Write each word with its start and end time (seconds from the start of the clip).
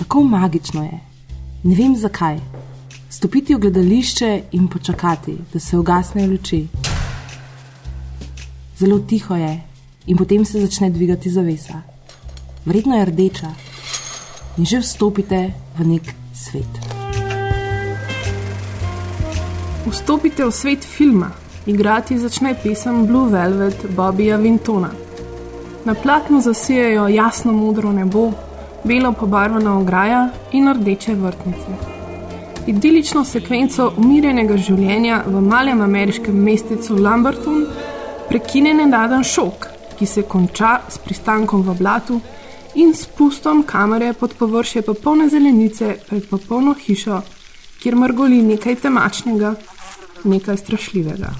Tako 0.00 0.22
magično 0.22 0.82
je. 0.84 1.00
Ne 1.62 1.74
vem 1.76 1.96
zakaj. 1.96 2.38
Stopiti 3.10 3.54
v 3.54 3.58
gledališče 3.58 4.42
in 4.52 4.68
počakati, 4.68 5.34
da 5.52 5.60
se 5.60 5.78
ugasnejo 5.78 6.30
luči. 6.30 6.66
Zelo 8.78 8.98
tiho 8.98 9.36
je 9.36 9.60
in 10.06 10.16
potem 10.16 10.44
se 10.44 10.60
začne 10.60 10.90
dvigati 10.90 11.30
zavesa. 11.30 11.82
Vredno 12.64 12.96
je 12.96 13.04
rdeča 13.04 13.52
in 14.56 14.64
že 14.64 14.80
vstopite 14.80 15.52
v 15.78 15.86
nek 15.86 16.14
svet. 16.32 16.80
Vstopite 19.90 20.44
v 20.44 20.52
svet 20.52 20.84
filma, 20.84 21.30
igrati 21.66 22.18
začne 22.18 22.54
pesem 22.62 23.06
Blue 23.06 23.28
Velvet 23.28 23.84
Bobija 23.96 24.36
Vintona. 24.36 24.90
Na 25.84 25.94
platnu 25.94 26.40
zasijajo 26.40 27.08
jasno 27.08 27.52
modro 27.52 27.92
nebo, 27.92 28.32
belo 28.84 29.12
pobarvana 29.12 29.78
ograja 29.78 30.28
in 30.52 30.68
rdeče 30.74 31.14
vrtnice. 31.14 31.78
Idilično 32.66 33.24
sekvenco 33.24 33.92
umirjenega 33.96 34.56
življenja 34.56 35.22
v 35.26 35.40
malem 35.40 35.80
ameriškem 35.80 36.36
mestecu 36.44 36.96
Lamberton 36.96 37.64
prekine 38.28 38.74
nenaden 38.74 39.24
šok, 39.24 39.66
ki 39.98 40.06
se 40.06 40.22
konča 40.22 40.78
s 40.88 40.98
pristankom 40.98 41.62
v 41.66 41.74
blatu 41.78 42.20
in 42.74 42.94
spustom 42.94 43.62
kamere 43.66 44.12
pod 44.12 44.34
površje 44.38 44.82
popolne 44.82 45.28
zelenice 45.28 45.96
pred 46.08 46.28
popolno 46.30 46.74
hišo, 46.74 47.20
kjer 47.82 47.96
mrgoli 47.96 48.42
nekaj 48.42 48.76
temačnega, 48.84 49.54
nekaj 50.24 50.56
strašljivega. 50.56 51.32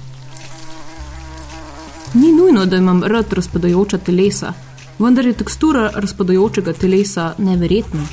Ni 2.13 2.31
nujno, 2.31 2.65
da 2.65 2.77
imam 2.77 3.03
rad 3.03 3.33
razpadajoča 3.33 3.97
telesa, 3.97 4.53
vendar 5.01 5.25
je 5.25 5.33
tekstura 5.33 5.89
razpadajočega 5.95 6.73
telesa 6.73 7.33
neverjetna. 7.37 8.05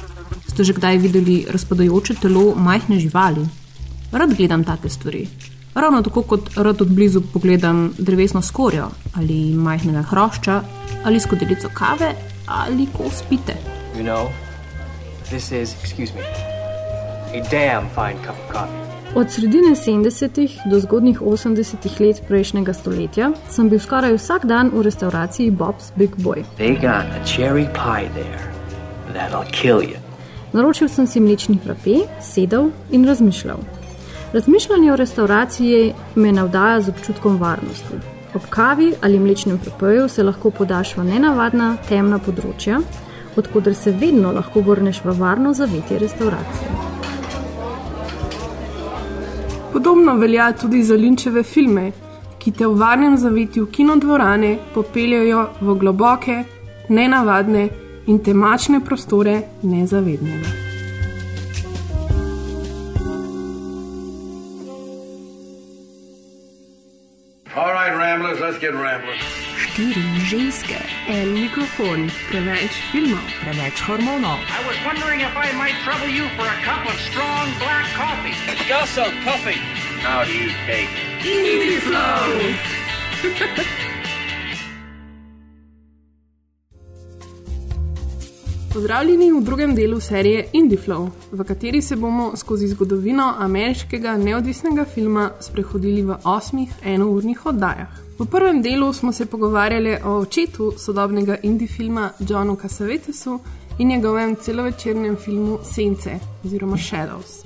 Ste 0.49 0.65
že 0.65 0.73
kdaj 0.73 0.99
videli 0.99 1.37
razpadajoče 1.51 2.15
telo 2.23 2.55
majhne 2.57 2.99
živali? 3.01 3.47
Rad 4.13 4.35
gledam 4.35 4.65
take 4.65 4.89
stvari. 4.89 5.29
Ravno 5.75 6.03
tako 6.03 6.23
kot 6.23 6.51
rad 6.57 6.83
od 6.83 6.89
blizu 6.89 7.21
pogledam 7.33 7.93
drevesno 7.99 8.43
skorjo 8.43 8.89
ali 9.15 9.55
majhnega 9.55 10.03
hrošča 10.03 10.63
ali 11.05 11.21
skodelico 11.21 11.69
kave 11.75 12.15
ali 12.47 12.87
ko 12.97 13.11
spite. 13.11 13.57
You 13.97 14.05
know, 14.05 14.29
this 15.29 15.53
is, 15.53 15.75
excuse 15.83 16.13
me, 16.15 16.23
a 17.35 17.41
damn 17.51 17.89
fine 17.95 18.19
cup 18.25 18.35
of 18.35 18.53
coffee. 18.53 18.88
Od 19.19 19.31
sredine 19.31 19.69
70-ih 19.69 20.61
do 20.71 20.79
zgodnjih 20.81 21.21
80-ih 21.21 22.01
let 22.01 22.21
prejšnjega 22.29 22.73
stoletja 22.73 23.31
sem 23.51 23.67
bil 23.69 23.81
skoraj 23.83 24.13
vsak 24.15 24.45
dan 24.47 24.71
v 24.71 24.85
restavraciji 24.87 25.51
Bob's 25.51 25.91
Big 25.97 26.15
Boy. 26.23 26.45
There. 26.57 28.39
Naročil 30.53 30.89
sem 30.89 31.07
si 31.07 31.21
mlečni 31.21 31.59
frape, 31.65 31.97
sedel 32.23 32.71
in 32.91 33.07
razmišljal. 33.11 33.59
Razmišljanje 34.33 34.93
o 34.93 34.97
restavraciji 34.97 35.95
me 36.15 36.33
navdaja 36.33 36.81
z 36.81 36.89
občutkom 36.95 37.41
varnosti. 37.43 37.99
Ob 38.35 38.47
kavi 38.49 38.93
ali 39.01 39.19
mlečnem 39.19 39.59
frapeju 39.59 40.09
se 40.09 40.23
lahko 40.23 40.51
podaš 40.51 40.95
v 40.97 41.09
nenavadna, 41.11 41.77
temna 41.89 42.23
področja, 42.23 42.79
odkuder 43.37 43.75
se 43.75 43.91
vedno 43.91 44.31
lahko 44.33 44.63
vrneš 44.63 45.03
v 45.05 45.19
varno 45.19 45.55
zavetje 45.55 45.99
restauracije. 45.99 46.89
Podobno 49.73 50.15
velja 50.17 50.53
tudi 50.53 50.83
za 50.83 50.95
linčeve 50.95 51.43
filme, 51.43 51.93
ki 52.39 52.53
te 52.53 52.67
v 52.67 52.79
varnem 52.79 53.17
zavetju 53.17 53.67
kinodvorane 53.67 54.57
popeljajo 54.75 55.49
v 55.61 55.75
globoke, 55.75 56.45
nenavadne 56.89 57.69
in 58.07 58.19
temačne 58.25 58.81
prostore 58.85 59.43
nezavednega. 59.63 60.69
All 67.57 67.73
right, 67.73 67.93
Ramblers, 67.93 68.41
let's 68.41 68.59
get 68.59 68.73
rambling. 68.75 69.38
Štiri 69.79 70.03
ženske, 70.27 70.75
En 71.07 71.29
mikrofon, 71.39 72.11
preveč 72.31 72.75
filmov. 72.91 73.23
preveč 73.43 73.79
hormonov. 73.87 74.39
I 74.51 74.61
was 74.67 74.75
wondering 74.83 75.21
if 75.23 75.31
I 75.37 75.55
might 75.55 75.79
trouble 75.87 76.11
you 76.11 76.27
for 76.35 76.47
a 76.51 76.59
cup 76.67 76.83
of 76.91 76.99
strong 77.11 77.47
black 77.63 77.87
coffee. 77.95 78.35
Espresso 78.51 79.07
coffee. 79.23 79.61
How 80.03 80.25
do 80.27 80.33
you 80.35 80.51
take? 80.67 80.91
Pozdravljeni 88.73 89.33
v 89.33 89.45
drugem 89.45 89.75
delu 89.75 90.01
serije 90.01 90.49
Indie 90.53 90.79
Flow, 90.79 91.11
v 91.33 91.45
kateri 91.45 91.83
se 91.83 91.97
bomo 91.97 92.33
skozi 92.37 92.69
zgodovino 92.69 93.35
ameriškega 93.39 94.17
neodvisnega 94.17 94.85
filma 94.85 95.31
sprehodili 95.41 96.03
v 96.03 96.19
osmih 96.25 96.69
enournih 96.85 97.47
oddajah. 97.47 98.08
V 98.19 98.27
prvem 98.27 98.63
delu 98.63 98.93
smo 98.93 99.13
se 99.13 99.27
pogovarjali 99.27 99.97
o 100.05 100.19
očetu 100.19 100.73
sodobnega 100.77 101.37
indie 101.43 101.69
filma 101.69 102.11
Johnu 102.19 102.57
Cassavetesu 102.57 103.41
in 103.79 103.89
njegovem 103.89 104.37
celovečernem 104.37 105.17
filmu 105.17 105.59
Sence 105.63 106.19
oziroma 106.45 106.77
Shadows. 106.77 107.45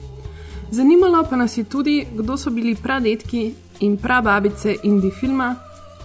Zanimalo 0.71 1.25
pa 1.31 1.37
nas 1.37 1.59
je 1.59 1.65
tudi, 1.65 2.07
kdo 2.15 2.37
so 2.37 2.51
bili 2.51 2.75
pradedki 2.75 3.55
in 3.81 3.97
prababice 3.97 4.77
indie 4.83 5.11
filma, 5.11 5.57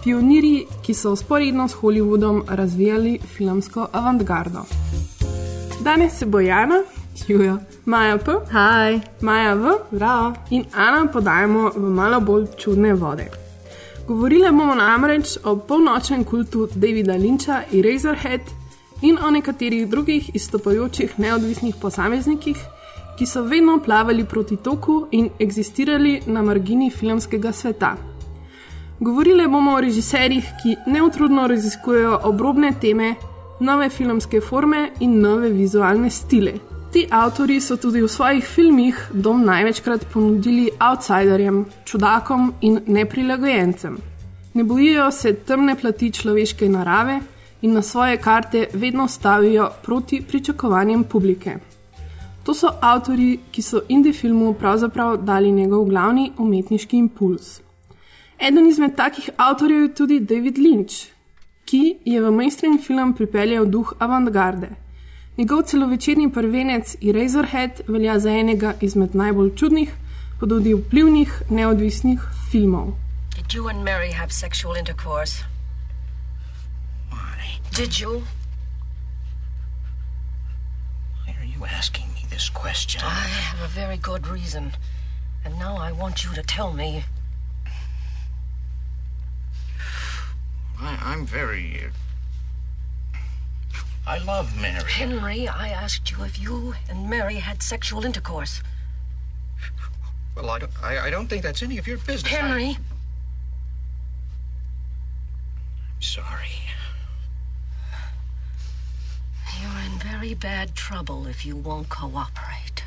pionirji, 0.04 0.66
ki 0.82 0.94
so 0.94 1.12
usporedno 1.12 1.68
s 1.68 1.74
Hollywoodom 1.74 2.42
razvijali 2.48 3.18
filmsko 3.36 3.88
avantgardo. 3.92 4.64
Danes 5.84 6.18
se 6.18 6.26
bo 6.26 6.40
Jana, 6.40 6.82
Jujo, 7.28 7.58
Maja 7.84 8.18
P, 8.18 8.32
Haj, 8.50 9.00
Maja 9.20 9.54
V, 9.54 9.78
Zdravo 9.92 10.34
in 10.50 10.64
Ana 10.74 11.06
podajamo 11.12 11.70
v 11.76 11.90
malo 11.90 12.20
bolj 12.20 12.46
čudne 12.56 12.94
vode. 12.94 13.47
Govorile 14.08 14.48
bomo 14.56 14.72
namreč 14.74 15.34
o 15.44 15.52
polnočnem 15.68 16.22
kultu 16.24 16.62
Davida 16.74 17.12
Lynča 17.12 17.58
in 17.72 17.82
Razorhead 17.84 18.40
in 19.02 19.18
o 19.20 19.30
nekaterih 19.30 19.88
drugih 19.88 20.30
izstopajočih 20.34 21.18
neodvisnih 21.18 21.74
posameznikih, 21.80 22.56
ki 23.18 23.26
so 23.26 23.42
vedno 23.42 23.74
plavali 23.84 24.24
proti 24.24 24.56
toku 24.56 24.96
in 25.12 25.28
eksistirali 25.38 26.22
na 26.26 26.42
margini 26.42 26.88
filmskega 26.90 27.52
sveta. 27.52 27.96
Govorile 29.00 29.46
bomo 29.48 29.76
o 29.76 29.80
režiserjih, 29.80 30.48
ki 30.62 30.76
neutrudno 30.86 31.46
raziskujejo 31.46 32.20
obrobne 32.32 32.72
teme, 32.80 33.14
nove 33.60 33.90
filmske 33.90 34.40
forme 34.40 34.88
in 35.00 35.20
nove 35.20 35.52
vizualne 35.52 36.10
stile. 36.10 36.56
Ti 36.92 37.06
avtori 37.10 37.60
so 37.60 37.76
tudi 37.76 38.00
v 38.00 38.08
svojih 38.08 38.44
filmih 38.44 39.00
dom 39.12 39.42
največkrat 39.44 40.06
ponudili 40.12 40.70
outsiderjem, 40.80 41.66
čudakom 41.84 42.52
in 42.60 42.80
neprilagojencem. 42.86 43.98
Ne 44.54 44.64
bojijo 44.64 45.10
se 45.10 45.34
temne 45.34 45.74
plati 45.76 46.08
človeške 46.12 46.68
narave 46.68 47.20
in 47.62 47.72
na 47.72 47.82
svoje 47.82 48.16
karte 48.16 48.66
vedno 48.72 49.08
stavijo 49.08 49.68
proti 49.82 50.22
pričakovanjem 50.28 51.04
publike. 51.04 51.58
To 52.44 52.54
so 52.54 52.72
avtori, 52.80 53.38
ki 53.52 53.62
so 53.62 53.84
indie 53.88 54.12
filmu 54.12 54.54
pravzaprav 54.54 55.16
dali 55.16 55.52
njegov 55.52 55.84
glavni 55.84 56.32
umetniški 56.38 56.96
impuls. 56.96 57.60
Eden 58.38 58.68
izmed 58.68 58.96
takih 58.96 59.30
avtorjev 59.36 59.82
je 59.82 59.94
tudi 59.94 60.20
David 60.20 60.56
Lynch, 60.56 61.06
ki 61.64 61.98
je 62.04 62.20
v 62.20 62.30
mainstream 62.32 62.78
film 62.78 63.12
pripeljal 63.12 63.66
duh 63.66 63.92
avantgarde. 63.98 64.87
Njegov 65.38 65.62
celovečerni 65.62 66.32
prvenec 66.34 66.96
Eraserhead 67.02 67.80
velja 67.88 68.18
za 68.18 68.30
enega 68.30 68.72
izmed 68.80 69.14
najbolj 69.14 69.52
čudnih, 69.56 69.92
pa 70.40 70.46
tudi 70.50 70.72
vplivnih 70.74 71.42
neodvisnih 71.50 72.24
filmov. 72.50 72.88
Did 73.36 73.54
you 73.54 73.68
and 73.68 73.84
Mary 73.84 74.10
have 74.12 74.32
sexual 74.32 74.74
intercourse? 74.76 75.44
Why? 77.10 77.60
Did 77.76 78.00
you? 78.00 78.10
Why 81.22 81.32
are 81.38 81.46
you 81.54 81.62
asking 81.78 82.08
me 82.14 82.26
this 82.30 82.50
question? 82.50 83.00
I 83.04 83.28
have 83.50 83.62
a 83.62 83.70
very 83.80 83.96
good 83.96 84.26
reason. 84.26 84.72
And 85.44 85.54
now 85.58 85.76
I 85.76 85.92
want 85.92 86.24
you 86.24 86.34
to 86.34 86.42
tell 86.42 86.72
me. 86.72 87.04
I, 90.82 90.98
I'm 91.12 91.26
very. 91.26 91.86
Uh, 91.86 92.07
I 94.08 94.16
love 94.24 94.58
Mary. 94.58 94.90
Henry, 94.90 95.46
I 95.46 95.68
asked 95.68 96.10
you 96.10 96.24
if 96.24 96.40
you 96.40 96.74
and 96.88 97.10
Mary 97.10 97.34
had 97.34 97.62
sexual 97.62 98.06
intercourse. 98.06 98.62
Well, 100.34 100.48
I 100.48 100.58
don't, 100.60 100.72
I, 100.82 100.98
I 101.06 101.10
don't 101.10 101.26
think 101.26 101.42
that's 101.42 101.62
any 101.62 101.76
of 101.76 101.86
your 101.86 101.98
business. 101.98 102.32
Henry, 102.32 102.78
I'm 105.94 106.00
sorry. 106.00 106.48
you're 109.60 109.92
in 109.92 109.98
very 109.98 110.32
bad 110.32 110.74
trouble 110.74 111.26
if 111.26 111.44
you 111.44 111.56
won't 111.56 111.90
cooperate. 111.90 112.84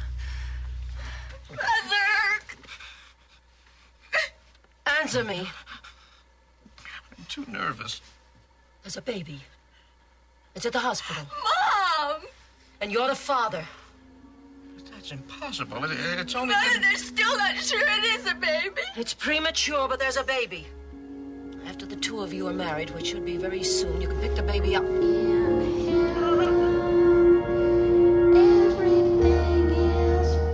Mother! 1.51 2.41
Answer 4.99 5.23
me. 5.23 5.47
I'm 7.15 7.25
too 7.29 7.45
nervous. 7.47 8.01
There's 8.81 8.97
a 8.97 9.03
baby. 9.03 9.41
It's 10.55 10.65
at 10.65 10.73
the 10.73 10.79
hospital. 10.79 11.23
Mom! 11.43 12.21
And 12.81 12.91
you're 12.91 13.07
the 13.07 13.15
father. 13.15 13.65
That's 14.91 15.11
impossible. 15.11 15.83
It, 15.85 15.97
it's 16.19 16.35
only. 16.35 16.53
They're 16.53 16.95
still 16.97 17.35
not 17.37 17.55
sure 17.57 17.81
it 17.81 18.03
is 18.03 18.27
a 18.27 18.35
baby. 18.35 18.81
It's 18.95 19.15
premature, 19.15 19.87
but 19.87 19.99
there's 19.99 20.17
a 20.17 20.23
baby. 20.23 20.67
After 21.67 21.87
the 21.87 21.95
two 21.95 22.21
of 22.21 22.33
you 22.33 22.47
are 22.47 22.53
married, 22.53 22.91
which 22.91 23.07
should 23.07 23.25
be 23.25 23.37
very 23.37 23.63
soon, 23.63 23.99
you 23.99 24.07
can 24.07 24.19
pick 24.19 24.35
the 24.35 24.43
baby 24.43 24.75
up. 24.75 24.83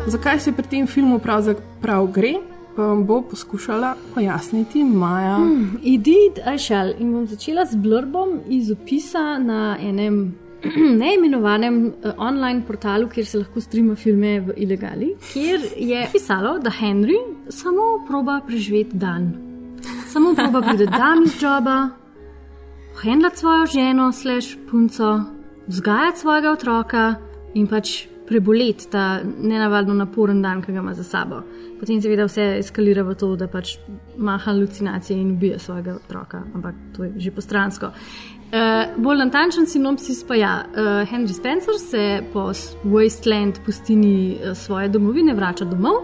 Zakaj 0.07 0.39
se 0.39 0.51
pri 0.51 0.67
tem 0.67 0.87
filmu 0.87 1.19
pravzaprav 1.19 2.07
gre, 2.15 2.39
pa 2.77 2.83
vam 2.83 3.05
bo 3.05 3.21
poskušala 3.21 3.95
pojasniti 4.13 4.83
Maja. 4.83 5.35
Hmm, 5.35 5.79
Edith 5.85 6.41
Ašal 6.45 6.93
in 6.99 7.11
bom 7.11 7.25
začela 7.27 7.65
z 7.65 7.75
blurbom 7.75 8.39
iz 8.47 8.71
opisa 8.71 9.39
na 9.39 9.77
enem 9.81 10.35
neimenovanem 11.01 11.85
uh, 11.85 12.11
online 12.17 12.61
portalu, 12.67 13.09
kjer 13.09 13.25
se 13.25 13.39
lahko 13.41 13.61
streama 13.61 13.95
filme 13.95 14.39
v 14.39 14.53
ilegali, 14.57 15.15
kjer 15.33 15.61
je 15.77 16.03
pisalo, 16.11 16.59
da 16.59 16.69
Henry 16.69 17.17
samo 17.49 18.05
proba 18.07 18.41
preživeti 18.47 18.97
dan. 18.97 19.31
Samo 20.07 20.35
proba 20.37 20.61
priti 20.61 20.85
dan 21.01 21.23
iz 21.25 21.41
joba, 21.41 21.89
hendlati 23.01 23.37
svojo 23.37 23.65
ženo, 23.65 24.11
slash 24.11 24.57
punco, 24.69 25.21
vzgajati 25.67 26.19
svojega 26.19 26.51
otroka 26.51 27.15
in 27.53 27.67
pač 27.67 28.05
preboleti 28.27 28.89
ta 28.91 29.21
nenavadno 29.23 29.93
naporen 29.93 30.41
dan, 30.41 30.61
ki 30.61 30.71
ga 30.71 30.79
ima 30.79 30.93
za 30.93 31.03
sabo. 31.03 31.41
Potem 31.79 32.01
seveda 32.01 32.25
vse 32.25 32.45
eskalira 32.59 33.03
v 33.05 33.13
to, 33.15 33.35
da 33.35 33.47
pač 33.47 33.77
ima 34.17 34.37
halucinacije 34.37 35.19
in 35.19 35.31
ubije 35.31 35.59
svojega 35.59 35.95
otroka, 35.95 36.43
ampak 36.55 36.75
to 36.95 37.03
je 37.03 37.11
že 37.17 37.31
postransko. 37.31 37.91
Uh, 38.47 39.03
bolj 39.03 39.17
natančen 39.19 39.65
sinopsis 39.67 40.21
pa 40.23 40.35
je, 40.35 40.41
ja, 40.41 40.53
uh, 40.71 41.09
Henry 41.09 41.33
Spencer 41.35 41.75
se 41.79 42.23
po 42.33 42.45
Wasteland 42.83 43.59
pustini 43.65 44.37
uh, 44.39 44.57
svoje 44.57 44.87
domovine 44.89 45.33
vrača 45.33 45.65
domov, 45.65 45.99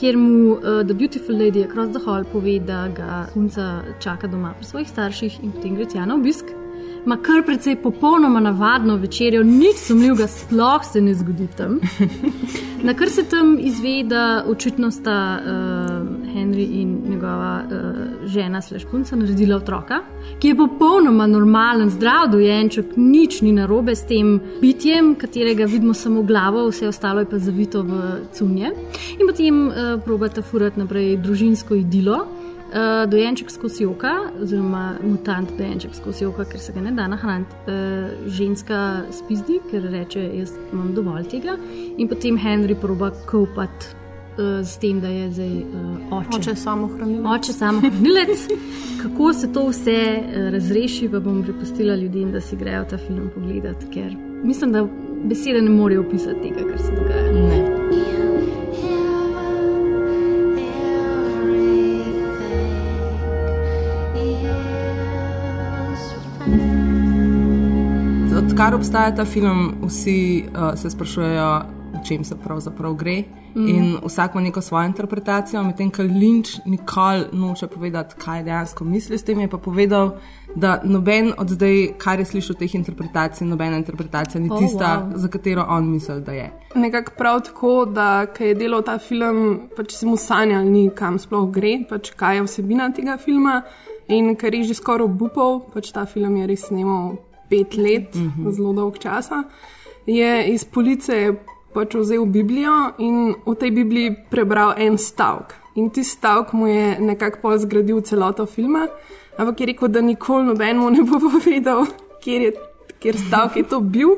kjer 0.00 0.16
mu 0.16 0.54
uh, 0.54 0.62
The 0.86 0.94
Beautiful 0.94 1.36
Lady 1.36 1.64
Across 1.64 1.92
the 1.92 2.04
Hall 2.06 2.24
pove, 2.32 2.58
da 2.58 2.88
ga 2.88 3.26
punca 3.34 3.82
čaka 4.00 4.26
doma 4.26 4.54
pri 4.56 4.64
svojih 4.66 4.88
starših 4.88 5.38
in 5.44 5.52
potem 5.52 5.76
gre 5.76 5.84
tja 5.86 6.06
na 6.06 6.16
obisk. 6.16 6.61
Ma 7.04 7.16
kar 7.16 7.42
precej 7.46 7.76
popolnoma 7.82 8.40
navadno 8.40 8.96
večerjo, 8.96 9.42
nič 9.42 9.76
sumljivega 9.76 10.26
sploh 10.26 10.84
se 10.92 11.00
ne 11.00 11.14
zgodi 11.14 11.48
tam. 11.56 11.80
Na 12.86 12.94
kar 12.94 13.10
se 13.10 13.24
tam 13.24 13.58
izve, 13.60 14.04
da 14.04 14.44
očitno 14.46 14.90
sta 14.90 15.38
uh, 15.40 15.48
Henry 16.34 16.66
in 16.80 17.00
njegova 17.08 17.62
uh, 17.64 18.26
žena, 18.26 18.62
slash 18.62 18.86
punca, 18.90 19.16
naredila 19.16 19.56
otroka, 19.56 19.98
ki 20.38 20.48
je 20.48 20.56
popolnoma 20.56 21.26
normalen, 21.26 21.90
zdrav 21.90 22.28
dojenček, 22.30 22.96
nič 22.96 23.40
ni 23.42 23.52
narobe 23.52 23.96
s 23.96 24.06
tem 24.06 24.40
bitjem, 24.60 25.14
katerega 25.14 25.64
vidimo 25.64 25.94
samo 25.94 26.22
glavo, 26.22 26.68
vse 26.68 26.88
ostalo 26.88 27.20
je 27.20 27.30
pa 27.30 27.38
zavito 27.38 27.82
v 27.82 28.02
cunje. 28.32 28.70
In 29.18 29.26
potem 29.26 29.66
uh, 29.66 29.74
probata 30.04 30.42
furati 30.42 30.78
naprej 30.78 31.16
družinsko 31.16 31.74
idilo. 31.74 32.26
Uh, 32.72 33.10
dojenček 33.10 33.50
skozi 33.50 33.84
oka, 33.84 34.14
oziroma 34.42 34.94
mutant 35.04 35.50
dojenček 35.58 35.92
skozi 35.94 36.24
oka, 36.24 36.46
ker 36.48 36.60
se 36.60 36.72
ga 36.72 36.80
ne 36.80 36.94
da 36.96 37.04
nahraniti. 37.12 37.52
Uh, 37.66 38.30
ženska 38.32 38.78
spizdi, 39.12 39.58
ker 39.70 39.84
reče: 39.92 40.22
Jaz 40.38 40.54
imam 40.72 40.94
dovolj 40.96 41.28
tega. 41.28 41.58
In 42.00 42.08
potem 42.08 42.38
Henry 42.40 42.76
proba 42.80 43.10
kopati 43.28 43.92
uh, 44.38 44.64
s 44.64 44.78
tem, 44.80 45.00
da 45.00 45.08
je 45.08 45.28
zdaj 45.30 45.52
uh, 45.52 46.16
oče. 46.18 46.38
Oče 46.38 46.54
samohranilec. 46.56 47.26
Oče 47.34 47.52
samohranilec. 47.52 48.48
Kako 49.02 49.32
se 49.32 49.52
to 49.52 49.66
vse 49.68 49.98
uh, 50.22 50.48
razreši, 50.56 51.10
pa 51.12 51.20
bom 51.20 51.42
prepustila 51.42 51.94
ljudem, 51.94 52.32
da 52.32 52.40
si 52.40 52.56
grejo 52.56 52.84
ta 52.90 52.98
film 52.98 53.28
pogledati, 53.34 53.92
ker 53.92 54.16
mislim, 54.44 54.72
da 54.72 54.86
besede 55.24 55.62
ne 55.62 55.70
morejo 55.70 56.06
opisati 56.08 56.48
tega, 56.48 56.68
kar 56.70 56.78
se 56.78 56.92
dogaja. 56.96 57.32
Ne. 57.32 58.11
Odkar 68.62 68.74
obstaja 68.78 69.10
ta 69.10 69.24
film, 69.24 69.72
vsi 69.82 70.44
uh, 70.46 70.78
se 70.78 70.90
sprašujejo, 70.90 71.46
o 71.98 72.02
čem 72.06 72.24
se 72.24 72.36
pravzaprav 72.44 72.92
gre. 72.94 73.24
Mm. 73.54 73.68
In 73.68 73.96
vsak 74.04 74.34
ima 74.34 74.40
neko 74.40 74.60
svojo 74.60 74.86
interpretacijo, 74.86 75.62
medtem 75.62 75.90
ko 75.90 76.02
Lynch 76.02 76.60
nikoli 76.66 77.24
noče 77.32 77.66
povedati, 77.66 78.14
kaj 78.24 78.42
dejansko 78.42 78.84
misli 78.84 79.18
s 79.18 79.24
tem. 79.24 79.40
Je 79.40 79.48
pa 79.48 79.58
povedal, 79.58 80.12
da 80.54 80.80
noben 80.84 81.32
od 81.38 81.50
zdaj, 81.50 81.88
kar 81.98 82.22
je 82.22 82.24
slišal 82.24 82.56
teh 82.60 82.74
interpretacij, 82.74 83.46
nobena 83.46 83.76
interpretacija 83.76 84.40
ni 84.40 84.48
Oh, 84.52 84.58
tista, 84.58 85.08
wow. 85.10 85.16
za 85.16 85.28
katero 85.28 85.66
on 85.68 85.90
misli, 85.90 86.20
da 86.20 86.32
je. 86.32 86.52
Nekako 86.74 87.12
prav 87.18 87.40
tako, 87.40 87.84
da 87.84 88.26
ko 88.26 88.44
je 88.44 88.54
delal 88.54 88.82
ta 88.82 88.98
film, 88.98 89.58
pač 89.76 89.96
se 89.98 90.06
mu 90.06 90.16
sanjal, 90.16 90.70
ni 90.70 90.86
kam 90.94 91.18
sploh 91.18 91.50
gre, 91.50 91.80
pač 91.90 92.14
kaj 92.14 92.36
je 92.36 92.46
vsebina 92.46 92.92
tega 92.94 93.18
filma. 93.18 93.64
In 94.08 94.36
ker 94.36 94.54
je 94.54 94.70
že 94.70 94.78
skoraj 94.78 95.10
obupal, 95.10 95.60
pač 95.74 95.90
ta 95.90 96.06
film 96.06 96.36
je 96.36 96.46
res 96.46 96.70
snimal 96.70 97.31
pet 97.52 97.76
let, 97.76 98.14
mm 98.14 98.32
-hmm. 98.32 98.50
zelo 98.56 98.72
dolg 98.72 98.98
časa, 98.98 99.42
je 100.06 100.46
iz 100.52 100.64
police 100.64 101.34
pač 101.74 101.94
vzel 101.94 102.24
Biblijo 102.24 102.92
in 102.98 103.34
v 103.46 103.54
tej 103.54 103.70
Bibliji 103.70 104.16
prebral 104.30 104.74
en 104.76 104.98
stavek. 104.98 105.54
In 105.74 105.90
ti 105.90 106.04
stavek 106.04 106.52
mu 106.52 106.66
je 106.66 106.96
nekako 107.00 107.38
pol 107.42 107.58
zgradil 107.58 108.00
celoto 108.00 108.46
filma, 108.46 108.86
ampak 109.36 109.60
je 109.60 109.66
rekel, 109.66 109.88
da 109.88 110.00
nikoli 110.00 110.44
nobenemu 110.44 110.90
ne 110.90 111.02
bo 111.02 111.20
povedal, 111.28 111.86
kjer 112.20 112.42
je 112.42 112.52
kjer 113.02 113.16
stavek 113.18 113.56
je 113.56 113.62
to 113.62 113.80
bil. 113.80 114.08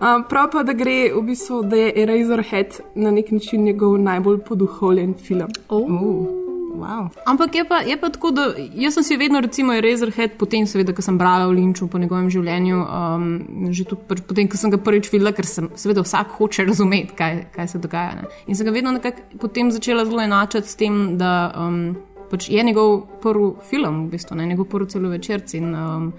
Um, 0.00 0.24
prav 0.28 0.50
pa, 0.52 0.62
da 0.62 0.72
gre 0.72 1.12
v 1.12 1.22
bistvu, 1.22 1.62
da 1.62 1.76
je 1.76 1.92
Eraserhead 2.02 2.80
na 2.94 3.10
nek 3.10 3.30
način 3.30 3.64
njegov 3.64 3.98
najbolj 3.98 4.38
poduhovljen 4.48 5.14
film. 5.14 5.50
Oh. 5.68 5.90
Uh, 5.90 6.40
wow. 6.80 7.08
Ampak 7.26 7.54
je 7.54 7.64
pa, 7.68 7.80
je 7.86 7.96
pa 8.00 8.10
tako, 8.10 8.32
da 8.34 8.48
jaz 8.56 8.96
sem 8.98 9.04
si 9.04 9.16
vedno, 9.20 9.40
recimo, 9.40 9.76
Razorhead, 9.80 10.36
potem, 10.40 10.66
seveda, 10.66 10.94
ko 10.96 11.04
sem 11.04 11.18
brala 11.18 11.48
o 11.48 11.54
Linču 11.54 11.88
po 11.90 12.00
njegovem 12.00 12.30
življenju, 12.32 12.80
um, 12.80 13.26
že 13.74 13.84
tudi 13.84 14.08
pr 14.08 14.24
potem, 14.26 14.48
ko 14.50 14.60
sem 14.60 14.72
ga 14.72 14.80
prvič 14.80 15.10
videla, 15.12 15.34
ker 15.36 15.48
sem, 15.48 15.70
seveda, 15.78 16.04
vsak 16.06 16.36
hoče 16.38 16.66
razumeti, 16.68 17.16
kaj, 17.18 17.42
kaj 17.54 17.72
se 17.74 17.82
dogaja. 17.82 18.20
Ne? 18.20 18.30
In 18.48 18.58
sem 18.58 18.68
ga 18.68 18.74
vedno 18.74 18.94
nekako 18.96 19.40
potem 19.40 19.70
začela 19.74 20.06
zelo 20.08 20.24
enačati 20.24 20.68
s 20.68 20.80
tem, 20.80 21.18
da 21.20 21.52
um, 21.54 21.82
pač 22.30 22.48
je 22.50 22.62
njegov 22.64 23.20
prvi 23.22 23.52
film, 23.70 24.06
v 24.06 24.16
bistvu, 24.16 24.40
ne? 24.40 24.50
njegov 24.50 24.70
prvi 24.72 24.90
celovečerc 24.90 25.54
in 25.58 25.74
um, 25.74 26.12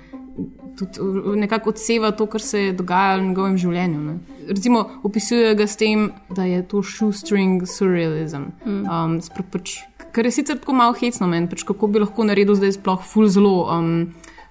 tudi 0.77 1.39
nekako 1.39 1.69
odseva 1.69 2.11
to, 2.11 2.25
kar 2.25 2.41
se 2.41 2.59
je 2.59 2.73
dogajalo 2.73 3.21
v 3.21 3.27
njegovem 3.27 3.57
življenju. 3.57 4.01
Ne? 4.01 4.17
Recimo, 4.47 4.85
opisuje 5.03 5.55
ga 5.55 5.67
s 5.67 5.77
tem, 5.77 6.09
da 6.29 6.45
je 6.47 6.61
to 6.67 6.83
shoestring 6.83 7.67
surrealism. 7.67 8.51
Um, 8.65 9.19
spra- 9.23 9.47
pač, 9.51 9.77
kar 10.11 10.27
je 10.27 10.35
sicer 10.35 10.59
tako 10.59 10.75
malo 10.77 10.95
hecno 10.99 11.27
meni, 11.27 11.49
pač 11.51 11.65
kako 11.67 11.87
bi 11.91 12.03
lahko 12.03 12.27
naredil 12.27 12.57
zdaj 12.59 12.77
sploh 12.79 13.01
ful 13.05 13.31
zelo. 13.31 13.55
Um, 13.71 13.95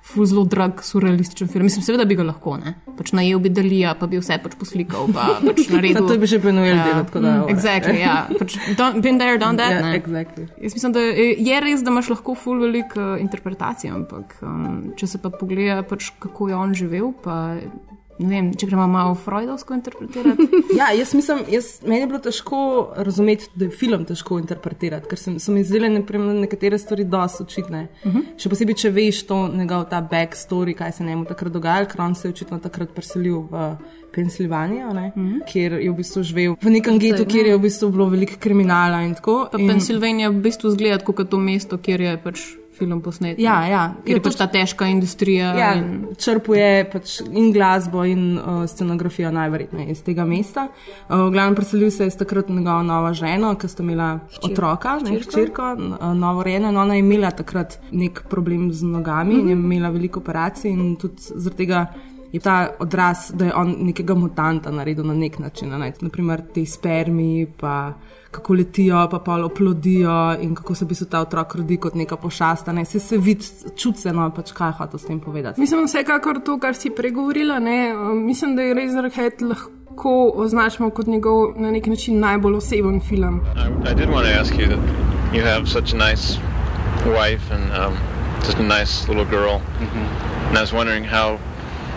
Ful 0.00 0.24
zelo 0.24 0.46
drag, 0.48 0.78
surrealističen 0.80 1.48
film. 1.52 1.66
Mislim, 1.68 1.82
seveda 1.84 2.06
bi 2.08 2.16
ga 2.16 2.24
lahko, 2.24 2.54
ne. 2.56 2.70
Pač 2.96 3.10
najel 3.12 3.38
bi 3.44 3.50
Dalija, 3.52 3.92
pa 4.00 4.06
bi 4.08 4.16
vse 4.16 4.38
pač 4.40 4.54
poslikal, 4.56 5.10
pa 5.12 5.26
pač 5.44 5.68
naredil. 5.68 6.08
To 6.08 6.16
bi 6.16 6.30
že 6.30 6.38
Benuel 6.40 6.72
ja. 6.72 6.86
delal, 6.88 7.04
tako 7.04 7.20
da. 7.26 7.34
Exactly, 7.52 7.98
ja. 8.00 8.14
Pač 8.32 8.56
don't, 8.78 9.04
been 9.04 9.20
there, 9.20 9.36
done 9.38 9.60
that. 9.60 9.76
Ja, 9.76 9.82
ne. 9.84 10.00
exactly. 10.00 10.48
Jaz 10.56 10.78
mislim, 10.78 10.96
da 10.96 11.04
je 11.04 11.60
res, 11.66 11.84
da 11.84 11.92
imaš 11.92 12.08
lahko 12.14 12.32
ful 12.32 12.64
veliko 12.64 12.96
uh, 12.96 13.20
interpretacij, 13.20 13.92
ampak 13.92 14.38
um, 14.40 14.96
če 14.96 15.12
se 15.12 15.20
pa 15.20 15.28
pogleda, 15.36 15.82
pač, 15.84 16.14
kako 16.24 16.48
je 16.48 16.56
on 16.56 16.72
živel, 16.80 17.12
pa 17.20 17.36
vem, 18.28 18.50
če 18.56 18.68
gremo 18.68 18.86
malo 18.90 19.14
Freudovsko 19.14 19.76
interpretirati. 19.76 20.48
Ja, 20.80 20.92
jaz 20.94 21.12
mislim, 21.14 21.40
jaz, 21.50 21.68
meni 21.82 22.04
je 22.04 22.06
bilo 22.06 22.20
težko 22.22 22.58
razumeti, 22.96 23.48
da 23.58 23.66
je 23.66 23.74
film 23.74 24.04
težko 24.06 24.38
interpretirati, 24.38 25.08
ker 25.10 25.18
sem, 25.18 25.38
so 25.42 25.52
mi 25.52 25.64
zdele 25.66 25.90
nekatere 25.90 26.78
stvari 26.78 27.04
dosti 27.04 27.42
očitne. 27.42 27.80
Uh 28.04 28.14
-huh. 28.14 28.28
Še 28.38 28.48
posebej, 28.48 28.74
če 28.74 28.90
veš 28.90 29.22
to 29.26 29.38
njegov 29.48 29.88
ta 29.90 30.00
backstory, 30.12 30.74
kaj 30.74 30.92
se 30.92 31.04
njemu 31.04 31.24
takrat 31.24 31.52
dogajalo, 31.52 31.86
ker 31.86 32.00
on 32.00 32.14
se 32.14 32.28
je 32.28 32.32
očitno 32.32 32.58
takrat 32.58 32.94
preselil 32.94 33.40
v 33.50 33.76
Pensilvanijo, 34.14 34.88
uh 34.88 34.94
-huh. 34.94 35.40
kjer 35.52 35.72
je 35.72 35.90
v 35.90 35.96
bistvu 35.96 36.22
živel 36.22 36.56
v 36.62 36.70
nekem 36.70 36.98
getu, 36.98 37.24
kjer 37.24 37.46
je 37.46 37.56
v 37.56 37.60
bistvu 37.60 37.90
bilo 37.90 38.08
veliko 38.08 38.32
kriminala 38.38 39.02
in 39.02 39.14
tako. 39.14 39.48
Pa 39.52 39.58
in, 39.58 39.68
Pensilvanija 39.68 40.30
v 40.30 40.40
bistvu 40.40 40.70
zgleda 40.70 41.04
kot 41.04 41.30
to 41.30 41.38
mesto, 41.38 41.78
kjer 41.78 42.00
je 42.00 42.16
pač 42.22 42.40
film 42.80 43.00
posnet. 43.04 43.36
ne. 43.38 43.44
Ja, 43.44 43.60
ja. 43.68 43.82
Ker 44.04 44.16
je 44.16 44.18
Ja, 44.18 44.24
pač 44.24 44.38
ta 44.38 44.46
težka 44.50 44.88
industrija. 44.88 45.52
Ja, 45.58 45.70
in, 45.78 46.10
črpuje 46.20 46.88
pač 46.92 47.18
in 47.28 47.50
glasbo, 47.52 48.04
in 48.08 48.38
uh, 48.38 48.64
scenografijo, 48.70 49.30
najverjetneje 49.34 49.94
iz 49.94 50.02
tega 50.06 50.24
mesta. 50.28 50.68
Uh, 51.08 51.26
v 51.28 51.30
glavnem 51.36 51.58
preselil 51.58 51.92
se 51.94 52.08
je 52.08 52.16
takrat 52.22 52.48
njegova 52.48 52.82
nova 52.86 53.12
žena, 53.16 53.52
ki 53.60 53.70
sta 53.70 53.84
imela 53.84 54.10
otroka, 54.46 54.98
ne, 55.04 55.18
hčerko, 55.20 55.72
uh, 55.76 56.06
novo 56.16 56.44
rejeno. 56.46 56.72
In 56.72 56.80
ona 56.80 56.96
je 56.96 57.04
imela 57.04 57.32
takrat 57.36 57.78
nek 57.90 58.24
problem 58.30 58.70
z 58.72 58.88
nogami 58.88 59.34
mm 59.34 59.40
-hmm. 59.40 59.42
in 59.42 59.48
je 59.48 59.76
imela 59.76 59.90
veliko 59.90 60.20
operacij, 60.20 60.70
in 60.70 60.96
tudi 60.96 61.22
zaradi 61.34 61.56
tega. 61.56 61.86
Je 62.32 62.38
ta 62.40 62.70
odraz, 62.78 63.32
da 63.34 63.44
je 63.44 63.54
on 63.54 63.74
nekega 63.78 64.14
mutanta 64.14 64.70
naredil 64.70 65.04
na 65.04 65.14
nek 65.14 65.38
način. 65.38 65.68
Ne? 65.68 65.92
Naprimer, 66.00 66.42
te 66.54 66.66
spermi, 66.66 67.46
pa 67.58 67.92
kako 68.30 68.54
letijo, 68.54 69.08
pa 69.10 69.18
pol 69.18 69.44
oplodijo 69.44 70.36
in 70.40 70.54
kako 70.54 70.74
se 70.74 70.84
v 70.84 70.88
bistvu 70.88 71.06
ta 71.10 71.20
otrok 71.20 71.54
rodi 71.54 71.76
kot 71.76 71.94
neka 71.94 72.16
pošasta. 72.16 72.72
Ne? 72.72 72.84
Se, 72.84 73.00
se 73.00 73.18
vidi, 73.18 73.46
čuti 73.76 74.00
se, 74.00 74.12
no, 74.12 74.28
pač 74.34 74.52
kaj 74.52 74.72
hoče 74.78 74.98
s 74.98 75.10
tem 75.10 75.20
povedati. 75.20 75.60
Mislim, 75.60 75.84
vsekakor 75.86 76.42
to, 76.44 76.58
kar 76.58 76.74
si 76.74 76.90
pregovorila. 76.90 77.58
Ne, 77.58 77.94
um, 77.94 78.24
mislim, 78.26 78.56
da 78.56 78.62
je 78.62 78.74
Razorhead 78.74 79.42
lahko 79.42 79.80
lahko 80.00 80.32
označimo 80.34 80.90
kot 80.90 81.06
njegov 81.06 81.52
na 81.56 81.70
nek 81.70 81.86
način 81.86 82.20
najbolj 82.20 82.54
oseben 82.54 83.00
film. 83.00 83.40
I, 83.56 83.90
I 83.90 83.94
did 83.94 84.08
want 84.08 84.26
to 84.26 84.40
ask 84.40 84.54
you 84.54 84.66
that 84.66 84.78
you 85.34 85.42
have 85.42 85.66
such 85.66 85.92
a 85.92 85.96
nice 85.96 86.38
wife 87.06 87.54
and 87.54 87.64
um, 87.72 87.96
such 88.42 88.58
a 88.58 88.62
nice 88.62 89.08
little 89.08 89.24
girl, 89.24 89.60
mm-hmm. 89.80 90.06
and 90.48 90.58
I 90.58 90.60
was 90.60 90.72
wondering 90.72 91.04
how 91.04 91.38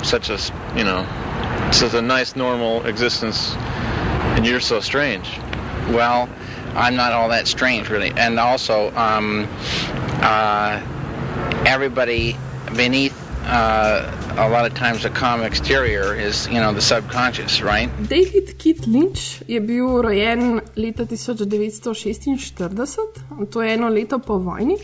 such 0.04 0.30
a 0.30 0.38
you 0.78 0.84
know 0.84 1.06
such 1.72 1.94
a 1.94 2.02
nice 2.02 2.36
normal 2.36 2.86
existence, 2.86 3.56
and 4.36 4.46
you're 4.46 4.62
so 4.62 4.80
strange. 4.80 5.40
Well, 5.90 6.30
I'm 6.76 6.96
not 6.96 7.14
all 7.14 7.30
that 7.30 7.48
strange 7.48 7.90
really, 7.90 8.12
and 8.16 8.40
also 8.40 8.92
um, 8.96 9.48
uh, 10.22 10.82
everybody 11.66 12.38
beneath. 12.76 13.20
Uh, 13.46 14.10
a 14.38 14.50
lot 14.50 14.66
of 14.66 14.74
times 14.74 15.04
the 15.04 15.10
calm 15.10 15.44
exterior 15.44 16.16
is, 16.16 16.48
you 16.48 16.62
know, 16.62 16.74
the 16.74 16.82
subconscious, 16.82 17.62
right? 17.62 17.90
David 18.08 18.58
Kit 18.58 18.88
Lynch 18.88 19.44
je 19.48 19.60
bil 19.60 20.02
rojen 20.02 20.62
leta 20.76 21.04
1946, 21.04 22.52
to 23.52 23.62
je 23.62 23.74
eno 23.74 23.90
leto 23.90 24.20
po 24.20 24.40
vojni. 24.40 24.78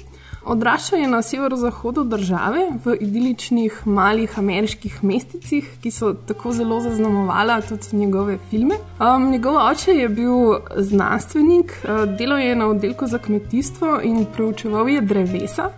Odraščal 0.46 1.00
je 1.00 1.08
na 1.08 1.22
severozahodu 1.22 2.04
države, 2.04 2.62
v 2.86 2.96
idiličnih 3.02 3.82
malih 3.86 4.40
ameriških 4.40 5.04
mesticih, 5.04 5.68
ki 5.84 5.92
so 5.92 6.14
tako 6.14 6.52
zelo 6.56 6.80
zaznamovala 6.82 7.62
tudi 7.62 7.98
njegove 7.98 8.38
filme. 8.50 8.80
Um, 9.00 9.32
njegov 9.32 9.58
oče 9.66 9.92
je 9.92 10.10
bil 10.10 10.56
znanstvenik, 10.76 11.76
uh, 11.84 12.06
delal 12.18 12.40
je 12.40 12.56
na 12.56 12.68
oddelku 12.68 13.08
za 13.08 13.18
kmetijstvo 13.18 14.00
in 14.04 14.26
preučeval 14.26 14.90
je 14.90 15.02
drevesa. 15.02 15.70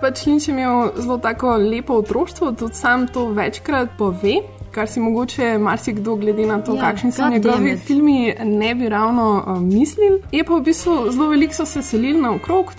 Pač 0.00 0.26
Lynch 0.26 0.48
je 0.48 0.54
imel 0.54 0.92
zelo 0.96 1.18
tako 1.18 1.56
lepo 1.56 1.94
otroštvo, 1.98 2.52
tudi 2.52 2.74
sam 2.74 3.06
to 3.06 3.26
večkrat 3.34 3.88
pove. 3.98 4.38
Kar 4.70 4.86
si 4.86 5.00
mogoče 5.00 5.58
marsikdo, 5.58 6.14
glede 6.16 6.46
na 6.46 6.60
to, 6.62 6.74
ja, 6.74 6.80
kakšni 6.80 7.12
so 7.12 7.28
njegovi 7.28 7.76
filmi, 7.76 8.34
ne 8.44 8.74
bi 8.74 8.88
ravno 8.88 9.44
uh, 9.46 9.58
mislil. 9.62 10.20
Je 10.32 10.44
pa 10.44 10.54
v 10.54 10.62
bistvu 10.62 11.10
zelo 11.10 11.28
veliko 11.28 11.54
so 11.54 11.66
se 11.66 11.82
selili 11.82 12.20
naokrog, 12.20 12.70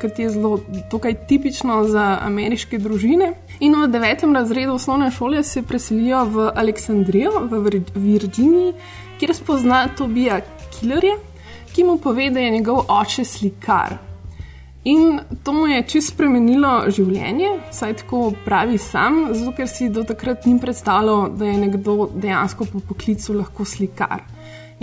kot 0.00 0.18
je 0.18 0.28
zelo 0.30 0.60
tukaj 0.90 1.14
tipično 1.26 1.82
za 1.84 2.18
ameriške 2.22 2.78
družine. 2.78 3.32
In 3.60 3.74
v 3.82 3.90
devetem 3.90 4.34
razredu 4.34 4.78
osnovne 4.78 5.10
šole 5.10 5.42
se 5.42 5.62
preselijo 5.62 6.24
v 6.24 6.50
Aleksandrijo, 6.54 7.48
v 7.50 7.82
Virginiji, 7.94 8.72
kjer 9.18 9.34
spozna 9.34 9.88
Tobija 9.98 10.40
Killerja, 10.78 11.18
ki 11.74 11.84
mu 11.84 11.98
pove, 11.98 12.30
da 12.30 12.40
je 12.40 12.50
njegov 12.50 12.84
oče 12.88 13.24
slikar. 13.24 13.98
In 14.84 15.20
to 15.42 15.52
mu 15.52 15.66
je 15.66 15.82
čisto 15.88 16.12
spremenilo 16.12 16.90
življenje, 16.92 17.48
saj 17.72 17.94
tako 18.02 18.18
pravi 18.44 18.76
sam, 18.78 19.30
zato 19.32 19.54
ker 19.56 19.68
si 19.68 19.88
do 19.88 20.02
takrat 20.04 20.44
ni 20.44 20.58
predstavljal, 20.60 21.30
da 21.38 21.48
je 21.48 21.54
nekdo 21.62 22.10
dejansko 22.12 22.66
po 22.68 22.82
poklicu 22.90 23.38
lahko 23.38 23.64
slikar. 23.64 24.26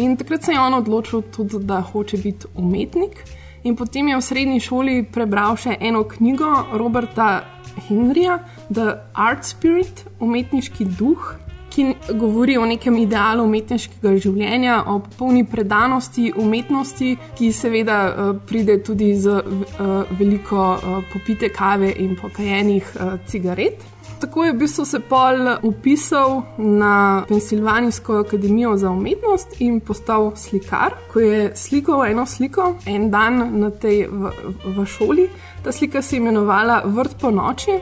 In 0.02 0.16
takrat 0.18 0.48
se 0.48 0.56
je 0.56 0.60
on 0.60 0.74
odločil 0.74 1.22
tudi, 1.30 1.62
da 1.70 1.84
hoče 1.86 2.18
biti 2.18 2.50
umetnik. 2.58 3.22
In 3.64 3.76
potem 3.78 4.08
je 4.10 4.18
v 4.18 4.26
srednji 4.26 4.60
šoli 4.66 4.96
prebral 5.06 5.54
še 5.62 5.76
eno 5.78 6.02
knjigo 6.10 6.50
Roberta 6.82 7.44
Henrya, 7.86 8.40
The 8.74 8.96
Art 9.14 9.46
Spirit, 9.46 10.08
umetniški 10.20 10.88
duh, 10.98 11.36
ki 11.72 11.86
govori 12.20 12.58
o 12.58 12.66
nekem 12.66 12.98
idealu 13.02 13.46
umetniškega 13.48 14.16
življenja, 14.20 14.82
o 14.92 15.00
popolni 15.06 15.46
predanosti 15.48 16.32
umetnosti, 16.38 17.16
ki 17.38 17.52
seveda 17.56 18.02
uh, 18.10 18.34
pride 18.48 18.82
tudi 18.84 19.14
z 19.16 19.40
uh, 19.40 20.04
veliko 20.20 20.68
uh, 20.76 21.00
popite 21.14 21.50
kave 21.56 21.94
in 22.04 22.18
pokajenih 22.20 22.94
cigaret. 23.28 23.82
Tako 24.22 24.44
je 24.46 24.52
v 24.54 24.58
bistvu 24.58 24.84
se 24.86 25.00
Paul 25.00 25.48
upisal 25.66 26.42
na 26.58 27.24
Pensilvanijsko 27.30 28.20
akademijo 28.20 28.76
za 28.78 28.92
umetnost 28.92 29.62
in 29.62 29.80
postal 29.80 30.32
slikar. 30.36 30.94
Ko 31.14 31.20
je 31.20 31.56
slikal 31.56 32.06
eno 32.06 32.26
sliko, 32.26 32.76
en 32.86 33.10
dan 33.12 33.42
na 33.60 33.72
tej 33.72 34.06
v, 34.12 34.30
v 34.78 34.86
šoli, 34.86 35.26
ta 35.64 35.72
slika 35.72 36.02
se 36.02 36.16
je 36.16 36.22
imenovala 36.22 36.84
Vrt 36.86 37.18
po 37.22 37.32
noči 37.32 37.80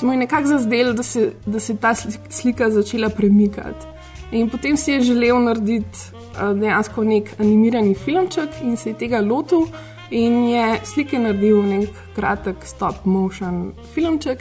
se 0.00 0.06
mu 0.06 0.12
je 0.12 0.18
nekako 0.18 0.48
zazdelo, 0.48 0.92
da, 0.92 1.02
da 1.46 1.60
se 1.60 1.72
je 1.72 1.76
ta 1.76 1.94
slika 2.30 2.70
začela 2.70 3.08
premikati. 3.08 3.86
In 4.32 4.48
potem 4.48 4.76
si 4.76 4.90
je 4.90 5.00
želel 5.00 5.42
narediti 5.42 5.98
uh, 6.14 6.56
dejansko 6.60 7.04
nek 7.04 7.34
animirani 7.38 7.94
filmček 7.94 8.62
in 8.62 8.76
se 8.76 8.90
je 8.90 8.98
tega 8.98 9.20
lotil 9.20 9.66
in 10.10 10.44
je 10.48 10.80
slike 10.84 11.18
naredil 11.18 11.62
nek 11.62 11.88
kratek 12.14 12.56
stop 12.64 13.04
motion 13.04 13.72
filmček. 13.94 14.38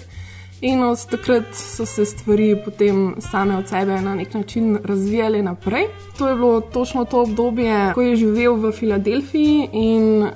In 0.61 0.83
od 0.83 1.05
takrat 1.07 1.55
so 1.55 1.85
se 1.85 2.05
stvari 2.05 2.55
potem 2.65 3.15
same 3.19 3.57
od 3.57 3.67
sebe 3.67 4.01
na 4.01 4.15
nek 4.15 4.33
način 4.33 4.77
razvijale 4.83 5.41
naprej. 5.41 5.85
To 6.17 6.27
je 6.27 6.35
bilo 6.35 6.61
točno 6.61 7.05
to 7.05 7.21
obdobje, 7.21 7.93
ko 7.93 8.01
je 8.01 8.15
živel 8.15 8.55
v 8.55 8.71
Filadelfiji 8.71 9.69
in 9.73 10.27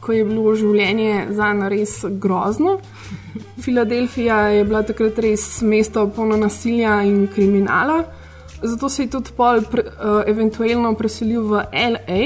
ko 0.00 0.12
je 0.12 0.24
bilo 0.24 0.54
življenje 0.54 1.26
za 1.30 1.52
njega 1.52 1.68
res 1.68 2.04
grozno. 2.10 2.78
Filadelfija 3.60 4.36
je 4.48 4.64
bila 4.64 4.82
takrat 4.82 5.18
res 5.18 5.62
mesto 5.62 6.06
polno 6.16 6.36
nasilja 6.36 7.00
in 7.02 7.26
kriminala, 7.34 8.02
zato 8.62 8.88
se 8.88 9.02
je 9.02 9.10
tudi 9.10 9.32
pol 9.36 9.62
pre, 9.70 9.82
uh, 9.82 10.20
eventualno 10.26 10.92
preselil 10.94 11.48
v 11.48 11.64
LA, 11.72 12.20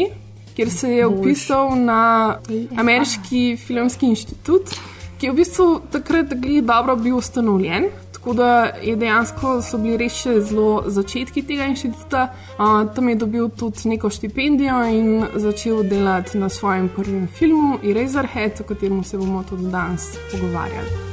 kjer 0.56 0.70
se 0.70 0.90
je 0.90 1.06
upisal 1.06 1.76
na 1.78 2.38
Ameriški 2.78 3.56
filmski 3.56 4.10
inštitut, 4.10 4.74
ki 5.18 5.26
je 5.26 5.32
v 5.32 5.36
bistvu 5.36 5.80
takrat 5.90 6.34
dobro 6.62 6.96
bil 6.96 7.16
ustanovljen. 7.16 7.90
Tako 8.12 8.32
da 8.32 8.64
je 8.82 8.96
dejansko 8.96 9.58
so 9.62 9.78
bili 9.78 9.98
res 10.00 10.14
še 10.16 10.38
zelo 10.40 10.84
začetki 10.86 11.42
tega 11.44 11.66
inštituta. 11.68 12.28
Uh, 12.56 12.88
tam 12.94 13.08
je 13.08 13.16
dobil 13.20 13.48
tudi 13.48 13.88
neko 13.88 14.10
štipendijo 14.10 14.80
in 14.88 15.26
začel 15.34 15.82
delati 15.82 16.38
na 16.38 16.48
svojem 16.48 16.88
prvem 16.88 17.26
filmu, 17.28 17.78
Eraserhead, 17.84 18.60
o 18.60 18.68
katerem 18.68 19.04
se 19.04 19.18
bomo 19.18 19.44
tudi 19.48 19.68
danes 19.70 20.14
pogovarjali. 20.32 21.12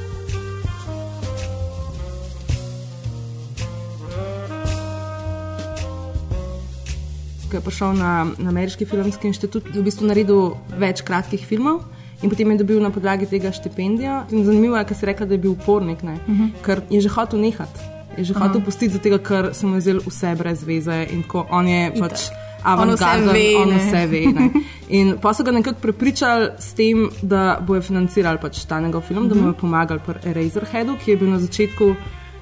ko 7.52 7.60
je 7.60 7.60
prišel 7.60 7.92
na, 7.92 8.24
na 8.38 8.48
Ameriški 8.48 8.86
filmski 8.88 9.28
inštitut, 9.28 9.66
je 9.74 9.80
v 9.80 9.84
bistvu 9.84 10.08
naredil 10.08 10.54
več 10.80 11.04
kratkih 11.04 11.44
filmov. 11.44 11.82
In 12.22 12.30
potem 12.30 12.50
je 12.50 12.58
dobil 12.58 12.80
na 12.80 12.90
podlagi 12.90 13.26
tega 13.26 13.50
štipendijo. 13.50 14.22
In 14.30 14.44
zanimivo 14.44 14.76
je, 14.76 14.84
ker 14.84 14.96
si 14.96 15.06
rekel, 15.06 15.26
da 15.26 15.34
je 15.34 15.38
bil 15.38 15.50
upornik, 15.52 15.98
uh 15.98 16.10
Mhm. 16.28 16.42
-huh. 16.42 16.50
ker 16.62 16.82
je 16.90 17.00
že 17.00 17.08
hotel 17.08 17.40
nehati. 17.40 17.80
Je 18.16 18.24
že 18.24 18.34
hotel 18.34 18.60
pustiti, 18.60 18.92
zato 18.92 19.18
ker 19.20 19.50
se 19.52 19.66
mu 19.66 19.74
je 19.74 19.80
zdel 19.80 20.00
vse 20.00 20.34
brez 20.34 20.62
veze 20.62 21.06
in 21.10 21.22
ko 21.22 21.46
on 21.50 21.68
je 21.68 21.86
Itak. 21.88 21.98
pač 22.00 22.20
avantgarden, 22.64 23.28
On 23.28 23.28
vse 23.28 23.32
ve, 23.32 23.56
on 23.56 23.68
ne. 23.68 23.78
vse 23.78 24.06
ve. 24.06 24.26
Ne. 24.28 24.50
In 24.90 25.18
pa 25.18 25.32
so 25.32 25.42
ga 25.42 25.50
nekako 25.50 25.80
prepričali 25.80 26.48
s 26.58 26.72
tem, 26.72 27.10
da 27.22 27.58
bojo 27.60 27.82
financirali 27.82 28.38
pač 28.38 28.64
ta 28.64 28.80
njegov 28.80 29.02
film, 29.02 29.28
da 29.28 29.34
mu 29.34 29.46
je 29.46 29.52
pomagali 29.54 30.00
pri 30.00 30.14
Eraserheadu, 30.24 30.96
ki 30.96 31.10
je 31.10 31.16
bil 31.16 31.30
na 31.30 31.38
začetku 31.38 31.94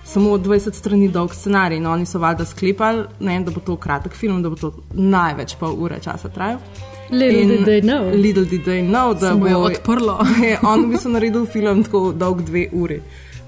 samo 0.05 0.31
20 0.31 0.73
strani 0.73 1.09
dolg 1.09 1.33
scenarij. 1.33 1.77
In 1.77 1.87
oni 1.87 2.07
so 2.07 2.19
valjda 2.19 2.45
sklepali, 2.45 3.05
ne, 3.21 3.41
da 3.41 3.51
bo 3.51 3.61
to 3.61 3.77
kratek 3.77 4.13
film, 4.13 4.43
da 4.43 4.49
bo 4.49 4.57
to 4.57 4.73
največ 4.91 5.55
pol 5.55 5.75
ure 5.75 5.99
časa 6.01 6.29
trajal. 6.29 6.59
Little 7.11 7.57
did 7.57 7.65
they 7.65 7.81
know. 7.81 8.11
Little 8.11 8.45
did 8.45 8.65
they 8.65 8.83
know, 8.83 9.15
da 9.15 9.35
bo 9.35 9.47
odprlo. 9.47 10.19
je 10.47 10.59
on 10.63 10.85
v 10.85 10.93
bistvu 10.95 11.11
naredil 11.11 11.47
film 11.47 11.85
tako 11.85 12.13
dolg 12.13 12.43
dve 12.43 12.69
uri. 12.73 13.01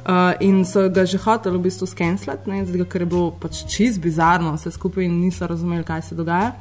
Uh, 0.02 0.35
in 0.40 0.64
so 0.64 0.88
ga 0.90 1.07
že 1.07 1.19
hoteli 1.19 1.59
v 1.59 1.62
bistvu 1.62 1.87
skenslati, 1.87 2.50
ker 2.90 3.02
je 3.02 3.07
bilo 3.07 3.31
pač 3.31 3.62
čist 3.71 4.00
bizarno, 4.02 4.57
vse 4.57 4.71
skupaj 4.75 5.04
in 5.04 5.21
niso 5.21 5.47
razumeli, 5.47 5.85
kaj 5.85 6.02
se 6.02 6.14
dogaja. 6.14 6.52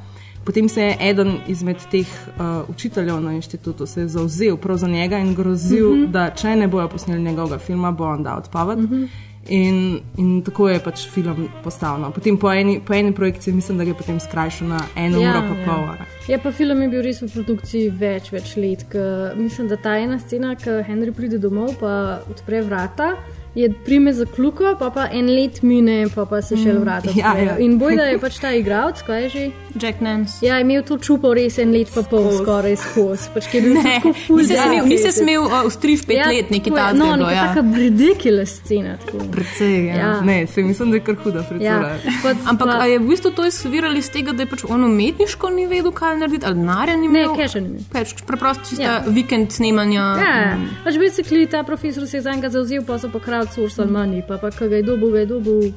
Potem 0.46 0.70
se 0.70 0.82
je 0.82 0.98
eden 1.00 1.38
izmed 1.48 1.78
teh 1.92 2.08
uh, 2.38 2.70
učiteljev 2.70 3.22
na 3.22 3.34
inštitutu 3.34 3.86
zauzel 3.86 4.58
prav 4.58 4.78
za 4.78 4.88
njega 4.88 5.18
in 5.18 5.36
grozil, 5.36 5.90
mm 5.90 6.02
-hmm. 6.02 6.12
da 6.12 6.30
če 6.30 6.56
ne 6.56 6.68
bojo 6.68 6.88
posneli 6.88 7.24
njegovega 7.24 7.58
filma, 7.58 7.92
bo 7.92 8.06
on 8.06 8.24
dal 8.24 8.38
odpoved. 8.38 8.80
Mm 8.80 8.88
-hmm. 8.88 9.08
In, 9.48 10.00
in 10.18 10.42
tako 10.46 10.70
je 10.70 10.80
pač 10.80 11.08
film 11.10 11.50
postavljen. 11.64 12.12
Potem 12.12 12.38
po 12.38 12.52
eni, 12.54 12.80
po 12.86 12.94
eni 12.94 13.14
projekciji 13.14 13.54
mislim, 13.54 13.78
da 13.78 13.84
je 13.84 13.94
potem 13.94 14.20
skrajšal 14.20 14.68
na 14.68 14.80
eno 14.96 15.22
Ja, 15.22 15.32
uro 15.32 15.42
pa 15.42 15.60
ja. 15.60 15.66
pol. 15.66 15.84
ure. 15.84 16.06
Ja, 16.28 16.38
pa 16.40 16.52
film 16.52 16.82
je 16.82 16.88
bil 16.90 17.02
res 17.02 17.22
v 17.22 17.32
produkciji 17.34 17.90
več, 17.90 18.32
več 18.32 18.56
let. 18.56 18.86
Ke, 18.90 19.34
mislim, 19.36 19.68
da 19.68 19.78
ta 19.78 19.98
ena 19.98 20.20
scena, 20.20 20.56
ko 20.56 20.80
Henry 20.88 21.12
pride 21.12 21.38
domov, 21.42 21.76
pa 21.80 22.22
odpre 22.30 22.62
vrata. 22.62 23.16
Je 23.54 23.68
prime 23.76 24.14
za 24.14 24.26
kluko, 24.26 24.76
pa 24.80 24.90
pa 24.90 25.10
en 25.12 25.28
let 25.28 25.62
mine, 25.62 26.08
pa 26.08 26.24
pa 26.26 26.42
se 26.42 26.56
še 26.56 26.72
vrata 26.74 27.12
ja, 27.14 27.34
ja. 27.36 27.58
In 27.58 27.74
bojda 27.78 28.06
je 28.06 28.16
pač 28.18 28.38
ta 28.40 28.54
igralec, 28.54 29.02
kaj 29.04 29.22
je 29.22 29.30
že? 29.30 29.42
Jack 29.76 30.00
Nance. 30.00 30.40
Ja, 30.42 30.56
je 30.56 30.62
imel 30.62 30.84
to 30.84 30.98
čupo 30.98 31.34
res 31.34 31.58
en 31.58 31.72
let, 31.72 31.92
pa 31.94 32.02
pol 32.02 32.32
skoraj 32.32 32.76
skozi. 32.78 33.28
Pač, 33.34 33.46
Ne, 33.54 34.00
nisi 34.30 34.48
se 34.48 34.56
smel, 34.58 34.86
nisi 34.86 35.12
smel 35.12 35.42
uh, 35.42 35.66
ustriž 35.66 36.06
pet 36.06 36.18
Ja, 36.18 36.28
let, 36.28 36.50
neki 36.50 36.72
ta 36.72 36.92
No, 36.94 37.16
neka 37.16 37.32
Ja. 37.32 37.44
taka 37.48 37.64
ridiculous 37.76 38.50
scena. 38.58 38.96
tako. 38.98 39.18
Precej, 39.32 39.86
ja. 39.86 39.96
Ja. 39.96 40.22
Ne, 40.22 40.48
se 40.48 40.62
mislim, 40.62 40.90
da 40.90 40.96
je 40.96 41.02
kar 41.02 41.16
huda 41.16 41.44
fritura. 41.44 41.66
Ja, 41.66 41.98
pa- 42.24 42.36
Ampak 42.50 42.68
pa- 42.68 42.80
a 42.80 42.86
je 42.86 43.00
v 43.00 43.06
bistvu 43.06 43.32
to 43.32 43.46
izviralo 43.46 43.96
iz 43.96 44.10
tega, 44.10 44.32
da 44.32 44.44
je 44.44 44.48
pač 44.48 44.64
on 44.66 44.84
umetniško 44.84 45.50
ni 45.50 45.68
vedel, 45.68 45.92
kaj 45.92 46.18
narediti, 46.18 46.46
ali 46.46 46.56
denarja 46.56 46.96
ni 46.96 47.08
Ne, 47.08 47.22
imel? 47.22 47.36
keša 47.38 47.60
ni 47.60 47.68
imel. 47.68 47.84
Pač 47.92 48.16
preprosto 48.24 48.64
čista 48.66 48.84
Ja. 48.84 49.04
vikend 49.08 49.52
snemanja. 49.52 50.06
Ja, 50.18 50.58
pač 50.84 50.96
basically 50.96 51.48
ta 51.48 51.64
profesor 51.64 52.08
se 52.08 52.18
je 52.18 52.22
za 52.22 52.32
njega 52.32 52.50
zauzel, 52.50 52.84
pa 52.84 52.96
so 52.98 53.10
pa 53.10 53.20
crowdsourcali 53.46 53.92
manj, 53.92 54.22
pa 54.28 54.38
pa 54.38 54.52
kaj 54.52 54.70
ga 54.70 54.76
je 54.76 54.84
dobil, 54.84 55.12
ga 55.12 55.20
je 55.20 55.26
dobil. 55.26 55.72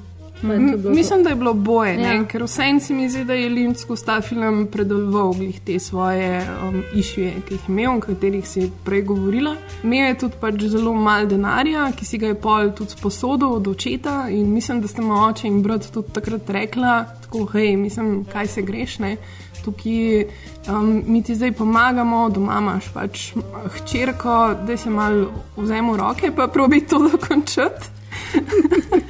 Mislim, 0.85 1.23
da 1.23 1.31
je 1.31 1.37
bilo 1.37 1.55
boje, 1.55 2.01
ja. 2.01 2.25
ker 2.25 2.43
vsem 2.43 2.81
se 2.81 2.95
mi 2.95 3.09
zdi, 3.09 3.25
da 3.25 3.35
je 3.35 3.51
Lynch 3.51 3.79
skozi 3.79 4.05
ta 4.05 4.21
film 4.21 4.67
predeloval 4.73 5.33
glih 5.33 5.61
te 5.61 5.79
svoje 5.79 6.43
um, 6.69 6.83
išuje, 6.95 7.33
ki 7.49 7.55
jih 7.55 7.61
je 7.69 7.73
imel, 7.73 7.97
o 7.97 8.01
katerih 8.01 8.49
si 8.49 8.71
prej 8.85 9.03
govorila. 9.03 9.57
Imel 9.83 10.09
je 10.09 10.19
tudi 10.19 10.35
pač 10.41 10.61
zelo 10.61 10.93
malo 10.95 11.27
denarja, 11.27 11.87
ki 11.97 12.05
si 12.05 12.19
ga 12.19 12.27
je 12.27 12.35
pol 12.35 12.75
tudi 12.77 12.91
sposodil 12.91 13.57
od 13.57 13.69
očeta 13.69 14.27
in 14.31 14.53
mislim, 14.53 14.81
da 14.81 14.89
ste 14.89 15.03
mu 15.03 15.15
oče 15.15 15.49
in 15.49 15.63
brat 15.63 15.89
tudi 15.95 16.13
takrat 16.13 16.51
rekla, 16.51 17.05
tako 17.23 17.47
hej, 17.55 17.77
mislim, 17.77 18.25
kaj 18.33 18.47
se 18.47 18.63
greš. 18.63 18.99
Ne? 18.99 19.17
Tukaj 19.65 20.25
um, 20.69 21.03
mi 21.07 21.23
ti 21.23 21.35
zdaj 21.35 21.53
pomagamo, 21.53 22.29
doma 22.31 22.59
imaš 22.61 22.93
pač 22.95 23.33
hčerko, 23.77 24.55
da 24.67 24.77
se 24.77 24.91
malo 24.91 25.31
vzemi 25.57 25.93
v 25.93 25.97
roke, 25.97 26.33
pa 26.37 26.49
probi 26.49 26.81
to 26.87 26.99
dokončati. 27.13 27.95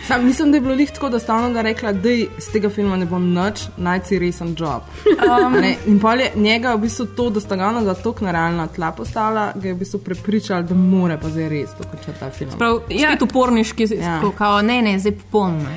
Sam, 0.06 0.24
mislim, 0.24 0.50
da 0.50 0.56
je 0.56 0.60
bilo 0.60 0.86
tako, 0.94 1.08
da 1.08 1.18
sta 1.18 1.34
ona 1.34 1.62
rekla, 1.62 1.92
da 1.92 2.10
iz 2.10 2.52
tega 2.52 2.68
filma 2.68 2.96
ne 2.96 3.06
bo 3.06 3.18
nič, 3.18 3.60
najci 3.76 4.18
resen 4.18 4.56
job. 4.58 4.82
Um, 5.06 5.54
in 5.86 6.00
pa 6.00 6.14
je 6.14 6.30
njega 6.36 6.74
v 6.74 6.78
bistvu 6.78 7.06
to, 7.06 7.30
da 7.30 7.40
sta 7.40 7.56
ga 7.56 7.66
ona 7.66 7.84
za 7.84 7.94
to 7.94 8.14
nerealna 8.20 8.66
tla 8.66 8.92
postavila, 8.92 9.52
ga 9.54 9.68
je 9.68 9.74
v 9.74 9.78
bistvu 9.78 9.98
prepričal, 9.98 10.62
da 10.62 10.74
more 10.74 11.18
pa 11.20 11.28
zdaj 11.28 11.48
res 11.48 11.70
to, 11.78 11.84
če 12.04 12.12
ta 12.20 12.30
film. 12.30 12.50
Prav, 12.58 12.80
ja, 12.88 13.16
tu 13.18 13.26
porniški, 13.26 13.86
ja. 14.00 14.20
kao, 14.38 14.62
ne, 14.62 14.82
ne, 14.82 14.98
zdaj 14.98 15.12
popolno. 15.12 15.70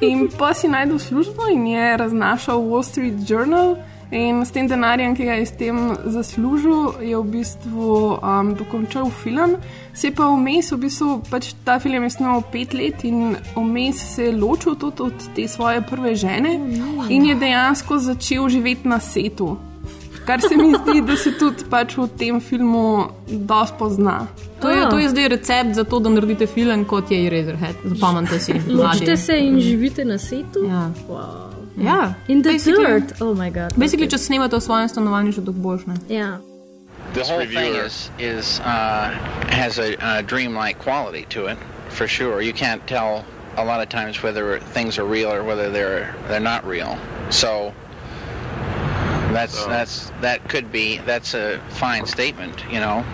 In 0.00 0.28
pa 0.38 0.54
si 0.54 0.68
najdel 0.68 0.98
službo 0.98 1.48
in 1.52 1.66
je 1.66 1.96
raznašal 1.96 2.60
Wall 2.60 2.84
Street 2.84 3.30
Journal. 3.30 3.76
In 4.14 4.44
s 4.46 4.52
tem 4.54 4.68
denarjem, 4.70 5.16
ki 5.18 5.24
ga 5.26 5.34
je 5.40 5.46
s 5.46 5.56
tem 5.58 5.78
zaslužil, 6.06 7.02
je 7.02 7.18
v 7.18 7.24
bistvu 7.32 8.14
um, 8.14 8.52
dokončal 8.54 9.10
film. 9.10 9.56
Se 9.90 10.12
pa 10.14 10.28
vmes, 10.30 10.70
v 10.70 10.78
bistvu, 10.86 11.16
pač 11.26 11.50
ta 11.66 11.80
film 11.82 12.06
je 12.06 12.14
snoval 12.14 12.44
pet 12.52 12.76
let 12.78 13.02
in 13.02 13.34
vmes 13.56 13.98
se 14.14 14.28
je 14.28 14.36
ločil 14.38 14.78
tudi 14.78 15.02
od 15.02 15.26
te 15.34 15.48
svoje 15.50 15.82
prve 15.82 16.14
žene 16.14 16.54
in 17.10 17.26
je 17.26 17.34
dejansko 17.34 17.98
začel 17.98 18.48
živeti 18.48 18.88
na 18.88 19.00
setu. 19.02 19.56
Kar 20.24 20.40
se 20.40 20.56
mi 20.56 20.70
zdi, 20.72 21.02
da 21.02 21.16
se 21.16 21.34
tudi 21.34 21.66
pač 21.70 21.96
v 21.98 22.06
tem 22.18 22.38
filmu 22.40 23.10
dosti 23.26 23.74
pozna. 23.78 24.28
To 24.62 24.70
je, 24.70 24.86
to 24.90 24.98
je 24.98 25.08
zdaj 25.10 25.28
recept 25.28 25.74
za 25.74 25.84
to, 25.84 25.98
da 25.98 26.14
naredite 26.14 26.46
film 26.46 26.86
kot 26.86 27.10
je 27.10 27.18
Razorhead. 27.30 27.82
Zapomnite 27.84 28.38
si. 28.38 28.54
Ločite 28.70 29.16
se 29.16 29.36
in 29.42 29.58
živite 29.60 30.04
na 30.04 30.18
setu. 30.18 30.64
Ja. 30.70 30.88
Wow. 31.10 31.53
Ja, 31.76 32.14
in 32.28 32.42
the 32.42 32.58
dirt. 32.58 33.20
Oh 33.20 33.34
my 33.34 33.50
god. 33.50 33.74
Basically, 33.78 34.06
če 34.06 34.18
snemate 34.18 34.54
v 34.54 34.62
svojem 34.62 34.88
stanovanju, 34.88 35.34
že 35.34 35.42
tako 35.42 35.58
božne. 35.58 35.98
Ja. 36.06 36.38
The 37.14 37.22
whole 37.22 37.46
thing 37.46 37.74
is, 37.74 38.10
is 38.18 38.58
uh, 38.60 39.10
has 39.50 39.78
a, 39.78 39.94
a 40.00 40.22
dreamlike 40.22 40.78
quality 40.78 41.26
to 41.30 41.46
it, 41.46 41.58
for 41.90 42.06
sure. 42.06 42.42
You 42.42 42.52
can't 42.52 42.82
tell 42.86 43.24
a 43.56 43.64
lot 43.64 43.80
of 43.80 43.88
times 43.88 44.22
whether 44.22 44.58
things 44.58 44.98
are 44.98 45.04
real 45.04 45.30
or 45.30 45.44
whether 45.44 45.70
they're 45.70 46.14
they're 46.26 46.40
not 46.40 46.66
real. 46.66 46.98
So 47.30 47.74
that's 49.30 49.58
so. 49.58 49.68
that's 49.68 50.10
that 50.20 50.48
could 50.48 50.70
be 50.70 50.98
that's 50.98 51.34
a 51.34 51.60
fine 51.70 52.06
statement, 52.06 52.64
you 52.70 52.80
know. 52.80 53.04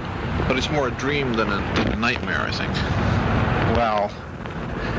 But 0.49 0.57
it's 0.57 0.71
more 0.71 0.89
a 0.89 0.93
dream 0.93 1.35
than 1.35 1.49
a, 1.49 1.61
than 1.77 1.93
a 1.93 1.97
nightmare, 1.97 2.41
I 2.41 2.53
think. 2.53 2.73
Well, 3.77 4.11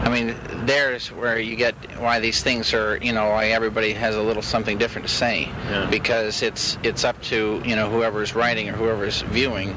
I 0.04 0.10
mean, 0.10 0.36
there's 0.66 1.12
where 1.12 1.40
you 1.40 1.56
get 1.56 1.76
why 2.00 2.20
these 2.20 2.42
things 2.42 2.74
are, 2.74 2.98
you 2.98 3.14
know, 3.14 3.30
why 3.30 3.50
everybody 3.50 3.94
has 3.94 4.16
a 4.16 4.22
little 4.22 4.42
something 4.42 4.78
different 4.78 5.08
to 5.08 5.14
say, 5.14 5.42
yeah. 5.70 5.88
because 5.90 6.42
it's 6.42 6.78
it's 6.84 7.04
up 7.04 7.22
to 7.24 7.62
you 7.64 7.76
know 7.76 7.88
whoever's 7.88 8.34
writing 8.34 8.68
or 8.70 8.74
whoever's 8.74 9.22
viewing 9.34 9.76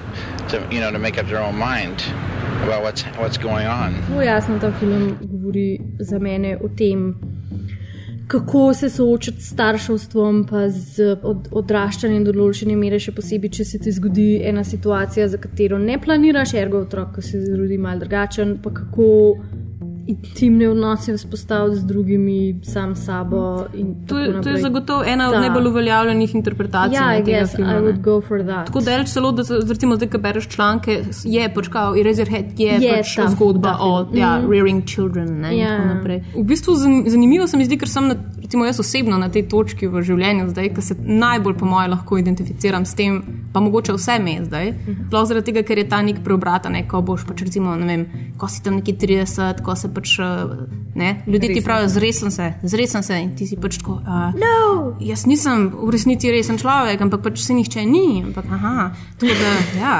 to 0.48 0.66
you 0.70 0.80
know 0.80 0.90
to 0.90 0.98
make 0.98 1.18
up 1.18 1.26
their 1.26 1.42
own 1.42 1.56
mind 1.56 2.02
about 2.64 2.82
what's 2.82 3.02
what's 3.18 3.36
going 3.36 3.66
on. 3.66 3.94
Zelo 4.08 4.22
jasno 4.22 4.58
ta 4.58 4.72
film 4.72 5.18
govori 5.20 5.80
za 5.98 6.18
mene 6.18 6.56
o 6.56 6.68
tem, 6.68 7.14
kako 8.26 8.74
se 8.74 8.90
soočati 8.90 9.40
s 9.40 9.52
starševstvom, 9.52 10.46
pa 10.50 10.68
z 10.68 11.16
od, 11.22 11.48
odraščanjem 11.52 12.24
do 12.24 12.32
določene 12.32 12.76
mere, 12.76 12.98
še 12.98 13.12
posebej, 13.12 13.50
če 13.50 13.64
se 13.64 13.78
ti 13.78 13.92
zgodi 13.92 14.40
ena 14.42 14.64
situacija, 14.64 15.28
za 15.28 15.38
katero 15.38 15.78
ne 15.78 15.98
planiraš, 16.00 16.54
ergo 16.54 16.80
otrok, 16.86 17.18
ki 17.18 17.26
se 17.28 17.42
rodi 17.58 17.78
mal 17.78 18.00
drugačen, 18.00 18.56
pa 18.62 18.72
kako 18.72 19.10
intimne 20.06 20.68
odnose 20.68 21.16
vzpostaviti 21.16 21.76
z 21.76 21.84
drugimi, 21.84 22.60
sam 22.62 22.96
s 22.96 23.04
sabo. 23.04 23.64
To 24.06 24.18
je, 24.18 24.40
to 24.42 24.48
je 24.48 24.62
zagotovo 24.62 25.04
ena 25.04 25.28
od 25.28 25.34
najbolj 25.34 25.66
uveljavljenih 25.66 26.34
interpretacij. 26.34 26.94
Ja, 26.94 27.24
tega 27.24 27.46
filma, 27.46 27.72
I 27.72 27.82
would 27.82 28.00
go 28.00 28.20
for 28.20 28.44
that. 28.44 28.66
Tako 28.66 28.80
da 28.80 29.04
celo, 29.04 29.32
da 29.32 29.42
recimo, 29.68 29.96
zdaj, 29.96 30.08
ko 30.10 30.18
bereš 30.18 30.48
članke, 30.48 31.04
je 31.24 31.54
pač 31.54 31.68
kao, 31.68 31.96
Eraserhead 31.96 32.60
je, 32.60 32.78
je 32.80 32.96
pač 32.96 33.16
ta, 33.16 33.28
zgodba 33.28 33.72
ta 33.72 33.78
o 33.80 34.08
ja, 34.14 34.38
mm. 34.38 34.50
rearing 34.50 34.84
children. 34.84 35.40
Ne, 35.40 35.56
ja. 35.58 35.78
V 36.36 36.44
bistvu 36.44 36.74
zanimivo 37.06 37.46
se 37.46 37.56
mi 37.56 37.64
zdi, 37.64 37.78
ker 37.78 37.88
sem 37.88 38.08
na, 38.08 38.16
recimo, 38.44 38.64
jaz 38.64 38.80
osebno 38.80 39.18
na 39.18 39.30
tej 39.32 39.46
točki 39.48 39.88
v 39.88 40.02
življenju 40.04 40.50
zdaj, 40.50 40.68
ker 40.76 40.84
se 40.84 40.94
najbolj 41.00 41.56
po 41.58 41.66
mojem 41.68 41.94
lahko 41.94 42.18
identificiram 42.20 42.84
s 42.84 42.94
tem, 42.94 43.22
pa 43.54 43.62
mogoče 43.64 43.94
vse 43.96 44.18
me 44.20 44.36
zdaj. 44.44 44.70
Mhm. 44.72 45.06
Sploh 45.08 45.26
zaradi 45.30 45.46
tega, 45.48 45.62
ker 45.64 45.80
je 45.80 45.86
ta 45.88 46.02
nek 46.04 46.20
preobrata, 46.24 46.68
ne, 46.68 46.84
ko 46.88 47.00
boš 47.00 47.24
pač 47.24 47.44
recimo, 47.46 47.72
ne 47.80 47.86
vem, 47.88 48.04
ko 48.36 48.48
si 48.48 48.60
tam 48.62 48.76
neki 48.80 48.96
30, 49.00 49.62
ko 49.64 49.76
se 49.76 49.88
pač, 49.94 50.18
eh, 50.20 50.52
ne, 50.94 51.10
ljudje 51.26 51.54
ti 51.54 51.62
pravijo, 51.64 51.88
zresen 51.88 52.30
se, 52.30 52.52
zresen 52.62 53.02
se 53.02 53.20
in 53.22 53.32
ti 53.36 53.46
si 53.46 53.56
pač 53.56 53.78
tako. 53.80 53.96
Uh, 54.04 54.36
no. 54.36 54.96
Jaz 55.00 55.24
nisem 55.26 55.70
v 55.72 55.90
resnici 55.90 56.30
resen 56.30 56.60
človek, 56.60 57.00
ampak 57.00 57.24
pač 57.24 57.40
se 57.40 57.56
nihče 57.56 57.86
ni. 57.88 58.22
Ampak, 58.26 58.44
aha, 58.52 58.90
da, 59.24 59.54
ja. 59.78 59.94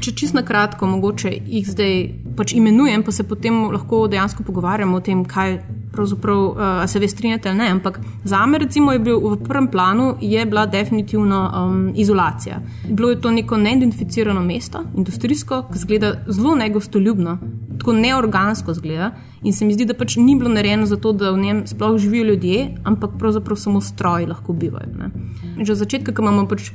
Če 0.00 0.14
čisto 0.14 0.40
na 0.40 0.44
kratko, 0.46 0.88
mogoče 0.88 1.34
jih 1.36 1.68
zdaj 1.68 1.94
pač 2.38 2.54
imenujem, 2.56 3.04
pa 3.04 3.12
se 3.12 3.26
potem 3.28 3.68
lahko 3.74 4.06
dejansko 4.08 4.46
pogovarjamo 4.46 4.96
o 4.96 5.04
tem, 5.04 5.24
kaj 5.28 5.58
pravzaprav 5.98 6.44
uh, 6.44 6.56
se 6.86 6.98
ve 6.98 7.08
strinjate 7.08 7.48
ali 7.48 7.58
ne. 7.58 7.70
Ampak 7.70 8.00
za 8.24 8.46
me, 8.46 8.58
recimo, 8.58 8.92
je 8.94 8.98
bil 8.98 9.18
v 9.18 9.36
prvem 9.44 9.66
planu 9.66 10.14
bila 10.46 10.66
definitivno 10.66 11.40
um, 11.50 11.92
izolacija. 11.96 12.60
Bilo 12.88 13.10
je 13.10 13.20
to 13.20 13.30
neko 13.30 13.56
neidentificirano 13.56 14.40
mesto, 14.40 14.84
industrijsko, 14.96 15.64
ki 15.72 15.78
zgleda 15.78 16.12
zelo 16.28 16.54
negostoljubno, 16.54 17.38
tako 17.78 17.92
neorgansko 17.92 18.74
zgleda. 18.74 19.12
In 19.42 19.52
se 19.52 19.64
mi 19.64 19.74
zdi, 19.74 19.84
da 19.86 19.94
pač 19.94 20.16
ni 20.18 20.34
bilo 20.34 20.50
narejeno 20.50 20.86
zato, 20.86 21.12
da 21.14 21.30
v 21.30 21.38
njem 21.38 21.60
sploh 21.66 21.98
živijo 21.98 22.24
ljudje, 22.32 22.62
ampak 22.84 23.10
pravzaprav 23.18 23.56
samo 23.56 23.80
stroji 23.80 24.26
lahko 24.26 24.52
bivajo. 24.52 24.90
Ne. 24.98 25.10
Že 25.64 25.72
od 25.72 25.78
začetka, 25.78 26.14
ko 26.14 26.22
imamo 26.22 26.46
pač 26.50 26.72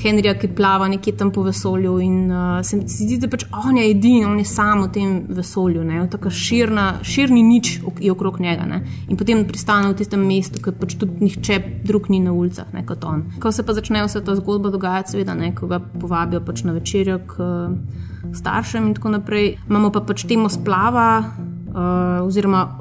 Henrija, 0.00 0.32
ki 0.40 0.48
plava 0.56 0.88
nekje 0.88 1.12
tam 1.16 1.30
po 1.32 1.44
vesolju 1.44 1.98
in 2.00 2.32
uh, 2.32 2.62
se 2.64 2.80
mi 2.80 2.88
zdi, 2.88 3.18
da 3.20 3.28
pač 3.28 3.44
on 3.52 3.76
je 3.76 3.90
edini, 3.90 4.24
on 4.24 4.38
je 4.40 4.48
samo 4.48 4.86
v 4.86 4.92
tem 4.96 5.12
vesolju, 5.28 5.84
tako 6.10 6.32
širna, 6.32 6.86
širni 7.04 7.42
nič 7.42 7.74
je 8.00 8.12
okrog 8.12 8.40
njega. 8.40 8.64
Ne. 8.64 8.80
In 9.08 9.20
potem 9.20 9.44
pristane 9.44 9.92
v 9.92 10.00
tistem 10.00 10.24
mestu, 10.24 10.64
ker 10.64 10.72
pač 10.72 10.96
tudi 10.96 11.20
nihče 11.20 11.60
drug 11.84 12.08
ni 12.08 12.20
na 12.24 12.32
ulicah, 12.32 12.72
ne 12.72 12.86
kot 12.86 13.04
on. 13.04 13.26
Ko 13.40 13.52
se 13.52 13.62
pa 13.62 13.76
začne 13.76 14.04
vsa 14.08 14.24
ta 14.24 14.36
zgodba 14.40 14.72
dogajati, 14.72 15.12
seveda, 15.12 15.36
ne, 15.36 15.52
ko 15.54 15.68
ga 15.68 15.80
povabijo 15.84 16.40
pač 16.40 16.64
na 16.64 16.72
večerjo 16.72 17.20
k 17.28 17.44
uh, 17.44 18.14
staršem 18.34 18.86
in 18.86 18.94
tako 18.94 19.08
naprej, 19.08 19.56
imamo 19.68 19.90
pa 19.90 20.00
pač 20.00 20.26
temo 20.28 20.48
splava 20.48 21.08
uh, 21.22 22.26
oziroma 22.26 22.78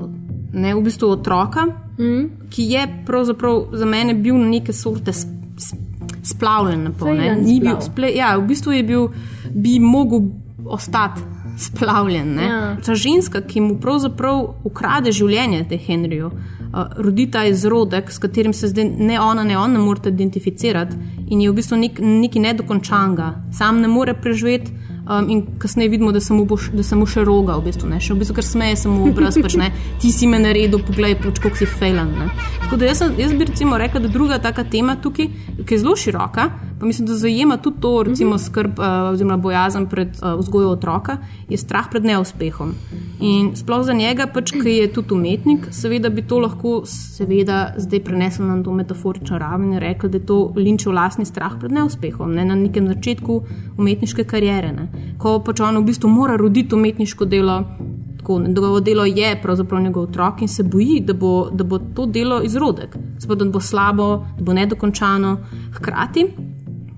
ne 0.56 0.76
v 0.76 0.82
bistvu 0.82 1.10
otroka, 1.18 1.68
mm. 2.00 2.50
ki 2.50 2.64
je 2.72 2.88
pravzaprav 3.06 3.76
za 3.76 3.86
mene 3.86 4.14
bil 4.14 4.38
na 4.40 4.48
neke 4.48 4.74
sorte 4.74 5.12
splavljen. 6.24 6.92
Ja, 8.16 8.36
v 8.38 8.48
bistvu 8.48 8.72
je 8.72 8.84
bil, 8.84 9.08
bi 9.52 9.80
mogel 9.80 10.30
ostati 10.66 11.22
splavljen. 11.60 12.40
Ja. 12.40 12.76
Ta 12.86 12.96
ženska, 12.96 13.42
ki 13.42 13.62
mu 13.62 13.78
pravzaprav 13.80 14.56
ukrade 14.64 15.12
življenje, 15.12 15.66
te 15.70 15.78
Henriju. 15.78 16.32
Uh, 16.76 16.96
rodi 17.00 17.30
ta 17.32 17.46
izrodek, 17.48 18.12
s 18.12 18.20
katerim 18.20 18.54
se 18.54 18.68
zdaj 18.72 18.90
ne 19.00 19.20
ona, 19.20 19.44
ne 19.44 19.58
ona, 19.58 19.78
ne 19.78 19.84
morete 19.84 20.12
identificirati, 20.12 20.98
in 21.28 21.42
je 21.42 21.52
v 21.52 21.56
bistvu 21.56 21.80
nek, 21.80 22.02
nekaj 22.04 22.42
nedokončanega, 22.50 23.30
sam 23.56 23.80
ne 23.84 23.92
more 23.92 24.14
preživeti, 24.14 24.74
Um, 25.10 25.30
in 25.30 25.46
kasneje 25.58 25.90
vidimo, 25.90 26.12
da 26.12 26.20
se 26.20 26.34
mu, 26.34 26.46
bo, 26.46 26.58
da 26.74 26.84
se 26.84 26.96
mu 26.96 27.06
še 27.06 27.22
roga, 27.24 27.60
v 27.62 27.68
bistvu, 27.68 27.92
ne, 27.92 28.00
še 28.02 28.16
v 28.16 28.24
bistvu, 28.24 28.40
ker 28.40 28.46
smeje 28.48 28.80
se 28.82 28.90
mu 28.90 29.12
obraz, 29.12 29.36
pač 29.38 29.54
ne, 29.62 29.68
ti 30.02 30.10
si 30.10 30.26
me 30.26 30.40
naredil, 30.42 30.82
poglej, 30.82 31.14
pač, 31.22 31.38
kako 31.44 31.62
si 31.62 31.68
fejlan. 31.70 32.10
Tako 32.64 32.80
da 32.82 32.90
jaz, 32.90 33.04
jaz 33.14 33.36
bi 33.38 33.46
recimo 33.46 33.78
rekla, 33.78 34.02
da 34.02 34.10
druga 34.10 34.40
taka 34.42 34.66
tema 34.66 34.96
tukaj, 34.98 35.30
ki 35.62 35.78
je 35.78 35.82
zelo 35.84 35.94
široka, 35.94 36.48
pa 36.80 36.90
mislim, 36.90 37.06
da 37.06 37.20
zajema 37.22 37.60
tudi 37.62 37.84
to, 37.86 37.92
recimo 38.08 38.40
skrb 38.42 38.82
uh, 38.82 39.12
oziroma 39.12 39.38
bojazen 39.38 39.86
pred 39.94 40.18
uh, 40.24 40.34
vzgojo 40.40 40.74
otroka, 40.74 41.20
je 41.54 41.62
strah 41.62 41.86
pred 41.94 42.10
neuspehom. 42.10 42.74
In 43.22 43.54
sploh 43.56 43.86
za 43.86 43.94
njega, 43.94 44.26
pač, 44.34 44.56
ki 44.58 44.74
je 44.80 44.90
tudi 44.98 45.14
umetnik, 45.14 45.70
seveda 45.72 46.10
bi 46.10 46.26
to 46.26 46.42
lahko, 46.42 46.80
seveda, 46.90 47.76
zdaj 47.78 48.02
prenesel 48.10 48.50
na 48.50 48.58
to 48.66 48.74
metaforično 48.74 49.38
raven 49.38 49.78
in 49.78 49.86
rekel, 49.86 50.10
da 50.10 50.18
je 50.18 50.26
to 50.34 50.42
linčev 50.58 50.98
lastni 50.98 51.30
strah 51.30 51.54
pred 51.62 51.78
neuspehom, 51.78 52.34
ne 52.34 52.50
na 52.50 52.58
nekem 52.58 52.90
začetku 52.90 53.40
umetniške 53.78 54.26
karijere. 54.26 54.74
Ne 54.74 54.95
ko 55.18 55.40
pač 55.40 55.60
on 55.60 55.78
v 55.78 55.86
bistvu 55.86 56.10
mora 56.10 56.38
roditi 56.38 56.76
umetniško 56.76 57.26
delo. 57.26 57.64
Njegovo 58.26 58.80
delo 58.80 59.06
je 59.06 59.36
pravzaprav 59.42 59.82
njegov 59.82 60.04
otrok 60.04 60.42
in 60.42 60.48
se 60.48 60.64
boji, 60.64 61.00
da 61.06 61.14
bo, 61.14 61.50
da 61.54 61.64
bo 61.64 61.78
to 61.80 62.06
delo 62.06 62.42
izrodek, 62.42 62.98
Spod, 63.20 63.38
da 63.38 63.46
bo 63.46 63.60
slabo, 63.60 64.26
da 64.38 64.44
bo 64.44 64.54
nedokončano. 64.54 65.38
Hkrati 65.78 66.26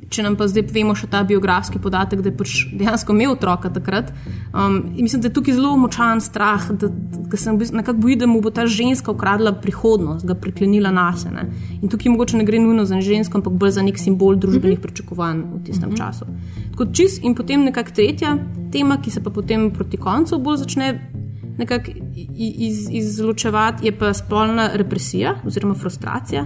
če 0.10 0.24
nam 0.24 0.38
pa 0.39 0.48
zdaj 0.48 0.63
vemo 0.72 0.96
še 0.96 1.10
ta 1.12 1.22
biografski 1.28 1.80
podatek, 1.84 2.22
da 2.24 2.32
je 2.32 2.38
pač 2.39 2.54
dejansko 2.80 3.15
imel 3.15 3.34
otroka 3.34 3.70
takrat. 3.74 4.13
Um, 4.54 4.80
mislim, 4.96 5.22
da 5.22 5.28
je 5.28 5.34
tukaj 5.36 5.58
zelo 5.58 5.74
močan 5.78 6.22
strah, 6.24 6.70
da, 6.72 6.89
da 7.32 7.38
se 7.38 7.52
nekako 7.52 7.98
boji, 8.06 8.15
da 8.24 8.30
mu 8.30 8.41
bo 8.41 8.52
ta 8.54 8.67
ženska 8.72 9.12
ukradla 9.12 9.54
prihodnost, 9.62 10.26
ga 10.28 10.36
priklenila 10.36 10.91
na 10.96 11.10
sebe. 11.17 11.48
In 11.82 11.91
tukaj 11.91 12.13
mogoče 12.13 12.39
ne 12.39 12.48
gre 12.48 12.62
nujno 12.63 12.86
za 12.88 13.02
žensko, 13.04 13.41
ampak 13.41 13.60
bolj 13.60 13.76
za 13.80 13.84
nek 13.84 14.00
simbol 14.00 14.36
družbenih 14.36 14.78
mm 14.78 14.80
-hmm. 14.80 14.88
pričakovanj 14.88 15.43
v 15.54 15.63
tistem 15.65 15.89
mm 15.89 15.93
-hmm. 15.93 15.98
času. 15.98 16.26
Tako 16.72 16.91
čist 16.93 17.24
in 17.24 17.36
potem 17.36 17.63
nekakšna 17.63 17.96
tretja 17.96 18.38
tema, 18.72 18.98
ki 19.02 19.12
se 19.12 19.24
pa 19.24 19.30
potem 19.30 19.72
proti 19.72 19.98
koncu 19.98 20.39
bolj 20.39 20.58
začne 20.58 21.12
nekako 21.58 21.91
iz, 22.38 22.88
izločevati, 22.91 23.86
je 23.86 23.98
pa 23.98 24.13
spolna 24.13 24.70
represija 24.74 25.36
oziroma 25.46 25.74
frustracija, 25.74 26.46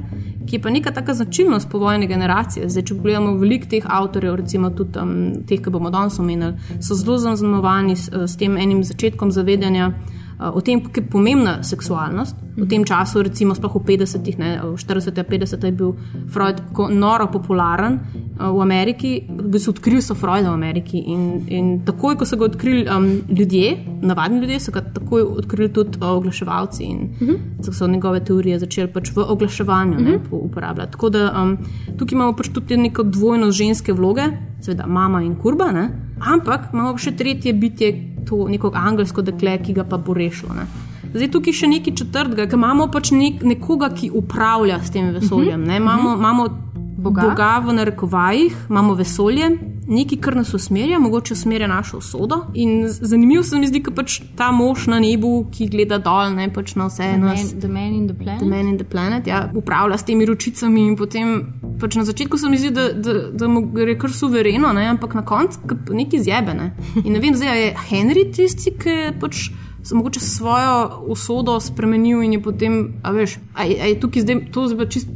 ki 0.50 0.56
je 0.56 0.62
pa 0.62 0.70
neka 0.70 0.92
taka 0.92 1.14
značilnost 1.14 1.70
povojne 1.70 2.08
generacije. 2.08 2.70
Zdaj, 2.70 2.84
če 2.84 2.96
pogledamo 2.96 3.36
veliko 3.38 3.70
teh 3.70 3.86
avtorjev, 3.88 4.36
recimo 4.36 4.70
tudi 4.70 5.00
um, 5.00 5.14
teh, 5.48 5.62
ki 5.62 5.70
bomo 5.70 5.90
danes 5.90 6.20
omenili, 6.20 6.54
so 6.80 6.96
zelo 6.96 7.18
zaznamovani 7.18 7.96
s, 7.96 8.10
s 8.12 8.38
tem 8.38 8.58
enim 8.58 8.84
začetkom 8.84 9.32
zavedanja 9.32 9.92
o 10.50 10.62
tem, 10.62 10.82
kako 10.82 11.00
je 11.00 11.10
pomembna 11.10 11.64
seksualnost. 11.64 12.36
V 12.58 12.68
tem 12.68 12.84
času, 12.84 13.22
recimo, 13.24 13.56
sploh 13.56 13.76
v 13.80 13.96
50-ih, 13.96 14.38
40-ih, 14.76 15.24
50-ih 15.24 15.70
je 15.70 15.72
bil 15.72 15.94
Freud 16.28 16.60
noro 16.90 17.28
popularen 17.32 18.00
v 18.36 18.60
Ameriki, 18.62 19.24
v 19.30 19.52
bistvu 19.54 19.72
odkrili 19.78 20.02
so 20.02 20.16
Freuda 20.18 20.50
v 20.50 20.58
Ameriki. 20.58 21.00
In, 21.14 21.46
in 21.48 21.66
takoj, 21.86 22.18
ko 22.18 22.26
so 22.26 22.36
ga 22.42 22.50
odkrili 22.50 22.84
um, 22.90 23.22
ljudje, 23.30 23.78
navadni 24.02 24.42
ljudje, 24.42 24.60
so 24.60 24.74
ga 24.74 24.82
takoj 24.82 25.22
odkrili 25.22 25.70
tudi 25.74 26.02
oglaševalci 26.02 26.84
in 26.84 26.98
uh 26.98 27.22
mhm. 27.22 27.36
-huh. 27.60 27.72
so 27.72 27.88
njegove 27.88 28.24
teorije 28.26 28.60
začeli 28.60 28.92
pač 28.94 29.12
v 29.16 29.24
oglaševanju 29.28 29.94
uh 29.94 30.00
-huh. 30.00 30.06
ne, 30.06 30.18
mhm. 30.18 30.36
uporabljati. 30.36 30.92
Tako 30.92 31.10
da 31.10 31.44
um, 31.44 31.58
tukaj 31.98 32.16
imamo 32.16 32.34
pač 32.34 32.50
tudi 32.50 32.78
neko 32.78 33.04
dvojno 33.04 33.52
ženske 33.52 33.94
vloge, 33.94 34.24
seveda 34.62 34.88
mama 34.88 35.22
in 35.22 35.36
kurba, 35.36 35.72
ne, 35.72 35.90
ampak 36.20 36.70
imamo 36.74 36.98
še 36.98 37.12
tretje 37.12 37.54
bitje 37.54 38.11
to 38.26 38.48
neko 38.48 38.72
angelsko 38.76 39.22
dekle, 39.22 39.58
ki 39.64 39.74
ga 39.74 39.84
pa 39.84 39.98
bo 39.98 40.14
rešilo. 40.14 40.56
Ne. 40.58 40.66
Zdaj 41.14 41.32
tukaj 41.32 41.54
še 41.54 41.68
nekaj 41.68 41.96
četrtega, 42.00 42.48
ker 42.48 42.60
imamo 42.60 42.88
pač 42.92 43.12
nek, 43.16 43.42
nekoga, 43.44 43.92
ki 43.96 44.12
upravlja 44.16 44.80
s 44.84 44.94
tem 44.94 45.12
vesoljem. 45.16 45.64
Ne. 45.68 45.80
Imamo, 45.82 46.16
imamo 46.20 46.48
Boga. 47.02 47.22
Boga 47.22 47.60
v 47.66 47.74
narekovajih, 47.74 48.56
imamo 48.70 48.94
vesolje, 48.94 49.50
nekaj, 49.88 50.20
kar 50.22 50.36
nas 50.38 50.54
usmerja, 50.54 51.00
mogoče 51.00 51.34
usmerja 51.34 51.68
našo 51.68 51.98
usodo. 51.98 52.38
In 52.54 52.84
zanimivo 52.88 53.44
se 53.44 53.58
mi 53.58 53.68
zdi, 53.68 53.82
da 53.88 53.94
pač 53.96 54.20
ta 54.38 54.52
mož 54.52 54.86
na 54.92 55.00
nebu, 55.02 55.32
ki 55.52 55.68
gleda 55.74 55.98
dol, 55.98 56.36
ne 56.36 56.46
pač 56.54 56.76
na 56.78 56.88
vse 56.92 57.08
eno. 57.16 57.34
The 57.34 57.68
man 57.68 57.96
in 57.98 58.06
the 58.08 58.18
planet. 58.18 58.44
The 58.44 58.50
man 58.50 58.70
in 58.70 58.78
the 58.78 58.86
planet, 58.86 59.28
ja, 59.28 59.48
upravlja 59.56 59.98
s 59.98 60.06
temi 60.06 60.28
ročicami 60.30 60.86
in 60.92 60.98
potem. 61.00 61.34
Pač 61.82 61.98
na 61.98 62.06
začetku 62.06 62.38
se 62.38 62.50
mi 62.50 62.60
zdi, 62.62 62.70
da, 62.76 62.92
da, 62.94 63.16
da 63.34 63.50
mu 63.50 63.64
gre 63.74 63.98
kar 63.98 64.14
suvereno, 64.14 64.70
ne? 64.78 64.86
ampak 64.92 65.18
na 65.18 65.26
koncu 65.26 65.80
nekaj 65.90 66.22
zjebene. 66.22 66.72
In 67.02 67.16
ne 67.16 67.24
vem, 67.24 67.34
zdaj 67.36 67.64
je 67.64 67.74
Henry 67.90 68.28
tisti, 68.30 68.78
ki 68.78 68.98
je 69.00 69.12
pač. 69.20 69.50
So 69.82 69.98
mogoče 69.98 70.20
svojo 70.22 71.08
usodo 71.10 71.56
spremenil 71.58 72.22
in 72.22 72.36
je 72.36 72.42
potem, 72.46 72.76
a 73.02 73.10
veš, 73.16 73.40
a 73.58 73.66
je, 73.66 73.80
a 73.82 73.90
je 73.90 73.96
tukaj 73.98 74.22
zdaj 74.22 74.44
to 74.54 74.68
zelo 74.70 74.86
čisto 74.86 75.10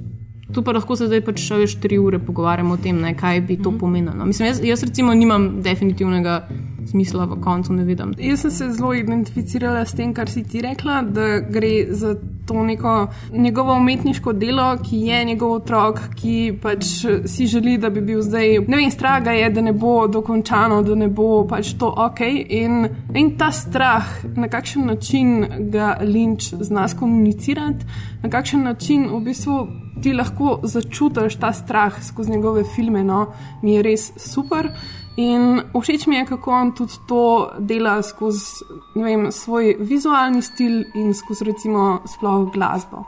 Tu 0.54 0.62
pa 0.62 0.72
lahko 0.72 0.96
se 0.96 1.08
zdaj 1.10 1.24
pač 1.26 1.42
še 1.42 1.58
več 1.58 1.74
tri 1.82 1.98
ure 1.98 2.20
pogovarjamo 2.22 2.76
o 2.76 2.82
tem, 2.82 3.00
ne, 3.02 3.16
kaj 3.18 3.42
bi 3.42 3.58
to 3.58 3.72
mm 3.72 3.76
-hmm. 3.76 3.80
pomenilo. 3.80 4.26
Mislim, 4.26 4.48
jaz, 4.48 4.62
jaz 4.64 4.84
recimo 4.84 5.14
nimam 5.14 5.62
definitivnega 5.62 6.48
smisla 6.88 7.26
v 7.26 7.42
koncu, 7.42 7.74
ne 7.74 7.84
vidim. 7.84 8.14
Jaz 8.18 8.42
sem 8.42 8.52
se 8.52 8.70
zelo 8.72 8.94
identificirala 8.94 9.86
s 9.86 9.94
tem, 9.94 10.14
kar 10.14 10.30
si 10.30 10.44
ti 10.44 10.62
rekla, 10.62 11.02
da 11.02 11.40
gre 11.40 11.86
za 11.90 12.16
to 12.46 12.64
neko 12.64 13.08
njegovo 13.34 13.74
umetniško 13.74 14.34
delo, 14.34 14.78
ki 14.90 14.98
je 14.98 15.26
njegov 15.26 15.52
otrok, 15.52 16.00
ki 16.16 16.60
pač 16.62 16.86
si 17.26 17.48
želi, 17.48 17.78
da 17.78 17.90
bi 17.90 18.02
bil 18.02 18.22
zdaj. 18.22 18.60
Ne 18.68 18.78
vem, 18.78 18.92
strah 18.92 19.24
ga 19.24 19.32
je, 19.32 19.50
da 19.50 19.62
ne 19.62 19.74
bo 19.74 20.08
dokončano, 20.08 20.82
da 20.84 20.96
ne 20.96 21.08
bo 21.08 21.48
pač 21.50 21.74
to 21.74 21.94
ok. 21.98 22.22
In, 22.50 22.88
in 23.14 23.38
ta 23.38 23.52
strah, 23.52 24.06
na 24.36 24.48
kakšen 24.48 24.86
način 24.86 25.46
ga 25.72 25.98
Lynch 26.02 26.54
zna 26.62 26.88
komunicirati, 27.00 27.86
na 28.24 28.30
kakšen 28.30 28.64
način 28.64 29.10
v 29.10 29.24
bistvu 29.26 29.68
ti 30.06 30.13
lahko 30.13 30.60
začutiš 30.63 31.39
ta 31.41 31.50
strah 31.54 31.96
skozi 32.04 32.32
njegove 32.32 32.63
filme, 32.76 33.04
no, 33.04 33.26
mi 33.62 33.74
je 33.74 33.82
res 33.82 34.12
super. 34.22 34.70
In 35.18 35.63
všeč 35.74 36.06
mi 36.08 36.20
je, 36.20 36.26
kako 36.30 36.52
on 36.52 36.72
tudi 36.78 37.00
to 37.10 37.22
dela 37.60 37.96
skozi 38.04 38.68
vem, 38.96 39.32
svoj 39.32 39.78
vizualni 39.80 40.44
stil 40.46 40.84
in 40.94 41.13
skozi 41.13 41.48
recimo 41.50 42.04
sploh 42.06 42.52
glasbo. 42.54 43.06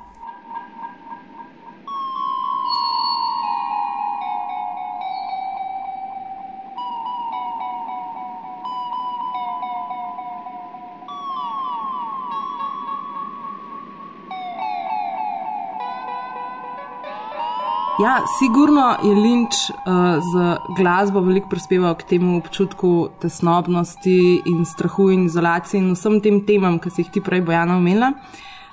Ja, 17.99 18.21
sigurno 18.39 18.95
je 19.03 19.15
Lynch 19.15 19.71
uh, 19.71 20.21
z 20.21 20.57
glasbo 20.77 21.19
veliko 21.19 21.49
prispeval 21.49 21.95
k 21.97 22.03
temu 22.03 22.37
občutku 22.37 23.09
tesnobnosti 23.19 24.41
in 24.45 24.65
strahu 24.65 25.09
in 25.09 25.23
izolacije 25.25 25.81
in 25.81 25.95
vsem 25.95 26.19
tem 26.21 26.43
temam, 26.45 26.77
ki 26.79 26.91
si 26.93 27.01
jih 27.01 27.09
ti 27.11 27.23
prej 27.25 27.41
bojana 27.41 27.77
omenila. 27.77 28.11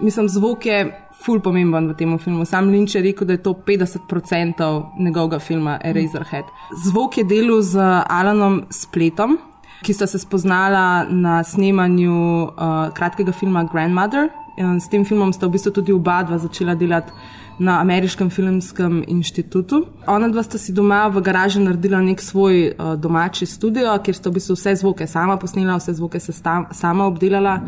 Mislim, 0.00 0.28
zvok 0.28 0.66
je 0.66 0.78
ful 1.24 1.40
pomemben 1.40 1.88
v 1.88 1.96
tem 1.96 2.18
filmu. 2.18 2.44
Sam 2.44 2.68
Lynch 2.68 2.98
je 2.98 3.02
rekel, 3.02 3.26
da 3.26 3.32
je 3.32 3.42
to 3.42 3.54
50% 3.54 4.82
njegovega 4.98 5.38
filma 5.38 5.78
Eraserhead. 5.84 6.44
Zvok 6.84 7.18
je 7.18 7.24
delal 7.24 7.62
z 7.62 7.80
Alanom 8.08 8.66
Spletom, 8.70 9.38
ki 9.82 9.94
sta 9.94 10.06
se 10.06 10.18
spoznala 10.18 11.06
na 11.08 11.40
snemanju 11.44 12.12
uh, 12.12 12.92
kratkega 12.92 13.32
filma 13.32 13.64
Grandmother. 13.72 14.28
In 14.56 14.80
s 14.80 14.88
tem 14.88 15.04
filmom 15.04 15.32
sta 15.32 15.46
v 15.46 15.56
bistvu 15.56 15.72
tudi 15.80 15.92
oba 15.92 16.20
dva 16.22 16.36
začela 16.38 16.74
delati 16.74 17.12
na 17.58 17.80
Ameriškem 17.80 18.30
filmskem 18.30 19.04
inštitutu. 19.08 19.86
Ona 20.06 20.28
dva 20.28 20.42
sta 20.42 20.58
si 20.58 20.72
doma 20.72 21.06
v 21.08 21.22
garaži 21.22 21.62
naredila 21.62 22.00
nek 22.02 22.22
svoj 22.22 22.72
uh, 22.72 22.94
domači 22.98 23.46
studio, 23.46 23.94
kjer 24.02 24.16
sta 24.16 24.30
v 24.30 24.38
bistvu 24.38 24.58
vse 24.58 24.74
zvoke 24.82 25.06
sama 25.06 25.36
posnela, 25.38 25.78
vse 25.78 25.94
zvoke 25.94 26.20
se 26.20 26.32
sta, 26.32 26.64
sama 26.72 27.06
obdelala. 27.06 27.60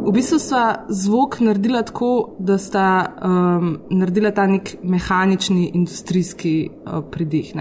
V 0.00 0.12
bistvu 0.12 0.38
sta 0.42 0.84
zvok 0.88 1.38
naredila 1.40 1.84
tako, 1.86 2.34
da 2.38 2.58
sta 2.58 2.86
um, 3.22 3.76
naredila 3.90 4.32
ta 4.34 4.46
nek 4.50 4.74
mehanični, 4.82 5.70
industrijski 5.74 6.70
uh, 6.70 7.04
pridih. 7.12 7.54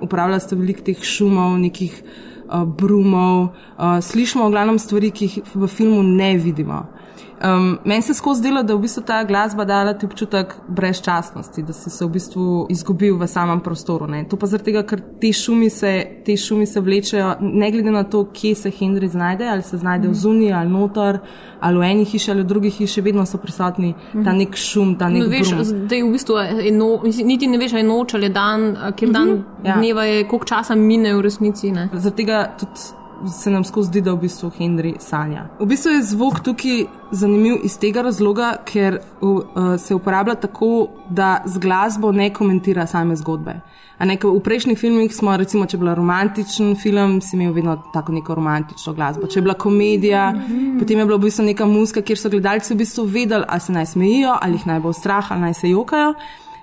Upravljala 0.00 0.38
sta 0.38 0.56
veliko 0.56 0.86
teh 0.86 1.02
šumov, 1.02 1.58
nekih 1.58 1.96
uh, 2.04 2.31
brumov, 2.66 3.48
uh, 3.78 4.00
slišimo 4.00 4.46
v 4.46 4.54
glavnem 4.54 4.78
stvari, 4.78 5.10
ki 5.10 5.24
jih 5.28 5.54
v 5.54 5.68
filmu 5.68 6.02
ne 6.02 6.36
vidimo. 6.36 6.84
Um, 7.44 7.78
meni 7.84 8.02
se 8.02 8.14
skozi 8.14 8.42
delo, 8.42 8.62
da 8.62 8.74
v 8.74 8.84
bistvu 8.84 9.02
ta 9.02 9.24
glasba 9.24 9.64
dala 9.64 9.96
ti 9.98 10.06
občutek 10.06 10.54
brezčasnosti, 10.68 11.62
da 11.66 11.72
si 11.74 11.90
se 11.90 12.04
v 12.04 12.10
bistvu 12.14 12.44
izgubil 12.70 13.16
v 13.18 13.26
samem 13.26 13.60
prostoru. 13.60 14.06
Ne? 14.06 14.22
To 14.30 14.38
pa 14.38 14.46
zaradi 14.46 14.70
tega, 14.70 14.84
ker 14.86 15.02
te 15.20 15.32
šumi, 15.34 15.70
se, 15.70 15.90
te 16.22 16.36
šumi 16.38 16.66
se 16.70 16.80
vlečejo, 16.80 17.32
ne 17.40 17.70
glede 17.74 17.90
na 17.90 18.04
to, 18.04 18.28
kje 18.30 18.54
se 18.54 18.70
Henry 18.70 19.10
znajde, 19.10 19.48
ali 19.48 19.66
se 19.66 19.78
znajde 19.82 20.08
v 20.08 20.14
zuniji, 20.14 20.52
ali 20.52 20.70
notor, 20.70 21.18
ali 21.60 21.82
v 21.82 21.90
eni 21.90 22.04
hiši, 22.04 22.30
ali 22.30 22.46
v 22.46 22.50
drugi 22.54 22.70
hiši, 22.70 23.02
vedno 23.02 23.26
so 23.26 23.42
prisotni 23.42 23.94
ta 24.12 24.30
mhm. 24.30 24.38
nek 24.38 24.56
šum, 24.56 24.94
ta 24.98 25.10
nek 25.10 25.26
no, 25.26 25.44
šum. 25.44 25.66
Da 25.90 25.98
je 25.98 26.06
v 26.06 26.14
bistvu 26.14 26.38
eno, 26.70 26.92
niti 27.26 27.50
ne 27.50 27.58
veš, 27.58 27.74
ali 27.74 27.82
je 27.82 27.90
noč 27.90 28.14
ali 28.14 28.30
dan, 28.30 28.70
kjer 28.96 29.10
dan 29.10 29.28
-huh, 29.28 29.66
ja. 29.66 29.76
dneva 29.76 30.04
je, 30.04 30.28
koliko 30.28 30.46
časa 30.46 30.74
mine 30.74 31.14
v 31.14 31.20
resnici. 31.20 31.74
Zaradi 31.74 32.16
tega 32.16 32.46
tudi 32.58 33.01
se 33.28 33.50
nam 33.50 33.64
skozi 33.64 33.88
zdi, 33.88 34.00
da 34.00 34.12
v 34.12 34.20
bistvu 34.26 34.50
Henry 34.58 34.94
sanja. 34.98 35.46
V 35.60 35.66
bistvu 35.66 35.90
je 35.90 36.02
zvok 36.02 36.40
tukaj 36.40 36.84
zanimiv 37.12 37.60
iz 37.64 37.78
tega 37.78 38.02
razloga, 38.02 38.56
ker 38.64 38.98
uh, 39.20 39.42
se 39.78 39.94
uporablja 39.94 40.34
tako, 40.34 40.88
da 41.10 41.42
z 41.46 41.58
glasbo 41.58 42.12
ne 42.12 42.32
komentira 42.34 42.86
same 42.86 43.16
zgodbe. 43.16 43.60
Nekaj, 44.02 44.30
v 44.34 44.40
prejšnjih 44.42 44.78
filmih 44.78 45.12
smo, 45.14 45.36
recimo, 45.38 45.66
če 45.66 45.76
je 45.76 45.80
bil 45.80 45.92
romantičen 45.94 46.72
film, 46.74 47.20
si 47.22 47.36
imel 47.36 47.52
vedno 47.54 47.76
tako 47.94 48.12
neko 48.16 48.34
romantično 48.34 48.94
glasbo. 48.98 49.28
Če 49.30 49.38
je 49.38 49.42
bila 49.42 49.54
komedija, 49.54 50.30
mm 50.32 50.40
-hmm. 50.48 50.78
potem 50.78 50.98
je 50.98 51.04
bila 51.06 51.16
v 51.16 51.24
bistvu 51.28 51.44
neka 51.44 51.66
muska, 51.66 52.02
kjer 52.02 52.18
so 52.18 52.30
gledalci 52.30 52.74
v 52.74 52.76
bistvu 52.76 53.04
vedeli, 53.04 53.44
ali 53.48 53.60
se 53.60 53.72
naj 53.72 53.86
smejijo, 53.86 54.36
ali 54.40 54.52
jih 54.52 54.66
naj 54.66 54.80
bo 54.80 54.92
strah, 54.92 55.32
ali 55.32 55.40
naj 55.40 55.54
se 55.54 55.70
jokajo. 55.70 56.14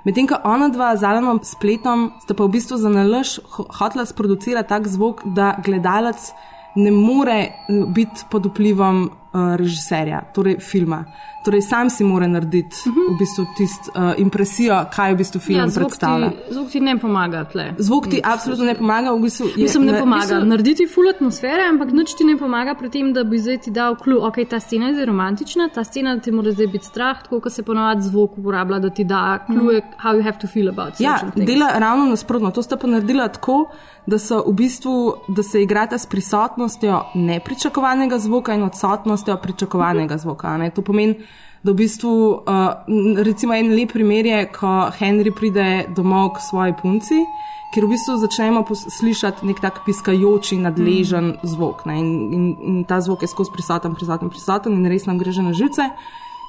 Medtem 0.05 0.27
ko 0.27 0.39
ona 0.47 0.69
dva 0.71 0.95
z 0.95 1.03
Alanom 1.03 1.41
spletom 1.43 2.11
sta 2.23 2.33
pa 2.33 2.47
v 2.47 2.55
bistvu 2.55 2.77
za 2.79 2.89
nalož 2.89 3.39
hotela 3.51 4.05
sproducirati 4.05 4.69
tak 4.69 4.87
zvok, 4.87 5.25
da 5.25 5.59
gledalec 5.59 6.31
ne 6.75 6.91
more 6.91 7.39
eh, 7.41 7.85
biti 7.87 8.23
pod 8.31 8.45
vplivom 8.45 9.09
uh, 9.33 9.55
režiserja, 9.55 10.21
torej 10.33 10.59
filma. 10.61 11.05
Torej, 11.39 11.61
sam 11.61 11.89
si 11.89 12.03
mora 12.03 12.27
narediti 12.27 12.75
uh 12.85 12.93
-huh. 12.93 13.15
v 13.15 13.19
bistvu 13.19 13.45
tisto 13.57 13.91
uh, 13.91 14.13
impresijo, 14.17 14.85
kaj 14.91 15.13
v 15.13 15.17
bistvu 15.17 15.39
film 15.39 15.59
Mhm. 15.59 15.65
ja, 15.65 15.69
zvok 15.69 15.87
predstavlja. 15.87 16.29
Ti, 16.29 16.53
zvok 16.53 16.69
ti 16.69 16.79
ne 16.79 16.97
pomaga 16.99 17.43
tle. 17.45 17.73
Zvok 17.79 18.07
ti 18.07 18.21
absolutno 18.23 18.65
ne 18.65 18.75
pomaga, 18.75 19.11
v 19.11 19.19
bistvu 19.19 19.45
je, 19.47 19.53
Mislim, 19.57 19.85
ne 19.85 19.91
na- 19.91 19.99
pomaga. 19.99 20.25
v 20.25 20.29
bistvu- 20.29 20.45
Narediti 20.45 20.87
ful 20.87 21.09
atmosfere, 21.09 21.63
ampak 21.63 21.91
nič 21.91 22.15
ti 22.15 22.23
ne 22.23 22.37
pomaga 22.37 22.75
pri 22.75 22.89
tem, 22.89 23.13
da 23.13 23.23
bi 23.23 23.37
zdaj 23.37 23.57
ti 23.57 23.71
dal 23.71 23.95
klu, 23.95 24.17
ok, 24.21 24.35
ta 24.45 24.59
scena 24.59 24.87
je 24.87 24.93
zdaj 24.93 25.05
romantična, 25.05 25.69
ta 25.69 25.83
scena 25.83 26.19
ti 26.19 26.31
mora 26.31 26.51
zdaj 26.51 26.67
biti 26.67 26.85
strah, 26.85 27.23
tako 27.23 27.39
kot 27.39 27.51
se 27.53 27.63
ponovadi 27.63 28.01
zvok 28.01 28.37
uporablja, 28.37 28.79
da 28.79 28.89
ti 28.89 29.03
da 29.03 29.39
kluje, 29.47 29.81
how 29.97 30.11
you 30.11 30.23
have 30.23 30.37
to 30.37 30.47
feel 30.47 30.69
about 30.69 30.99
Ja, 30.99 31.13
certain 31.13 31.31
things. 31.31 31.47
dela 31.47 31.71
ravno 31.75 32.05
nasprotno. 32.05 32.51
To 32.51 32.61
sta 32.61 32.75
pa 32.77 32.87
naredila 32.87 33.27
tako, 33.27 33.69
da, 34.05 34.15
v 34.43 34.53
bistvu, 34.53 34.93
da 35.29 35.43
se 35.43 35.61
igrata 35.61 35.97
s 35.97 36.05
prisotnostjo 36.05 37.03
nepričakovanega 37.15 38.19
zvoka 38.19 38.53
in 38.53 38.63
odsotnostjo 38.63 39.18
pričakovanega 39.25 40.17
zvoka. 40.17 40.57
Ne? 40.57 40.69
To 40.69 40.81
pomeni, 40.81 41.15
da 41.63 41.71
v 41.71 41.75
bistvu, 41.75 42.11
uh, 42.31 43.23
recimo 43.23 43.53
en 43.53 43.73
lep 43.75 43.93
primer 43.93 44.25
je, 44.25 44.45
ko 44.55 44.89
Henry 44.99 45.31
pride 45.35 45.85
domov 45.95 46.37
k 46.37 46.45
svoji 46.49 46.73
punci. 46.81 47.23
Ker 47.69 47.85
v 47.85 47.93
bistvu 47.93 48.17
začnemo 48.17 48.63
slišati 48.65 49.45
nek 49.45 49.59
tak 49.61 49.83
piskajoči, 49.85 50.57
nadležen 50.57 51.35
mm. 51.37 51.49
zvok. 51.51 51.85
Ne? 51.85 51.99
In, 51.99 52.09
in, 52.33 52.45
in 52.65 52.83
ta 52.83 52.97
zvok 53.01 53.21
je 53.21 53.29
skozi 53.29 53.53
prisoten, 53.53 53.93
prisoten, 53.93 54.29
prisoten 54.29 54.73
in 54.73 54.89
res 54.89 55.05
nam 55.05 55.19
gre 55.21 55.31
že 55.31 55.45
na 55.45 55.53
živce. 55.53 55.85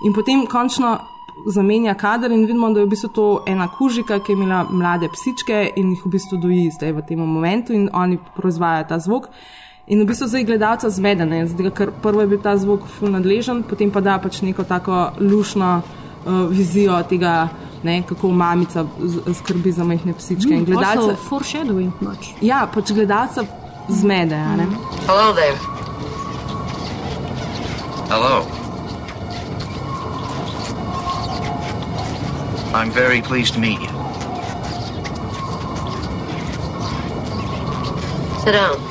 In 0.07 0.15
potem 0.17 0.47
končno 0.49 0.97
zamenja 1.47 1.95
kader 1.95 2.33
in 2.33 2.47
vidimo, 2.47 2.73
da 2.73 2.81
je 2.81 2.87
v 2.87 2.91
bistvu 2.91 3.09
to 3.15 3.27
ena 3.47 3.69
kužika, 3.69 4.19
ki 4.19 4.33
je 4.33 4.37
imela 4.37 4.65
mlade 4.71 5.09
psičke 5.13 5.73
in 5.77 5.91
jih 5.93 6.05
v 6.05 6.11
bistvu 6.11 6.39
doji 6.41 6.71
zdaj 6.71 6.93
v 6.93 7.05
tem 7.09 7.19
momentu 7.19 7.73
in 7.73 7.89
oni 7.93 8.19
proizvajajo 8.37 8.89
ta 8.89 8.99
zvok. 8.99 9.29
In 9.91 9.99
v 9.99 10.07
bistvu 10.07 10.27
zdaj 10.31 10.45
gledalca 10.47 10.87
zmede, 10.91 11.25
ne, 11.27 11.41
zdaj, 11.51 11.71
ker 11.75 11.91
prvo 12.03 12.21
je 12.23 12.29
bil 12.31 12.39
ta 12.39 12.53
zvok 12.57 12.85
ful 12.87 13.11
nadležen, 13.11 13.65
potem 13.67 13.91
pa 13.91 13.99
da 14.01 14.19
pač 14.23 14.39
neko 14.43 14.63
tako 14.63 15.11
lušno 15.19 15.71
uh, 15.83 16.47
vizijo 16.47 16.95
tega, 17.11 17.49
ne, 17.83 18.03
kako 18.07 18.31
mamica 18.31 18.85
skrbi 19.35 19.73
za 19.73 19.85
majhne 19.85 20.15
psičke. 20.15 20.55
In 20.55 20.63
Mm, 20.63 20.65
gledalca, 20.71 21.17
foreshadowing 21.27 21.91
much. 22.01 22.31
ja, 22.41 22.69
pač 22.75 22.93
gledalca 22.95 23.43
zmede. 23.89 24.35
a 24.39 24.57
ne. 24.57 24.67
Hello 25.09 25.33
there. 25.35 25.59
Hello. 28.09 28.47
I'm 32.75 32.91
very 32.93 33.21
pleased 33.23 33.55
to 33.55 33.61
meet 33.61 33.81
you. 33.81 33.91
Sit 38.45 38.53
down. 38.55 38.90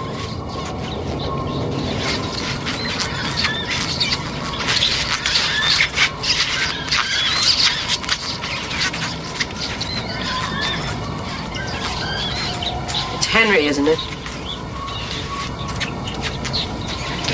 Henry, 13.39 13.67
isn't 13.67 13.87
it? 13.87 13.97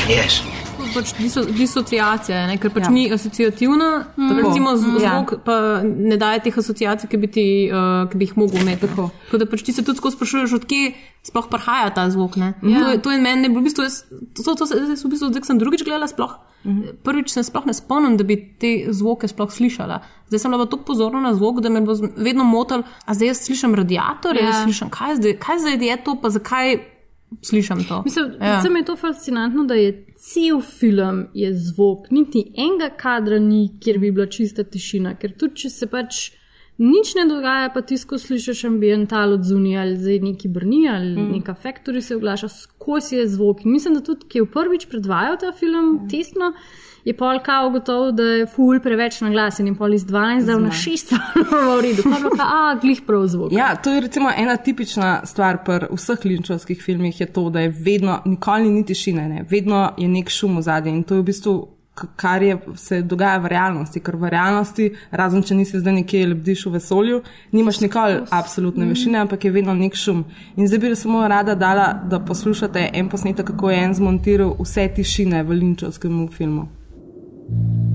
Yes. 0.08 0.55
Pač 0.96 1.12
diso, 1.20 1.44
disociacija, 1.46 2.46
ne? 2.48 2.56
ker 2.58 2.72
pač 2.72 2.86
Ja. 2.86 2.90
ja. 2.90 2.94
ni 2.96 3.04
asociativna. 3.12 3.90
Mm. 4.18 4.32
Recimo 4.40 4.72
Ja. 4.72 4.78
zvok 5.20 5.44
pa 5.44 5.84
ne 5.84 6.16
daje 6.18 6.40
teh 6.48 6.56
asociacij, 6.58 7.10
ki 7.12 7.18
bi, 7.20 7.28
ti, 7.28 7.46
uh, 7.68 8.08
ki 8.10 8.18
bi 8.18 8.26
jih 8.30 8.38
mogel 8.40 8.62
imeti. 8.64 8.88
Tako. 8.88 9.10
tako 9.28 9.38
da 9.38 9.46
pač 9.46 9.64
ti 9.68 9.74
se 9.76 9.84
tudi 9.84 10.00
skozi 10.00 10.16
sprašuješ, 10.16 10.54
odkje 10.62 10.94
sploh 11.26 11.48
prihaja 11.52 11.90
ta 11.92 12.08
zvok. 12.10 12.38
Ne? 12.38 12.54
Ja. 12.64 12.80
To, 12.80 12.90
je, 12.90 12.98
to 13.02 13.12
je 13.12 13.20
meni, 13.20 13.50
v 13.52 13.62
bistvu, 13.62 13.84
jaz, 13.84 14.06
to, 14.38 14.56
to, 14.56 14.66
se- 14.66 14.80
zdaj 14.80 14.96
v 15.04 15.10
bistvu, 15.12 15.30
zdaj 15.30 15.44
sem 15.44 15.60
drugič 15.60 15.84
gledala, 15.84 16.08
sploh. 16.08 16.34
Prvič 17.06 17.30
se 17.30 17.44
sploh 17.46 17.66
ne 17.70 17.74
spomnim, 17.78 18.16
da 18.18 18.24
bi 18.26 18.40
te 18.58 18.90
zvoke 18.90 19.28
sploh 19.30 19.52
slišala. 19.54 20.00
Zdaj 20.32 20.40
sem 20.40 20.50
bila 20.50 20.66
tako 20.66 20.82
pozorna 20.88 21.22
na 21.22 21.36
zvok, 21.38 21.62
da 21.62 21.70
me 21.70 21.82
bo 21.82 21.94
vedno 22.18 22.42
motil, 22.42 22.82
a 23.06 23.14
zdaj 23.14 23.28
jaz 23.28 23.44
slišim 23.46 23.76
radiator, 23.76 24.34
ja. 24.34 24.42
Ja. 24.42 24.50
jaz 24.50 24.64
slišim, 24.64 24.90
kaj, 24.90 25.20
zdaj, 25.20 25.38
kaj 25.38 25.60
zdaj 25.62 25.78
je 25.84 25.98
to, 26.02 26.16
pa 26.18 26.30
zakaj 26.34 26.95
slišim 27.42 27.84
to. 27.88 28.02
Mislim, 28.06 28.26
Ja. 28.26 28.38
predvsem 28.40 28.76
je 28.76 28.86
to 28.86 28.96
fascinantno, 28.96 29.64
da 29.64 29.74
je 29.74 30.06
cel 30.16 30.62
film 30.62 31.28
je 31.34 31.54
zvok, 31.54 32.12
niti 32.12 32.52
enega 32.58 32.90
kadra 32.98 33.40
ni, 33.40 33.70
kjer 33.80 34.00
bi 34.00 34.12
bila 34.12 34.28
čista 34.28 34.64
tišina. 34.64 35.16
Ker 35.16 35.38
tudi 35.38 35.56
če 35.56 35.70
se 35.70 35.88
pač 35.88 36.32
nič 36.78 37.14
ne 37.16 37.26
dogaja, 37.30 37.70
pa 37.74 37.82
ti 37.82 37.98
skozi 37.98 38.28
slišiš 38.28 38.66
ambiental 38.68 39.34
od 39.34 39.44
zunija 39.44 39.82
ali 39.82 39.98
zdaj 39.98 40.20
neki 40.20 40.48
brni 40.48 40.88
ali 40.90 41.14
mm. 41.16 41.32
neka 41.32 41.56
factory 41.64 42.02
se 42.02 42.16
oglaša, 42.16 42.50
skozi 42.50 43.16
je 43.16 43.28
zvok. 43.28 43.66
In 43.66 43.72
mislim, 43.72 43.94
da 43.94 44.02
tudi, 44.04 44.28
ki 44.28 44.44
je 44.44 44.52
prvič 44.52 44.90
predvajal 44.92 45.38
ta 45.40 45.52
film 45.52 45.94
mm. 45.94 46.10
testno. 46.10 46.54
Je 47.06 47.14
pol 47.14 47.40
kao 47.46 47.70
gotovo, 47.70 48.12
da 48.12 48.24
je 48.24 48.46
ful 48.50 48.80
preveč 48.82 49.20
na 49.22 49.30
glas 49.30 49.60
in 49.60 49.76
pol 49.78 49.94
iz 49.94 50.06
12 50.06 50.48
dal 50.50 50.62
na 50.62 50.72
6 50.74 51.12
v 51.36 51.82
redu. 51.86 52.04
Pa 52.04 52.18
je 52.18 52.32
ka, 52.38 52.46
a, 52.46 52.78
glih 52.82 53.02
prav 53.06 53.28
zvok. 53.30 53.52
Ja, 53.54 53.76
to 53.76 53.92
je 53.94 54.02
recimo 54.02 54.32
ena 54.38 54.58
tipična 54.58 55.20
stvar 55.26 55.60
pri 55.64 55.86
vseh 55.92 56.26
linčovskih 56.26 56.82
filmih, 56.82 57.20
je 57.22 57.26
to, 57.26 57.50
da 57.50 57.62
je 57.62 57.70
vedno, 57.70 58.22
nikoli 58.26 58.72
ni 58.72 58.86
tišine, 58.86 59.28
ne? 59.30 59.46
vedno 59.50 59.92
je 59.98 60.08
nek 60.08 60.30
šum 60.34 60.58
v 60.58 60.62
zadnji 60.66 60.96
in 60.98 61.04
to 61.04 61.16
je 61.16 61.22
v 61.22 61.30
bistvu. 61.30 61.56
Kar 62.16 62.44
je, 62.44 62.58
se 62.76 62.98
dogaja 63.02 63.38
v 63.40 63.48
realnosti, 63.48 64.02
ker 64.04 64.18
v 64.20 64.30
realnosti, 64.34 64.90
razen 65.16 65.44
če 65.48 65.56
nisi 65.56 65.80
zdaj 65.80 65.94
nekje 65.96 66.26
lebdiš 66.28 66.66
v 66.66 66.74
vesolju, 66.74 67.22
nimaš 67.56 67.80
nikoli 67.86 68.18
absolutne 68.36 68.84
višine, 68.90 69.22
ampak 69.22 69.46
je 69.46 69.52
vedno 69.56 69.74
nek 69.74 69.96
šum. 69.96 70.26
In 70.58 70.68
zdaj 70.68 70.82
bi 70.82 70.92
samo 70.96 71.22
rada 71.28 71.56
dala, 71.56 71.94
da 72.04 72.20
poslušate 72.20 72.90
en 72.94 73.08
posnetek, 73.10 73.54
kako 73.54 73.72
je 73.72 73.84
en 73.84 73.94
zmontiral 73.96 74.58
vse 74.60 74.90
tišine 74.98 75.44
v 75.44 75.62
linčovskem 75.62 76.26
filmu. 76.36 76.68
V 77.48 77.95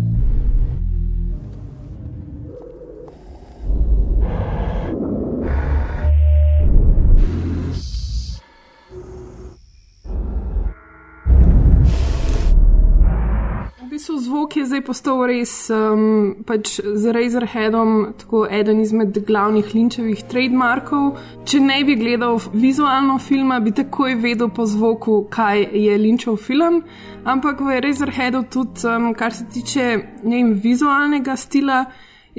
bistvu 14.00 14.18
zvok 14.18 14.56
je 14.56 14.64
zdaj 14.64 14.80
postal 14.80 15.18
res 15.28 15.50
um, 15.68 16.30
pač 16.48 16.78
z 16.80 17.12
Razorheadom 17.12 18.14
tako 18.16 18.46
eden 18.48 18.80
izmed 18.80 19.18
glavnih 19.28 19.74
linčevih 19.74 20.22
trademarkov. 20.24 21.18
Če 21.44 21.60
ne 21.60 21.76
bi 21.84 21.98
gledal 22.00 22.40
vizualno 22.54 23.18
filma, 23.20 23.58
bi 23.60 23.74
takoj 23.76 24.16
vedel 24.22 24.48
po 24.56 24.64
zvoku, 24.64 25.26
kaj 25.28 25.66
je 25.76 25.98
linčev 26.00 26.38
film. 26.40 26.80
Ampak 27.28 27.60
v 27.60 27.76
Razorheadu 27.84 28.46
tudi, 28.48 28.86
um, 28.88 29.12
kar 29.12 29.36
se 29.36 29.44
tiče 29.52 29.84
ne 30.24 30.36
vem, 30.38 30.54
vizualnega 30.64 31.36
stila, 31.36 31.84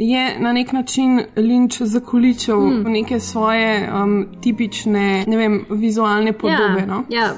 je 0.01 0.39
na 0.39 0.53
nek 0.53 0.71
način 0.71 1.21
linč 1.35 1.81
zakoličil 1.81 2.59
hmm. 2.59 2.83
neke 2.91 3.19
svoje 3.19 3.89
um, 3.93 4.27
tipične, 4.41 5.23
ne 5.27 5.37
vem, 5.37 5.65
vizualne 5.69 6.33
podobe. 6.33 6.79
Ja, 6.79 6.85
no? 6.85 7.03
ja 7.09 7.33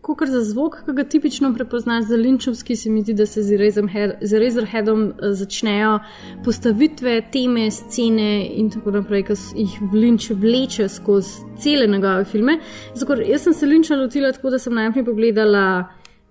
kot 0.00 0.28
za 0.28 0.42
zvok, 0.44 0.76
ki 0.86 0.92
ga 0.92 1.04
tipično 1.04 1.50
prepoznaš 1.54 2.04
za 2.04 2.16
linčovski, 2.16 2.76
se 2.76 2.90
mi 2.90 3.02
zdi, 3.02 3.14
da 3.14 3.26
se 3.26 3.42
z 3.42 3.58
Razorhead- 3.58 4.16
z 4.20 4.38
Razorheadom 4.38 5.02
eh, 5.08 5.32
začnejo 5.32 5.98
postavitve, 6.44 7.20
teme, 7.32 7.70
scene 7.70 8.46
in 8.56 8.70
tako 8.70 8.90
naprej, 8.90 9.22
ki 9.22 9.34
jih 9.56 9.80
linč 9.92 10.30
vleče 10.30 10.88
skozi 10.88 11.42
cele 11.58 11.86
njegove 11.86 12.24
filme. 12.24 12.58
Zato, 12.94 13.14
jaz 13.14 13.42
sem 13.42 13.54
se 13.54 13.66
linča 13.66 13.96
lotila 13.96 14.32
tako, 14.32 14.50
da 14.50 14.58
sem 14.58 14.74
najprej 14.74 15.04
pogledala. 15.04 15.64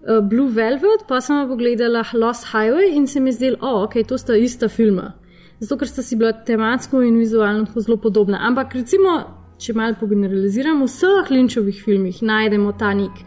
eh, 0.07 0.21
Blue 0.21 0.51
Velvet, 0.51 1.07
pa 1.07 1.21
sem 1.21 1.35
pa 1.43 1.47
pogledala 1.47 2.03
Lost 2.13 2.47
Highway 2.53 2.95
in 2.95 3.07
se 3.07 3.19
mi 3.19 3.31
zdelo, 3.31 3.57
oh, 3.61 3.83
okay, 3.87 4.07
to 4.07 4.17
sta 4.17 4.35
ista 4.35 4.67
filma. 4.67 5.22
Zato, 5.59 5.77
ker 5.77 5.87
sta 5.87 6.03
si 6.03 6.17
bila 6.19 6.33
tematsko 6.33 7.01
in 7.01 7.17
vizualno 7.21 7.65
tako 7.65 7.81
zelo 7.81 7.97
podobna. 7.97 8.41
Ampak 8.47 8.73
recimo, 8.75 9.15
če 9.57 9.73
malo 9.77 9.95
pogeneraliziram, 9.99 10.81
v 10.81 10.89
vseh 10.89 11.31
linčovih 11.31 11.83
filmih 11.85 12.21
najdemo 12.25 12.73
ta 12.79 12.93
nek 12.97 13.23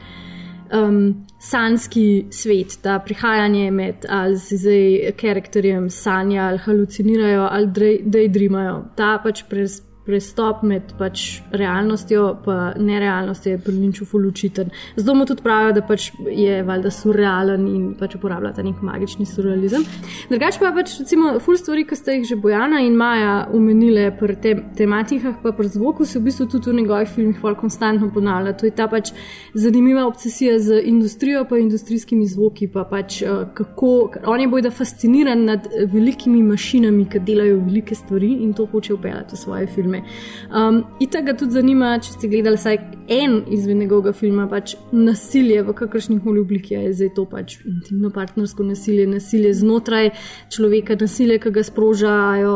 um, 0.73 1.27
sanski 1.41 2.27
svet, 2.31 2.79
ta 2.83 2.99
prihajanje 2.99 3.71
med 3.71 4.07
ali 4.09 4.39
si 4.39 4.59
zdaj 4.59 5.13
karakterjem 5.21 5.91
sanja 5.91 6.49
ali 6.51 6.59
halucinirajo 6.59 7.49
ali 7.51 7.67
drej- 7.67 8.03
daydreamajo. 8.05 8.77
Ta 8.97 9.17
pač 9.23 9.45
pres, 9.51 9.81
prestop 10.07 10.63
med 10.63 10.93
pač 10.99 11.43
realnostjo 11.51 12.27
in 12.47 12.87
nerealnostjo 12.87 13.53
je 13.53 13.59
pri 13.59 13.75
Linču 13.75 14.05
fulučiten. 14.07 14.71
Zato 14.97 15.15
mu 15.15 15.27
tudi 15.27 15.43
pravijo, 15.43 15.73
da 15.73 15.83
pač 15.87 16.11
je 16.31 16.63
valjda 16.63 16.91
surrealen 16.91 17.67
in 17.69 17.89
pač 17.99 18.15
uporablja 18.15 18.53
ta 18.57 18.63
nek 18.63 18.83
magični 18.83 19.27
surrealizem. 19.27 19.85
Drugače 20.31 20.63
pa 20.63 20.73
pač 20.77 20.97
recimo 21.01 21.35
ful 21.43 21.59
stvari, 21.59 21.85
ki 21.87 21.99
ste 21.99 22.19
jih 22.19 22.29
že 22.31 22.37
Bojana 22.41 22.81
in 22.87 22.97
Maja 22.97 23.49
omenile 23.55 24.11
pri 24.19 24.37
te, 24.43 24.55
tematikah, 24.79 25.41
pa 25.43 25.53
pri 25.57 25.69
zvoku 25.75 26.07
se 26.07 26.19
v 26.19 26.29
bistvu 26.29 26.47
tudi 26.55 26.71
v 26.71 26.81
njegovih 26.81 27.09
filmih 27.15 27.41
bolj 27.43 27.59
konstantno 27.61 28.11
ponavlja. 28.15 28.57
To 28.61 28.67
je 28.67 28.75
ta 28.77 28.89
pač 28.89 29.13
zanimiva 29.55 30.07
obsesija 30.07 30.59
z 30.63 30.81
industrijo, 30.85 31.45
pa 31.49 31.59
industrijskimi 31.59 32.27
zvoki, 32.27 32.69
pa 32.73 32.87
pač 32.89 33.23
uh, 33.23 33.45
kako 33.55 33.93
on 34.27 34.41
je 34.41 34.49
bojda 34.49 34.71
fasciniran 34.71 35.45
nad 35.45 35.67
eh, 35.67 35.87
velikimi 35.93 36.43
mašinami, 36.43 37.07
ki 37.11 37.23
delajo 37.27 37.61
velike 37.67 37.95
stvari 37.95 38.33
in 38.45 38.53
to 38.55 38.67
hoče 38.67 38.95
upeljati 38.95 39.35
v 39.35 39.39
svoje 39.39 39.67
filme. 39.67 39.96
Filme. 40.01 40.69
Um, 40.69 40.85
Ita 41.01 41.21
ga 41.21 41.35
tudi 41.37 41.53
zanima, 41.53 41.99
če 41.99 42.13
ste 42.13 42.29
gledali 42.29 42.57
vsaj 42.57 42.79
en 43.09 43.43
izmed 43.53 43.77
njegovega 43.77 44.13
filma, 44.13 44.47
pač 44.51 44.75
nasilje 44.93 45.63
v 45.63 45.73
kakršni 45.73 46.21
koli 46.25 46.41
obliki 46.41 46.75
je 46.75 46.93
zdaj 46.93 47.11
to 47.15 47.25
pač 47.25 47.57
intimno 47.65 48.11
partnersko 48.11 48.65
nasilje, 48.65 49.07
nasilje 49.07 49.53
znotraj 49.55 50.11
človeka, 50.51 50.97
nasilje, 51.01 51.39
ki 51.39 51.51
ga 51.51 51.63
sprožajo 51.63 52.55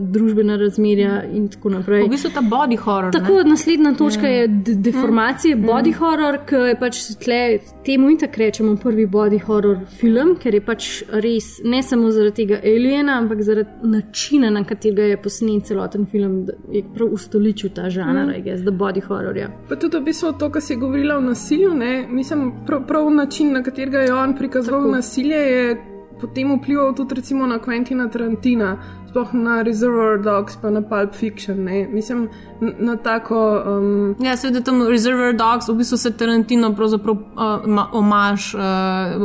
družbena 0.00 0.56
razmerja 0.56 1.22
in 1.32 1.48
tako 1.48 1.70
naprej. 1.70 2.04
V 2.06 2.12
bistvu 2.14 2.30
ta 2.34 2.40
body 2.40 2.76
horror. 2.80 3.12
Tako, 3.12 3.42
ne? 3.42 3.50
naslednja 3.50 3.94
točka 3.98 4.26
Ja. 4.26 4.40
je 4.40 4.48
de 4.48 4.74
deformacije, 4.74 5.56
Mm. 5.56 5.64
body 5.66 5.92
horror, 5.94 6.38
ki 6.46 6.54
je 6.54 6.76
pač 6.80 6.96
tle, 7.24 7.58
temu 7.84 8.10
in 8.10 8.18
tako 8.18 8.38
rečemo 8.38 8.76
prvi 8.76 9.06
body 9.06 9.38
horror 9.42 9.78
film, 9.98 10.36
ker 10.36 10.54
je 10.54 10.60
pač 10.60 11.02
res 11.12 11.60
ne 11.64 11.82
samo 11.82 12.10
zaradi 12.10 12.36
tega 12.46 12.60
aliena, 12.64 13.18
ampak 13.18 13.42
zaradi 13.42 13.68
načina, 13.82 14.50
na 14.50 14.64
katerega 14.64 15.02
je 15.02 15.16
posnet 15.22 15.64
celoten 15.66 16.06
film, 16.06 16.46
je 16.80 16.94
prav 16.94 17.08
ustoličil 17.08 17.70
ta 17.70 17.90
žanr, 17.90 18.26
Mm. 18.28 18.42
guess, 18.42 18.62
da 18.62 18.70
body 18.72 19.00
horror. 19.00 19.36
Ja. 19.36 19.48
Pa 19.68 19.76
tudi 19.76 19.96
v 19.96 20.02
bistvu 20.02 20.32
to, 20.32 20.50
kar 20.50 20.62
si 20.62 20.76
govorila 20.76 21.16
o 21.16 21.20
nasilju, 21.22 21.74
ne? 21.74 22.06
mislim, 22.10 22.52
prav, 22.66 22.86
prav 22.86 23.10
način, 23.10 23.52
na 23.52 23.62
katerega 23.62 23.98
je 23.98 24.14
on 24.14 24.36
prikazoval 24.36 24.80
Tako. 24.80 24.92
nasilje, 24.92 25.36
je 25.36 25.76
potem 26.20 26.52
vplival 26.54 26.94
tudi 26.94 27.14
recimo 27.14 27.46
na 27.46 27.58
Quentina 27.58 28.08
Tarantina, 28.08 28.76
sploh 29.10 29.32
na 29.34 29.62
Reservoir 29.62 30.18
Dogs, 30.22 30.54
pa 30.56 30.70
na 30.70 30.80
Pulp 30.82 31.14
Fiction. 31.14 31.64
Ne? 31.64 31.88
Mislim, 31.90 32.28
na 32.78 32.96
tako. 32.96 33.36
Um, 33.66 34.14
Ja, 34.22 34.36
seveda 34.36 34.60
tam 34.60 34.82
Reservoir 34.86 35.32
Dogs, 35.34 35.68
v 35.68 35.74
bistvu 35.74 35.96
se 35.98 36.10
Tarantino 36.12 36.70
pravzaprav 36.76 37.16
uh, 37.16 37.66
ma, 37.66 37.88
omaž 37.92 38.54
uh, 38.54 38.60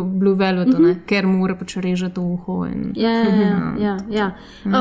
Blue 0.03 0.33
Velvetu, 0.35 0.77
mm 0.77 0.81
Mhm. 0.81 0.91
-hmm. 0.91 1.05
ker 1.05 1.27
mu 1.27 1.37
mora 1.37 1.55
pač 1.55 1.77
režeti 1.77 2.19
uho. 2.19 2.65
In... 2.65 2.91
Ja, 2.95 3.09
ja, 3.11 3.25
ja, 3.25 3.73
ja, 3.87 3.97
ja. 4.09 4.31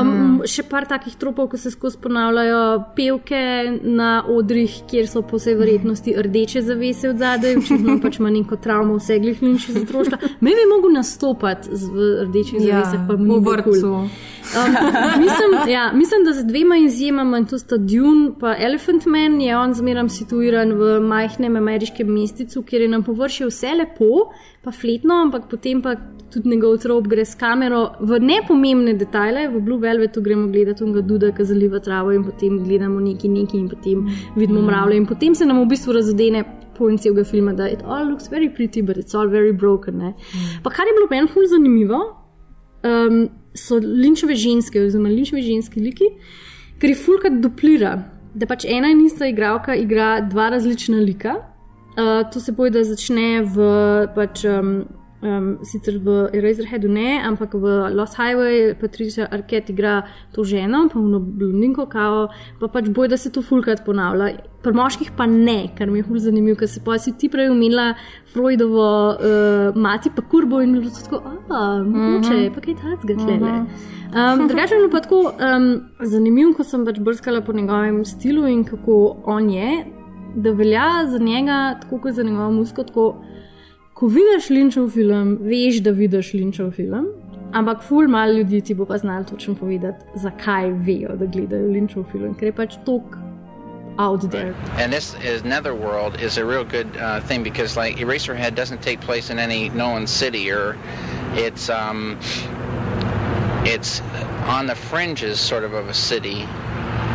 Um, 0.01 0.41
še 0.45 0.63
par 0.63 0.85
takih 0.85 1.15
tropov, 1.15 1.49
ki 1.51 1.57
se 1.57 1.71
skozi 1.71 1.97
ponavljajo, 2.01 2.83
pevke 2.95 3.41
na 3.83 4.23
odrih, 4.27 4.81
kjer 4.87 5.07
so 5.07 5.21
po 5.21 5.37
vsej 5.37 5.55
verjetnosti 5.55 6.15
rdeče 6.17 6.61
zavese 6.61 7.09
od 7.09 7.17
zadaj, 7.17 7.57
očitno 7.57 7.99
pač 8.03 8.19
ima 8.19 8.29
neko 8.29 8.55
travmo 8.55 8.95
vse 8.95 9.19
glihlinči 9.19 9.71
za 9.71 9.79
otroštva. 9.79 10.17
Meni 10.39 10.55
bi 10.55 10.75
mogel 10.75 10.91
nastopati 10.93 11.69
z 11.71 11.85
v 11.85 11.97
rdečih 12.25 12.53
Ja, 12.61 12.81
zavesah, 12.83 13.07
pa 13.07 13.13
v 13.13 13.19
mi 13.19 13.29
bo 13.29 13.51
vrtcu. 13.51 13.81
Cool. 13.81 14.07
Um, 14.55 14.94
mislim, 15.19 15.69
ja, 15.69 15.91
mislim, 15.93 16.23
da 16.25 16.33
z 16.33 16.45
dvema 16.45 16.77
izjemama, 16.77 17.37
in 17.37 17.45
to 17.45 17.59
sta 17.59 17.77
Dune 17.77 18.25
in 18.25 18.65
Elephant 18.65 19.05
Man, 19.05 19.41
je 19.41 19.57
on 19.57 19.73
zmeraj 19.73 20.09
situiran 20.09 20.73
v 20.73 20.99
majhnem 20.99 21.55
ameriškem 21.55 22.07
mesticu, 22.07 22.63
kjer 22.63 22.81
je 22.81 22.87
na 22.87 23.01
površju 23.01 23.47
vse 23.47 23.73
lepo, 23.77 24.31
pa 24.63 24.71
fletno, 24.71 25.21
ampak 25.21 25.49
potem 25.49 25.81
pa 25.81 25.95
tudi 26.33 26.49
njegov 26.49 26.77
trop 26.77 27.07
gre 27.07 27.25
s 27.25 27.35
kamero 27.35 27.95
v 27.99 28.19
nepomembne 28.19 28.93
detajle. 28.93 29.47
V 29.53 29.61
Blue 29.61 29.79
Velvetu 29.79 30.21
gremo 30.21 30.47
gledati 30.51 30.83
unga 30.83 31.01
duda, 31.01 31.31
ki 31.31 31.45
zaliva 31.45 31.79
travo 31.79 32.11
in 32.11 32.23
potem 32.23 32.57
gledamo 32.63 32.99
neki 32.99 33.29
neki 33.29 33.57
in 33.57 33.69
potem 33.69 34.03
vidimo 34.35 34.61
mravlje 34.61 34.97
in 34.97 35.05
potem 35.05 35.35
se 35.35 35.45
nam 35.45 35.61
v 35.61 35.69
bistvu 35.69 35.93
razodene. 35.93 36.43
Point 36.75 36.99
celega 36.99 37.23
filma, 37.23 37.53
da 37.55 37.69
it 37.71 37.83
all 37.85 38.09
looks 38.09 38.27
very 38.27 38.49
pretty, 38.49 38.81
but 38.81 38.97
it's 38.97 39.15
all 39.15 39.29
very 39.31 39.53
broken. 39.53 39.97
Ne? 39.97 40.13
Pa 40.63 40.69
kar 40.69 40.85
je 40.87 40.93
bilo 40.97 41.07
meni 41.11 41.27
ful 41.31 41.47
zanimivo, 41.47 42.01
um, 42.83 43.29
so 43.55 43.79
linčeve 43.81 44.35
ženske, 44.35 44.81
oziroma 44.87 45.09
linčeve 45.09 45.41
ženske 45.41 45.79
liki, 45.79 46.11
ker 46.79 46.91
je 46.91 46.99
fulkrat 46.99 47.39
duplira, 47.41 47.95
da 48.35 48.47
pač 48.47 48.65
ena 48.67 48.91
in 48.91 49.05
ista 49.05 49.27
igralka 49.27 49.75
igra 49.79 50.19
dva 50.29 50.49
različna 50.53 50.99
lika. 50.99 51.37
Uh, 51.95 52.27
to 52.33 52.39
se 52.43 52.51
boji, 52.51 52.75
da 52.75 52.83
začne 52.83 53.41
v 53.47 53.71
pač. 54.15 54.45
Um, 54.45 54.77
Um, 55.23 55.63
sicer 55.63 55.95
v 56.03 56.27
Eraserheadu 56.35 56.89
ne, 56.91 57.15
ampak 57.23 57.55
v 57.55 57.89
Lost 57.95 58.17
Highway 58.19 58.75
Patricia 58.75 59.25
Arquette 59.31 59.71
igra 59.71 60.03
to 60.35 60.43
ženo, 60.43 60.89
pa 60.91 60.99
v 60.99 61.21
blondinko 61.39 61.85
kao, 61.87 62.27
pa 62.59 62.67
pač 62.67 62.91
boj, 62.91 63.07
da 63.07 63.17
se 63.17 63.31
to 63.31 63.41
fulkrat 63.41 63.85
ponavlja. 63.85 64.43
Pri 64.61 64.75
moških 64.75 65.13
pa 65.15 65.25
ne, 65.25 65.71
kar 65.77 65.87
mi 65.89 66.03
je 66.03 66.05
fulj 66.09 66.25
zanimivo, 66.27 66.59
ker 66.59 66.67
se 66.67 66.83
pa 66.83 66.99
si 66.99 67.15
ti 67.15 67.29
prej 67.31 67.47
umela 67.49 67.93
Freudovo 68.33 69.15
uh, 69.15 69.79
mati, 69.79 70.11
pa 70.11 70.21
kurbo 70.21 70.59
in 70.61 70.75
bilo 70.77 70.91
tako, 70.91 71.23
a 71.47 71.61
mogoče 71.81 72.35
je, 72.43 72.51
pa 72.51 72.65
kaj 72.65 72.75
tacga 72.83 73.15
tlele. 73.23 73.53
Um, 74.11 74.47
drugače 74.51 74.77
je 74.77 74.89
pa 74.91 75.01
tako 75.05 75.21
um, 75.31 75.69
zanimivo, 76.03 76.51
ko 76.59 76.67
sem 76.67 76.83
pač 76.85 76.99
brskala 76.99 77.41
po 77.41 77.55
njegovem 77.55 78.03
stilu 78.05 78.45
in 78.51 78.65
kako 78.67 79.23
on 79.23 79.49
je, 79.49 79.85
da 80.35 80.51
velja 80.51 81.07
za 81.07 81.23
njega, 81.23 81.79
tako 81.81 82.03
kot 82.03 82.19
za 82.19 82.23
njegovo 82.27 82.51
musko, 82.51 82.83
tako 82.83 83.13
ko 83.95 84.07
vidiš 84.11 84.49
linčev 84.49 84.89
film, 84.91 85.37
veš, 85.41 85.79
da 85.83 85.91
vidiš 85.95 86.33
linčev 86.33 86.71
film, 86.75 87.05
ampak 87.55 87.83
ful 87.83 88.07
malo 88.11 88.33
ljudi 88.33 88.59
ti 88.61 88.73
bo 88.73 88.85
pa 88.85 88.97
znal 88.97 89.23
točno 89.23 89.55
povedati, 89.55 90.05
zakaj 90.15 90.71
vejo, 90.71 91.15
da 91.15 91.25
gledajo 91.25 91.71
linčev 91.71 92.03
film, 92.11 92.33
ker 92.35 92.51
je 92.51 92.55
pač 92.57 92.75
tok 92.85 93.15
out 93.97 94.21
there. 94.31 94.53
And 94.77 94.91
this 94.91 95.15
is 95.23 95.43
Netherworld 95.43 96.19
is 96.21 96.37
a 96.37 96.43
real 96.43 96.65
good 96.65 96.97
uh, 96.97 97.21
thing 97.21 97.43
because 97.43 97.77
like 97.77 97.95
Eraserhead 97.95 98.55
doesn't 98.55 98.81
take 98.81 98.99
place 98.99 99.29
in 99.29 99.39
any 99.39 99.69
known 99.69 100.07
city 100.07 100.51
or 100.51 100.75
it's 101.35 101.69
um, 101.69 102.19
it's 103.63 104.01
on 104.45 104.67
the 104.67 104.75
fringes 104.75 105.39
sort 105.39 105.63
of 105.63 105.73
of 105.73 105.87
a 105.87 105.93
city 105.93 106.43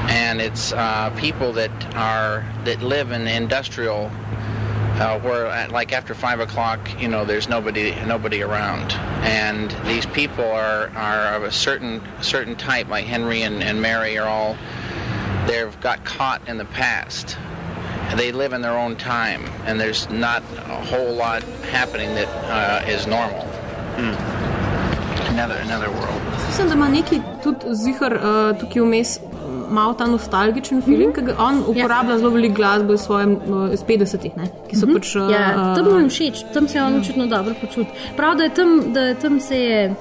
and 0.08 0.40
it's 0.40 0.72
uh, 0.72 1.10
people 1.16 1.52
that 1.52 1.70
are 1.94 2.42
that 2.64 2.82
live 2.82 3.12
in 3.12 3.28
industrial 3.28 4.10
uh, 5.00 5.18
where 5.20 5.46
at, 5.46 5.72
like 5.72 5.92
after 5.92 6.14
five 6.14 6.40
o'clock 6.40 6.80
you 7.00 7.08
know 7.08 7.24
there's 7.24 7.48
nobody 7.48 7.94
nobody 8.06 8.42
around 8.42 8.92
and 9.24 9.70
these 9.86 10.06
people 10.06 10.44
are 10.44 10.90
are 10.94 11.34
of 11.36 11.42
a 11.42 11.50
certain 11.50 12.00
certain 12.20 12.54
type 12.54 12.88
like 12.88 13.04
Henry 13.04 13.42
and, 13.42 13.62
and 13.62 13.80
Mary 13.80 14.18
are 14.18 14.28
all 14.28 14.56
they've 15.46 15.80
got 15.80 16.04
caught 16.04 16.46
in 16.48 16.58
the 16.58 16.64
past. 16.66 17.36
They 18.16 18.32
live 18.32 18.52
in 18.52 18.62
their 18.62 18.76
own 18.76 18.96
time, 18.96 19.44
and 19.66 19.80
there's 19.80 20.08
not 20.10 20.42
a 20.42 20.80
whole 20.90 21.14
lot 21.14 21.42
happening 21.70 22.14
that 22.14 22.28
uh, 22.50 22.88
is 22.88 23.06
normal. 23.06 23.46
Another 25.28 25.54
another 25.54 25.90
world. 25.90 26.20
Mislim, 26.48 26.68
da 26.68 26.74
ima 26.74 26.88
neki 26.88 27.20
tudi 27.42 27.74
zihar 27.74 28.14
uh, 28.14 28.58
tukaj 28.60 28.82
vmes 28.82 29.18
malo 29.70 29.94
ta 29.94 30.06
nostalgičen 30.06 30.82
film, 30.82 30.98
mm 31.00 31.06
-hmm. 31.06 31.14
ki 31.14 31.22
ga 31.22 31.34
on 31.38 31.62
uporablja 31.66 32.18
zelo 32.18 32.30
veliko 32.30 32.54
glasbe 32.54 32.94
iz, 32.94 33.00
svojem, 33.00 33.32
uh, 33.32 33.72
iz 33.72 33.80
50-ih, 33.84 34.36
ne, 34.36 34.44
ki 34.68 34.76
so 34.76 34.86
mm 34.86 34.90
-hmm. 34.90 34.94
pač. 34.94 35.16
Uh, 35.16 35.30
Ja, 35.30 35.74
tam 35.74 35.84
mu 35.84 35.98
je 35.98 36.08
všeč, 36.08 36.44
tam 36.54 36.68
se 36.68 36.78
je 36.78 36.84
on 36.84 37.00
očitno 37.00 37.26
dobro 37.26 37.54
počutil. 37.60 37.84
Prav, 38.16 38.34
da 38.36 38.42
je 38.44 38.50
tam, 38.50 38.92
da 38.92 39.00
je 39.00 39.14
tam 39.14 39.40
se 39.40 39.56
je. 39.56 39.94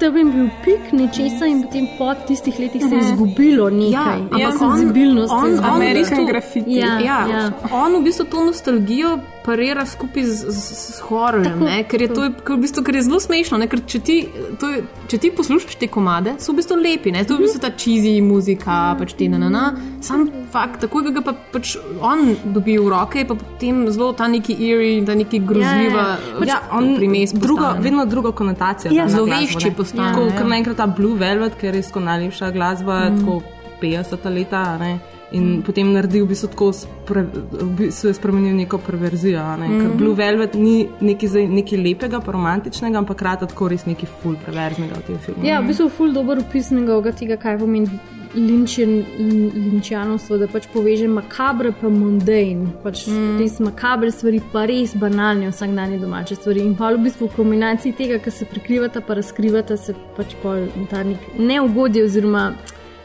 Tam 0.00 0.16
je 0.16 0.24
bil 0.24 0.48
pik 0.64 0.92
nečesa 0.92 1.46
in 1.46 1.62
potem 1.62 1.86
po 1.98 2.14
tistih 2.26 2.58
letih 2.58 2.82
se 2.88 2.94
je 2.94 3.00
izgubilo 3.00 3.70
nekaj. 3.70 3.90
Ja, 3.92 4.18
ampak 4.30 4.40
on- 4.52 4.58
senzibilnost 4.58 5.32
on- 5.32 5.58
on 5.64 5.80
bistvu- 5.80 6.64
Ja, 6.66 6.98
Ja, 7.00 7.26
ja. 7.28 7.50
On 7.72 7.96
v 8.00 8.04
bistvu 8.04 8.24
to 8.24 8.44
nostalgijo 8.44 9.18
parira 9.46 9.86
skupaj 9.86 10.24
z, 10.26 10.50
z, 10.50 10.74
z 10.74 11.00
hororjem, 11.06 11.52
Tako, 11.52 11.64
ne, 11.64 11.82
ker 11.86 12.02
je 12.02 12.08
to 12.14 12.24
je, 12.26 12.32
v 12.48 12.58
bistvu, 12.64 12.82
ker 12.86 12.98
je 12.98 13.02
zelo 13.06 13.20
smešno. 13.22 13.60
Ne, 13.62 13.68
ker 13.70 13.82
če 13.86 14.00
ti, 14.02 14.16
to 14.60 14.70
je, 14.72 14.82
če 15.12 15.20
ti 15.22 15.30
poslušaš 15.38 15.78
te 15.78 15.88
komade, 15.92 16.34
so 16.42 16.52
v 16.52 16.60
bistvu 16.60 16.78
lepi, 16.80 17.14
ne, 17.14 17.22
to 17.26 17.36
je 17.36 17.40
v 17.40 17.46
bistvu 17.46 17.62
ta 17.62 17.70
cheesy 17.70 18.16
muzika, 18.26 18.96
pač 18.98 19.14
ti 19.18 19.30
na 19.30 19.40
na 19.42 19.50
na. 19.52 19.64
Sam 20.04 20.26
fakt, 20.52 20.82
takoj 20.84 21.06
ko 21.06 21.14
ga 21.14 21.24
pa 21.24 21.36
pač 21.54 21.76
on 22.02 22.34
dobi 22.44 22.76
v 22.76 22.90
roke, 22.90 23.22
pa 23.28 23.38
potem 23.38 23.84
zelo 23.94 24.12
ta 24.18 24.28
neki 24.30 24.58
eerie, 24.58 25.00
ta 25.06 25.14
neki 25.18 25.42
grozljiva 25.46 26.06
Pač, 26.40 26.50
ja, 26.50 26.60
on 26.74 26.94
primes. 26.98 27.34
drugo, 27.34 27.72
vedno 27.82 28.06
drugo 28.10 28.32
konotacijo. 28.36 28.92
Ja, 28.94 29.06
glasbo, 29.06 29.60
ne. 29.62 29.74
postane, 29.76 30.12
Tako, 30.12 30.28
ja. 30.30 30.38
ker 30.38 30.50
naenkrat 30.50 30.80
ta 30.82 30.86
Blue 30.90 31.18
Velvet, 31.18 31.54
ker 31.60 31.70
je 31.70 31.78
res 31.78 31.92
najlepša 31.94 32.50
glasba, 32.54 33.06
mm. 33.10 33.20
tako 33.22 33.42
50 33.82 34.32
leta. 34.34 34.64
Ne? 34.82 35.15
In 35.32 35.42
mm. 35.42 35.62
potem 35.66 35.88
naredi 35.90 36.20
v 36.22 36.28
bistvu 36.30 36.48
tako, 36.52 36.68
spre, 36.72 37.24
v 37.26 37.70
bistvu 37.80 38.12
je 38.12 38.14
spremenil 38.14 38.54
neko 38.54 38.78
perverzijo. 38.78 39.42
Ne? 39.58 39.68
Mm. 39.68 39.80
Ker 39.80 39.88
Mhm. 39.88 39.96
Blue 39.98 40.14
Velvet 40.14 40.54
ni 40.54 40.88
nekaj, 41.00 41.28
zdaj, 41.28 41.48
nekaj 41.48 41.78
lepega, 41.82 42.20
pa 42.20 42.32
romantičnega, 42.32 42.98
ampak 42.98 43.18
krati 43.18 43.46
tako 43.46 43.68
res 43.68 43.86
nekaj 43.86 44.08
full 44.22 44.36
perverznega 44.46 44.94
v 44.94 45.06
tem 45.06 45.18
filmu. 45.18 45.46
Ja, 45.46 45.60
v 45.60 45.72
bistvu 45.72 45.88
ful 45.88 46.12
dobro 46.12 46.40
opis 46.40 46.70
njegovega 46.70 47.12
tega, 47.12 47.36
kaj 47.36 47.58
pomeni 47.58 47.98
linčen, 48.36 49.04
lin- 49.18 49.50
linčanovstvo, 49.54 50.38
da 50.38 50.46
pač 50.46 50.68
poveže 50.72 51.08
makabre 51.08 51.72
pa 51.80 51.88
mundane, 51.88 52.68
pač 52.82 53.06
mm. 53.08 53.38
res 53.40 53.58
makabre 53.64 54.10
stvari, 54.12 54.40
pa 54.52 54.66
res 54.68 54.94
banalne 54.94 55.50
vsakdanje 55.50 55.98
domače 55.98 56.36
stvari. 56.38 56.62
In 56.62 56.76
pa 56.76 56.92
v 56.94 57.02
bistvu 57.08 57.30
v 57.30 57.36
kombinaciji 57.36 57.96
tega, 57.98 58.18
ki 58.22 58.30
se 58.30 58.46
prekrivata, 58.46 59.00
pa 59.00 59.18
razkrivata, 59.18 59.76
se 59.76 59.96
pač 60.16 60.36
pol 60.42 60.68
ta 60.90 61.02
nek 61.02 61.18
neugodje 61.38 62.04
oziroma 62.04 62.50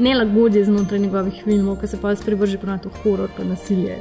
nelagodje 0.01 0.65
znotraj 0.65 0.99
njegovih 0.99 1.43
filmov, 1.43 1.79
ki 1.81 1.87
se 1.87 2.01
pa 2.01 2.15
sprevrže 2.15 2.57
pa 2.57 2.67
na 2.67 2.77
to 2.77 2.89
horor 3.03 3.29
pa 3.37 3.43
nasilje. 3.43 3.99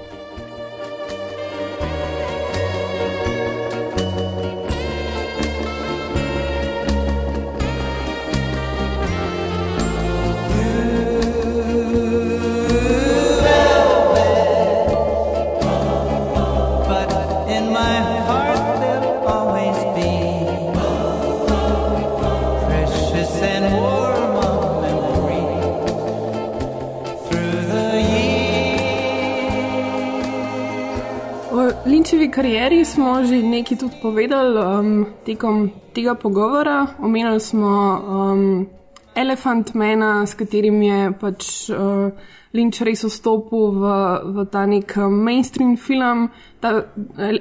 Smo 33.20 33.28
že 33.28 33.44
nekaj 33.44 33.76
tudi 33.76 33.96
povedali 34.00 34.56
um, 34.56 35.04
tekom 35.28 35.68
tega 35.92 36.16
pogovora. 36.16 36.96
Omenili 37.04 37.40
smo 37.40 37.68
um, 38.00 38.66
Elephant 39.14 39.74
Mana, 39.74 40.24
s 40.26 40.32
katerim 40.34 40.80
je 40.82 41.12
pač 41.20 41.68
uh, 41.68 42.08
Lynch 42.51 42.82
res 42.82 43.05
vstopil 43.07 43.76
v, 43.78 43.90
v 44.34 44.44
ta 44.51 44.64
nek 44.66 44.96
um, 44.98 45.20
mainstream 45.22 45.76
film. 45.78 46.30
Ta 46.61 46.90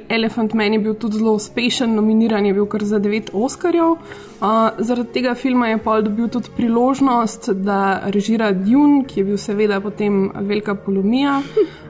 Elephant 0.08 0.54
Man 0.54 0.74
je 0.74 0.80
bil 0.80 0.94
tudi 1.02 1.18
zelo 1.18 1.34
uspešen, 1.40 1.96
nominiran 1.98 2.46
je 2.46 2.54
bil 2.54 2.68
kar 2.70 2.86
za 2.86 3.00
devet 3.02 3.32
Oscarjev. 3.34 3.98
Uh, 4.40 4.70
zaradi 4.78 5.10
tega 5.18 5.34
filma 5.36 5.72
je 5.72 5.80
Paul 5.84 6.06
dobil 6.06 6.30
tudi 6.30 6.54
priložnost, 6.56 7.50
da 7.66 8.06
režira 8.14 8.52
Dune, 8.54 9.02
ki 9.10 9.20
je 9.20 9.26
bil 9.32 9.42
seveda 9.42 9.82
potem 9.82 10.30
velika 10.46 10.76
polomija. 10.78 11.40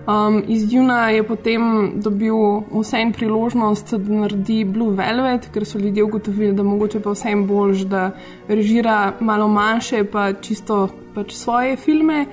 Um, 0.10 0.40
iz 0.48 0.64
Duna 0.72 1.10
je 1.10 1.24
potem 1.24 1.62
dobil 2.02 2.64
vsem 2.72 3.12
priložnost, 3.14 3.94
da 4.00 4.22
naredi 4.24 4.64
Blue 4.66 4.96
Velvet, 4.96 5.50
ker 5.54 5.66
so 5.68 5.78
ljudje 5.78 6.04
ugotovili, 6.04 6.54
da 6.56 6.64
mogoče 6.64 7.04
pa 7.04 7.12
vsem 7.14 7.44
boljš, 7.48 7.84
da 7.92 8.06
režira 8.48 9.14
malo 9.20 9.48
manjše, 9.48 10.06
pa 10.08 10.32
čisto 10.34 10.88
pač 11.14 11.36
svoje 11.36 11.76
filme. 11.76 12.26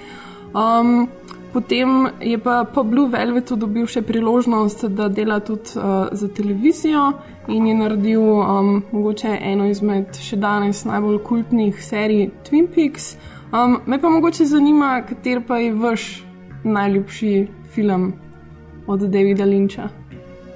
Um, 0.55 1.09
potem 1.53 2.09
je 2.21 2.39
pa 2.39 2.65
po 2.65 2.85
Blue 2.85 3.09
Velvetu 3.11 3.57
dobil 3.57 3.87
še 3.87 4.03
priložnost, 4.03 4.85
da 4.93 5.09
dela 5.09 5.41
tudi 5.41 5.79
uh, 5.79 6.09
za 6.13 6.29
televizijo 6.29 7.13
in 7.49 7.67
je 7.67 7.75
naredil 7.75 8.23
um, 8.23 8.83
mogoče 8.93 9.39
eno 9.41 9.67
izmed 9.71 10.19
še 10.21 10.37
danes 10.37 10.85
najbolj 10.85 11.21
kultnih 11.25 11.83
serij 11.83 12.31
Twin 12.47 12.67
Peaks. 12.75 13.15
Um, 13.53 13.81
me 13.87 14.01
pa 14.03 14.11
mogoče 14.11 14.45
zanima, 14.47 15.01
kater 15.07 15.41
pa 15.47 15.59
je 15.63 15.73
vaš 15.75 16.25
najljubši 16.65 17.49
film 17.75 18.13
od 18.87 19.01
Davida 19.01 19.47
Lynča. 19.47 19.89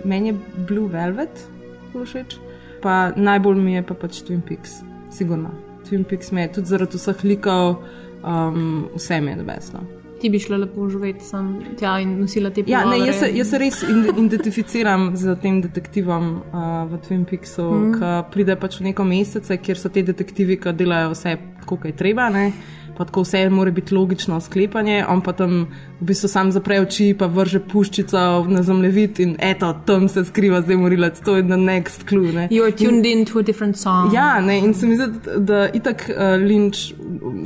Meni 0.05 0.29
je 0.29 0.39
Blue 0.69 0.89
Velvet 0.89 1.47
všeč, 1.95 2.37
pa 2.83 3.13
najbolj 3.17 3.59
mi 3.61 3.75
je 3.75 3.83
pa 3.87 3.95
pač 3.95 4.23
Twin 4.25 4.41
Peaks, 4.47 4.81
sigurno. 5.13 5.51
Twin 5.85 6.05
Peaks 6.05 6.33
me 6.33 6.43
je 6.43 6.53
tudi 6.53 6.73
zaradi 6.73 6.99
vseh 6.99 7.25
likov, 7.25 7.83
um, 8.25 8.89
vse 8.95 9.21
mi 9.21 9.31
je 9.31 9.37
debesno. 9.37 9.81
Ti 10.21 10.29
bi 10.31 10.39
šla 10.39 10.57
lepo 10.57 10.89
živeti 10.89 11.25
sam 11.25 11.63
tja 11.79 11.99
in 12.01 12.19
nosila 12.21 12.51
te 12.51 12.61
Ja, 12.67 12.79
ne, 12.85 12.85
pogovore. 12.85 13.07
jaz, 13.07 13.21
se, 13.21 13.31
jaz 13.35 13.51
se 13.51 13.59
res 13.59 13.83
identificiram 14.19 15.17
z 15.17 15.37
tem 15.43 15.63
detektivom 15.63 16.27
uh, 16.37 16.91
v 16.91 16.99
Twin 17.07 17.25
Peaksu, 17.25 17.65
mm. 17.65 17.95
ki 17.95 18.11
pride 18.33 18.57
pač 18.61 18.81
v 18.81 18.91
neko 18.91 19.05
mesece, 19.05 19.57
kjer 19.57 19.81
so 19.81 19.89
ti 19.89 20.03
detektivi, 20.03 20.59
ki 20.61 20.75
delajo 20.77 21.15
vse, 21.15 21.39
kako 21.65 21.89
je 21.89 21.97
treba. 21.97 22.29
Ne? 22.29 22.53
Pa 23.01 23.05
tako 23.09 23.23
vse 23.25 23.49
mora 23.49 23.71
biti 23.71 23.95
logično 23.95 24.41
sklepanje, 24.41 25.05
on 25.09 25.23
pa 25.25 25.33
tam 25.33 25.63
v 26.01 26.05
bistvu 26.05 26.29
sam 26.29 26.51
zapre 26.53 26.83
oči, 26.85 27.15
pa 27.19 27.31
vrže 27.33 27.63
puščico 27.65 28.25
na 28.53 28.61
zemljevid 28.63 29.21
in 29.25 29.33
eto, 29.41 29.71
tam 29.89 30.05
se 30.13 30.27
skriva 30.29 30.61
zdaj 30.61 30.77
morilec, 30.77 31.23
to 31.25 31.39
je 31.39 31.47
the 31.49 31.57
next 31.57 32.05
clue. 32.09 32.29
Ne? 32.37 32.49
You're 32.53 32.77
tuned 32.77 33.09
in 33.09 33.25
to 33.25 33.41
a 33.41 33.43
different 33.43 33.81
song. 33.81 34.13
Ja, 34.13 34.35
ne, 34.45 34.59
in 34.59 34.77
se 34.77 34.87
mi 34.87 35.01
zdi, 35.01 35.07
da, 35.25 35.39
da 35.39 35.63
itak 35.73 36.11
uh, 36.13 36.37
Lynch, 36.45 36.93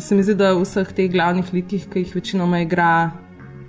se 0.03 0.19
mi 0.19 0.27
zdi, 0.27 0.35
da 0.35 0.57
v 0.59 0.67
vseh 0.67 0.91
teh 0.91 1.13
glavnih 1.13 1.55
likih, 1.55 1.87
ki 1.87 2.03
jih 2.03 2.19
večinoma 2.19 2.65
igra. 2.67 2.91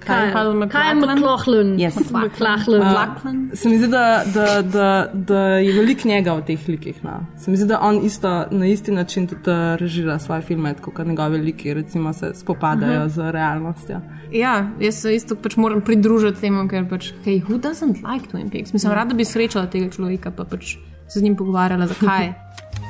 Kaj, 0.05 0.31
kaj 0.69 0.89
je 0.89 0.95
McLaughlin? 0.95 1.75
Yes. 1.77 1.95
McLaughlin. 2.11 2.81
Uh, 2.81 3.53
se 3.53 3.69
mi 3.69 3.77
zdi, 3.77 3.87
da, 3.87 4.23
da, 4.25 4.61
da, 4.61 4.87
da 5.13 5.39
je 5.39 5.73
veliko 5.73 6.07
njega 6.07 6.33
v 6.33 6.41
teh 6.41 6.67
likih. 6.67 7.03
No. 7.03 7.25
Se 7.37 7.51
mi 7.51 7.57
zdi, 7.57 7.67
da 7.67 7.79
on 7.81 7.99
isto, 8.05 8.45
na 8.51 8.65
isti 8.65 8.91
način 8.91 9.27
tudi 9.27 9.49
uh, 9.49 9.75
režira 9.75 10.19
svoje 10.19 10.41
filme, 10.41 10.73
kot 10.73 11.07
njegove 11.07 11.37
liki, 11.37 11.73
recimo, 11.73 12.13
se 12.13 12.31
spopadajo 12.33 12.91
uh 12.91 12.97
Mhm. 12.97 13.05
-huh. 13.05 13.09
z 13.09 13.31
realnostjo. 13.31 14.01
Ja, 14.31 14.67
jaz 14.79 14.95
se 14.95 15.15
isto 15.15 15.35
pač 15.35 15.55
moram 15.55 15.81
pridružiti 15.81 16.41
temu, 16.41 16.67
ker 16.67 16.89
pač, 16.89 17.11
hey, 17.25 17.43
who 17.43 17.59
doesn't 17.59 18.13
like 18.13 18.27
Twin 18.31 18.49
Peaks? 18.51 18.73
Mislim, 18.73 18.93
rada 18.93 19.13
bi 19.13 19.25
srečala 19.25 19.65
tega 19.67 19.89
človeka, 19.89 20.31
pa 20.31 20.43
pač 20.43 20.75
se 21.07 21.19
z 21.19 21.23
njim 21.23 21.35
pogovarjala, 21.35 21.87
zakaj. 21.87 22.33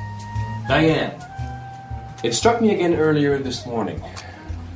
Diane, 0.68 1.10
it 2.22 2.34
struck 2.34 2.60
me 2.60 2.70
again 2.74 2.94
earlier 2.94 3.42
this 3.42 3.66
morning. 3.66 3.98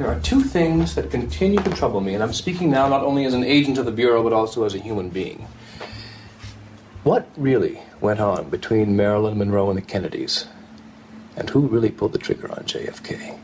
There 0.00 0.08
are 0.08 0.20
two 0.20 0.40
things 0.40 0.94
that 0.94 1.10
continue 1.10 1.60
to 1.60 1.68
trouble 1.74 2.00
me, 2.00 2.14
and 2.14 2.22
I'm 2.22 2.32
speaking 2.32 2.70
now 2.70 2.88
not 2.88 3.02
only 3.02 3.26
as 3.26 3.34
an 3.34 3.44
agent 3.44 3.76
of 3.76 3.84
the 3.84 3.92
Bureau, 3.92 4.22
but 4.22 4.32
also 4.32 4.64
as 4.64 4.74
a 4.74 4.78
human 4.78 5.10
being. 5.10 5.46
What 7.04 7.28
really 7.36 7.82
went 8.00 8.18
on 8.18 8.48
between 8.48 8.96
Marilyn 8.96 9.36
Monroe 9.36 9.68
and 9.68 9.76
the 9.76 9.82
Kennedys? 9.82 10.46
And 11.36 11.50
who 11.50 11.68
really 11.68 11.90
pulled 11.90 12.14
the 12.14 12.18
trigger 12.18 12.50
on 12.50 12.64
JFK? 12.64 13.39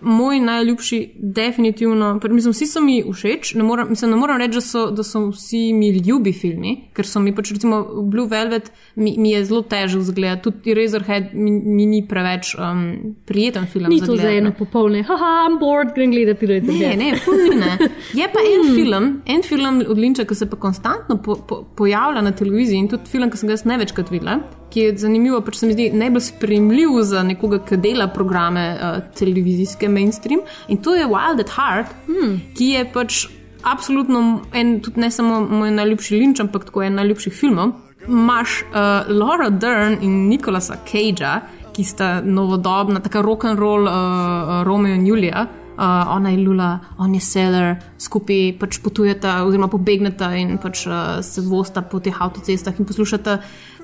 Moj 0.00 0.40
najljubši, 0.40 1.10
definitivno, 1.16 2.20
mislim, 2.30 2.52
vsi 2.52 2.66
so 2.66 2.80
mi 2.80 3.02
všeč. 3.12 3.54
Ne 3.54 3.62
moram, 3.62 3.90
mislim, 3.90 4.10
ne 4.10 4.16
moram 4.16 4.38
reči, 4.38 4.54
da 4.54 4.60
so, 4.60 4.90
da 4.90 5.02
so 5.02 5.26
vsi 5.28 5.72
mi 5.72 5.90
ljubi 5.90 6.32
filmi, 6.32 6.76
ker 6.96 7.06
so 7.06 7.20
mi 7.20 7.34
pač, 7.34 7.52
recimo, 7.52 7.82
Blue 8.02 8.28
Velvet 8.28 8.70
mi, 8.94 9.14
mi 9.18 9.30
je 9.30 9.44
zelo 9.44 9.62
težko 9.62 10.00
zgledati, 10.00 10.42
tudi 10.42 10.74
Razorhead 10.74 11.34
mi, 11.34 11.50
mi 11.50 11.86
ni 11.86 12.00
preveč 12.08 12.54
um, 12.54 12.84
prijeten 13.26 13.66
film. 13.66 13.90
Ni 13.90 14.00
to 14.00 14.06
za 14.06 14.12
gledati, 14.12 14.36
eno 14.36 14.48
ne. 14.48 14.56
popolne, 14.58 15.02
haha, 15.02 15.32
I'm 15.48 15.58
bored, 15.60 15.94
grem 15.94 16.10
gledati 16.10 16.46
rece. 16.46 16.72
Ne, 16.72 16.94
ne, 16.96 17.12
ful 17.24 17.36
ni 17.44 17.56
ne. 17.60 17.76
Je 18.14 18.28
pa 18.32 18.44
en 18.54 18.74
film, 18.74 19.10
en 19.26 19.42
film 19.42 19.82
od 19.88 19.98
Linča, 19.98 20.24
ki 20.24 20.34
se 20.34 20.50
pa 20.50 20.56
konstantno 20.56 21.20
po, 21.22 21.36
po, 21.48 21.62
pojavlja 21.76 22.24
na 22.24 22.32
televiziji 22.32 22.78
in 22.78 22.88
tudi 22.88 23.10
film, 23.10 23.30
ki 23.30 23.40
sem 23.40 23.50
ga 23.50 23.58
jaz 23.58 23.66
največkrat 23.68 24.10
videla, 24.12 24.40
ki 24.70 24.80
je 24.86 24.94
zanimivo, 25.02 25.40
pač 25.44 25.60
se 25.60 25.66
mi 25.66 25.74
zdi 25.74 25.90
najbolj 25.94 26.22
spremljiv 26.28 26.96
za 27.08 27.24
nekoga, 27.26 27.58
ki 27.66 27.80
dela 27.82 28.08
programe 28.14 28.64
uh, 28.76 29.02
televizijske 29.18 29.88
mainstream 29.88 30.44
in 30.68 30.82
to 30.82 30.94
je 30.94 31.08
Wild 31.10 31.42
at 31.42 31.54
Heart, 31.56 31.94
hmm. 32.06 32.40
ki 32.54 32.72
je 32.74 32.86
pač 32.94 33.20
absolutno 33.62 34.40
en, 34.52 34.78
tudi 34.80 35.00
ne 35.00 35.10
samo 35.10 35.40
moj 35.44 35.70
najljubši 35.76 36.16
Linč, 36.16 36.40
ampak 36.40 36.68
tako 36.70 36.84
en 36.86 36.98
najljubših 37.00 37.34
filmov. 37.34 37.74
Imaš 38.08 38.62
uh, 38.62 39.10
Laura 39.12 39.50
Dern 39.50 39.98
in 40.00 40.28
Nikolasa 40.28 40.78
Cagea, 40.88 41.40
ki 41.74 41.84
sta 41.84 42.20
novodobna, 42.24 43.02
tako 43.04 43.22
rock 43.22 43.44
and 43.50 43.58
roll 43.58 43.88
uh, 43.88 44.62
Romeo 44.66 44.94
in 44.94 45.06
Julija. 45.06 45.46
Uh, 45.80 45.86
ona 46.16 46.30
je 46.30 46.38
Lula, 46.44 46.78
on 46.98 47.14
je 47.14 47.20
Seller, 47.24 47.76
skupaj 47.98 48.50
pač 48.60 48.80
potujeta, 48.84 49.38
oziroma 49.48 49.68
pobegneta 49.72 50.28
in 50.36 50.58
pač 50.60 50.82
uh, 50.86 51.20
se 51.24 51.40
vosta 51.40 51.80
po 51.80 52.02
teh 52.04 52.16
avtocestah 52.20 52.76
in 52.76 52.88
poslušata 52.88 53.38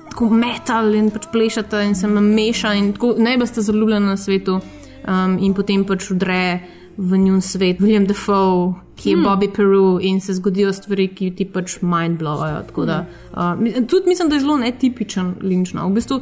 tako 0.09 0.29
metal 0.29 0.95
in 0.95 1.11
pač 1.11 1.27
plešata 1.31 1.83
in 1.83 1.95
se 1.95 2.07
meša 2.07 2.73
in 2.73 2.93
tako 2.93 3.15
najbolj 3.17 3.47
sta 3.47 3.61
zaljubljena 3.61 4.13
na 4.13 4.17
svetu. 4.17 4.59
Um, 5.07 5.37
in 5.39 5.53
potem 5.53 5.85
pač 5.87 6.09
vdre 6.11 6.59
v 6.97 7.17
njun 7.17 7.41
svet 7.41 7.79
William 7.79 8.07
Defoe, 8.07 8.73
ki 8.95 9.09
je 9.09 9.15
Hmm. 9.15 9.23
hmm. 9.23 9.33
Bobby 9.33 9.47
Peru 9.55 9.99
in 10.01 10.21
se 10.21 10.33
zgodijo 10.33 10.73
stvari, 10.73 11.07
ki 11.07 11.31
ti 11.35 11.45
pač 11.45 11.77
mindblowajo. 11.81 12.63
Tako 12.67 12.85
da, 12.85 13.05
uh, 13.31 13.87
tudi 13.87 14.07
mislim, 14.07 14.29
da 14.29 14.35
je 14.35 14.41
zelo 14.41 14.57
netipičen 14.57 15.35
linčna. 15.41 15.85
V 15.85 15.93
bistvu, 15.93 16.21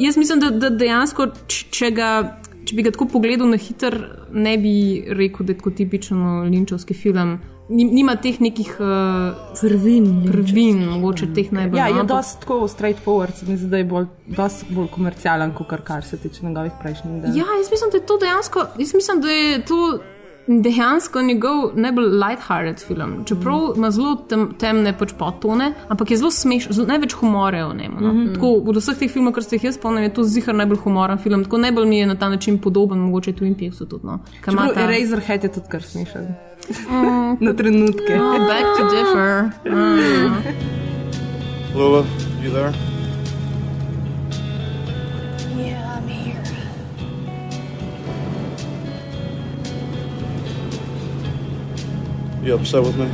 jaz 0.00 0.16
mislim, 0.16 0.40
da, 0.40 0.50
da 0.50 0.70
dejansko, 0.70 1.28
če, 1.46 1.90
ga, 1.90 2.40
če 2.64 2.76
bi 2.76 2.82
ga 2.82 2.90
tako 2.90 3.06
pogledal 3.12 3.48
na 3.52 3.60
hiter, 3.60 3.98
ne 4.32 4.56
bi 4.58 5.04
rekel, 5.08 5.46
da 5.46 5.52
je 5.52 5.58
tako 5.58 5.70
tipičen 5.70 6.24
linčovski 6.48 6.94
film. 6.94 7.38
Nim- 7.68 7.90
Nima 7.92 8.16
teh 8.16 8.40
nekih 8.40 8.76
uh, 8.80 8.86
prvin, 9.60 10.06
prvin, 10.26 10.84
mogoče 10.86 11.26
teh 11.34 11.52
najbolj. 11.52 11.78
Ja, 11.78 11.86
je 11.88 12.04
dosti 12.04 12.40
tako 12.40 12.68
straightforward, 12.68 13.34
se 13.34 13.46
mi 13.46 13.56
zdi, 13.56 13.66
da 13.66 13.76
je 13.76 13.84
bolj, 13.84 14.06
bolj 14.70 14.86
komercialen, 14.88 15.54
kot 15.54 15.68
kar, 15.68 15.82
kar 15.82 16.04
se 16.04 16.16
tiče 16.16 16.46
njegovih 16.46 16.72
prejšnjih 16.82 17.22
del. 17.22 17.36
Ja, 17.36 17.44
jaz 17.58 17.70
mislim, 17.70 17.90
da 17.90 17.96
je 17.96 18.06
to 18.06 18.18
dejansko, 18.18 18.66
jaz 18.78 18.94
mislim, 18.94 19.20
da 19.20 19.28
je 19.30 19.64
to 19.64 19.98
dejansko 20.48 21.22
njegov 21.22 21.70
najbolj 21.74 22.06
light-hearted 22.06 22.86
film. 22.86 23.24
Čeprav 23.24 23.58
mm. 23.58 23.72
ima 23.76 23.90
zelo 23.90 24.14
tem, 24.16 24.48
temne 24.58 24.92
pač 24.98 25.12
podtone, 25.18 25.72
ampak 25.88 26.10
je 26.10 26.16
zelo 26.16 26.30
smešen, 26.30 26.86
največ 26.88 27.12
humora 27.20 27.58
je 27.58 27.66
v 27.68 27.76
njem. 27.76 27.96
No? 28.00 28.12
Mm. 28.12 28.16
-hmm. 28.16 28.34
Tako 28.34 28.52
od 28.70 28.76
vseh 28.76 28.98
teh 28.98 29.12
filmov, 29.12 29.32
kar 29.32 29.44
ste 29.44 29.56
jih 29.56 29.64
jaz 29.64 29.74
spomnil, 29.74 30.02
je 30.02 30.14
to 30.14 30.24
zihar 30.24 30.54
najbolj 30.54 30.78
humoren 30.78 31.18
film. 31.18 31.44
Tako 31.44 31.58
najbolj 31.58 31.86
mi 31.86 31.98
je 31.98 32.06
na 32.06 32.14
ta 32.14 32.28
način 32.28 32.58
podoben, 32.58 32.98
mogoče 32.98 33.32
Twin 33.32 33.58
Peaksu 33.58 33.86
tudi. 33.86 34.06
No? 34.06 34.18
Čeprav 34.44 34.74
ta- 34.74 34.86
Razorhead 34.86 35.44
je 35.44 35.52
tudi 35.52 35.66
kar 35.68 35.82
smešen. 35.82 36.34
Mm. 36.90 37.36
Na 37.46 37.52
trenutke. 37.52 38.14
Oh, 38.20 38.38
back 38.38 38.64
to 38.76 38.84
differ. 38.90 39.50
Mm. 39.78 40.34
Lula, 41.74 42.04
you 42.42 42.50
there? 42.50 42.97
You 52.42 52.54
upset 52.54 52.82
with 52.82 52.96
me? 52.96 53.08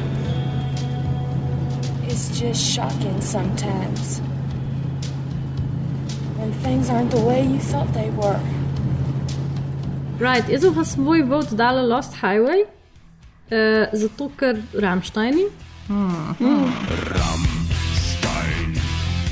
It's 2.07 2.39
just 2.39 2.61
shocking 2.61 3.21
sometimes. 3.21 4.21
When 6.37 6.53
things 6.63 6.91
aren't 6.91 7.11
the 7.11 7.21
way 7.21 7.43
you 7.43 7.59
thought 7.59 7.91
they 7.95 8.11
were. 8.11 8.41
Right, 10.21 10.45
jaz 10.49 10.63
bom 10.63 10.75
pa 10.77 10.85
svoj 10.85 11.25
vod 11.27 11.57
dala 11.57 11.83
Lost 11.83 12.15
Highway, 12.21 12.67
uh, 13.51 13.89
zato 13.93 14.29
ker 14.37 14.61
Ramštajni. 14.73 15.49
Mm. 15.89 16.69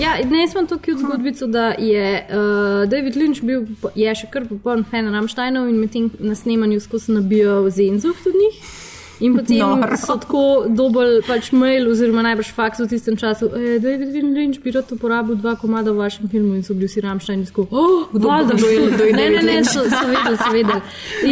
Ja, 0.00 0.16
in 0.18 0.32
jaz 0.34 0.56
imam 0.56 0.66
tukaj 0.66 0.96
zgodbico, 0.98 1.46
da 1.46 1.74
je 1.78 2.06
uh, 2.26 2.88
David 2.90 3.16
Lynch 3.16 3.44
bil, 3.44 3.68
je 3.94 4.14
še 4.14 4.30
kar 4.32 4.48
popoln 4.48 4.82
fan 4.88 5.12
Ramštajnov 5.12 5.68
in 5.68 5.78
medtem 5.84 6.08
na 6.18 6.34
snemanju 6.34 6.80
skozi 6.80 7.12
nabijal 7.12 7.68
Zenzuh 7.70 8.16
tudi 8.24 8.40
njih. 8.40 8.80
In 9.22 9.34
potem 9.38 9.58
Noro. 9.62 9.96
so 9.96 10.16
tako 10.18 10.42
dobili 10.68 11.20
pač 11.26 11.52
mail, 11.54 11.86
oziroma 11.92 12.24
najbrž 12.26 12.50
faks 12.56 12.82
v 12.82 12.88
tistem 12.90 13.16
času, 13.16 13.48
e, 13.54 13.78
David 13.78 14.10
Lynch 14.34 14.58
bi 14.64 14.72
rad 14.74 14.90
uporabil 14.90 15.36
dva 15.38 15.54
komada 15.56 15.92
v 15.94 16.02
vašem 16.02 16.26
filmu 16.28 16.56
in 16.58 16.64
so 16.66 16.74
bili 16.74 16.90
vsi 16.90 17.00
ramštajni 17.06 17.46
tako, 17.46 17.66
oh, 17.70 18.08
Kdo- 18.12 18.28
valjda, 18.28 18.56
je- 18.58 18.88
kdo 18.96 19.04
je 19.04 19.12
ne, 19.12 19.26
ne, 19.30 19.42
ne, 19.42 19.52
Lynch? 19.52 19.70
so, 19.70 19.84
so 19.86 20.02
vedeli, 20.10 20.36
so 20.36 20.50
vedeli. 20.52 20.80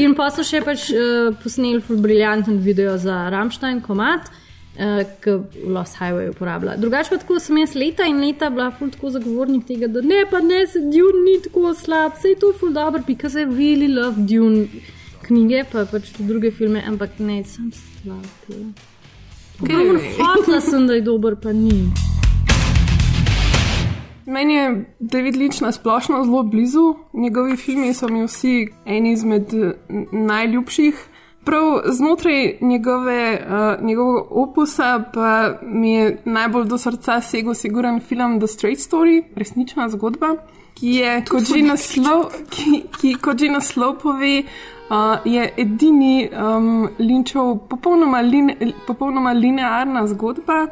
In 0.05 0.14
pa 0.14 0.30
so 0.30 0.47
še 0.47 0.62
pač 0.62 0.91
uh, 0.95 1.34
posneli 1.43 1.82
briljanten 1.91 2.62
video 2.62 2.95
za 2.99 3.26
Ramstein 3.30 3.80
komat. 3.82 4.30
Uh, 4.80 5.03
ki 5.20 5.32
v 5.66 5.72
Lost 5.74 5.99
Highway 5.99 6.30
uporablja. 6.30 6.76
Drugače 6.80 7.11
pa 7.11 7.16
tako 7.18 7.41
sem 7.43 7.59
jaz 7.59 7.74
leta 7.76 8.07
in 8.09 8.20
leta 8.22 8.49
bila 8.55 8.70
ful 8.70 8.88
tako 8.88 9.11
zagovornik 9.12 9.66
tega, 9.68 9.88
da 9.93 10.01
ne, 10.01 10.22
pa 10.30 10.38
ne, 10.41 10.62
se 10.70 10.78
Dune 10.80 11.24
ni 11.26 11.34
tako 11.43 11.74
slab, 11.76 12.14
se 12.22 12.30
je 12.32 12.38
to 12.41 12.53
ful 12.57 12.70
dobro, 12.72 13.03
because 13.05 13.34
I 13.36 13.45
really 13.45 13.91
love 13.93 14.14
Dune 14.30 14.68
knjige, 15.30 15.64
pa 15.72 15.86
pač 15.86 16.10
tudi 16.16 16.28
druge 16.34 16.50
filme, 16.50 16.82
ampak 16.86 17.20
ne, 17.22 17.40
sem 17.46 17.70
slab. 17.72 18.26
Okay. 19.60 20.16
Hotla 20.18 20.60
sem, 20.64 20.86
da 20.88 20.96
je 20.98 21.04
dober, 21.06 21.36
pa 21.38 21.52
ni. 21.54 21.84
Meni 24.30 24.54
je 24.54 24.84
David 24.98 25.36
Lynch 25.36 25.62
na 25.62 25.72
splošno 25.72 26.24
zelo 26.24 26.42
blizu, 26.42 26.94
njegovi 27.14 27.56
filmi 27.56 27.94
so 27.94 28.08
mi 28.08 28.24
vsi 28.26 28.68
eni 28.86 29.12
izmed 29.12 29.54
najljubših. 30.12 31.06
Prav 31.44 31.80
znotraj 31.92 32.58
njegove, 32.60 33.46
uh, 33.46 33.84
njegovega 33.84 34.28
opusa 34.30 35.04
pa 35.14 35.58
mi 35.62 35.92
je 35.92 36.22
najbolj 36.24 36.64
do 36.64 36.78
srca 36.78 37.20
segel 37.20 37.54
siguren 37.54 38.00
film 38.00 38.38
The 38.38 38.46
Straight 38.46 38.80
Story, 38.80 39.22
resnična 39.36 39.88
zgodba, 39.88 40.36
ki 40.74 40.94
je, 41.00 41.24
kot 41.28 41.48
že 41.48 41.62
naslov, 41.62 42.28
ki, 42.54 42.82
ki, 43.00 43.14
kot 43.22 43.40
že 43.40 43.48
naslov 43.48 43.98
pove, 44.02 44.42
uh, 44.91 45.18
je 45.24 45.53
edini 45.57 46.28
um, 46.28 46.88
Lynchov 46.99 47.68
popolnoma, 47.68 48.20
line, 48.20 48.57
popolnoma 48.86 49.32
linearna 49.32 50.07
zgodba. 50.07 50.66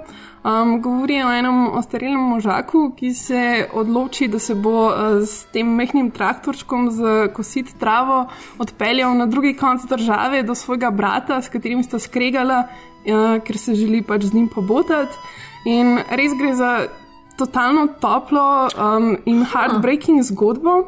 Um, 0.44 0.80
govori 0.82 1.18
o 1.22 1.30
enem 1.34 1.66
ostarelem 1.76 2.20
možaku, 2.20 2.92
ki 2.96 3.10
se 3.14 3.40
odloči, 3.74 4.28
da 4.28 4.38
se 4.38 4.54
bo 4.54 4.86
uh, 4.86 5.18
s 5.26 5.48
tem 5.52 5.66
mehkim 5.66 6.10
traktorčkom 6.10 6.90
za 6.90 7.16
kosit 7.34 7.74
travo 7.78 8.26
odpeljal 8.58 9.16
na 9.18 9.26
drugi 9.26 9.56
konec 9.56 9.84
države 9.90 10.42
do 10.42 10.54
svojega 10.54 10.90
brata, 10.90 11.42
s 11.42 11.48
katerim 11.48 11.82
sta 11.82 11.98
skregala, 11.98 12.64
uh, 12.68 13.42
ker 13.44 13.58
se 13.58 13.74
želi 13.74 14.02
pač 14.02 14.30
z 14.30 14.34
njim 14.34 14.48
pobotati. 14.48 15.18
In 15.66 15.98
res 16.10 16.32
gre 16.38 16.54
za 16.54 16.72
totalno 17.38 17.86
toplo 18.00 18.68
um, 18.78 19.16
in 19.26 19.44
heartbreaking 19.44 20.22
zgodbo. 20.22 20.84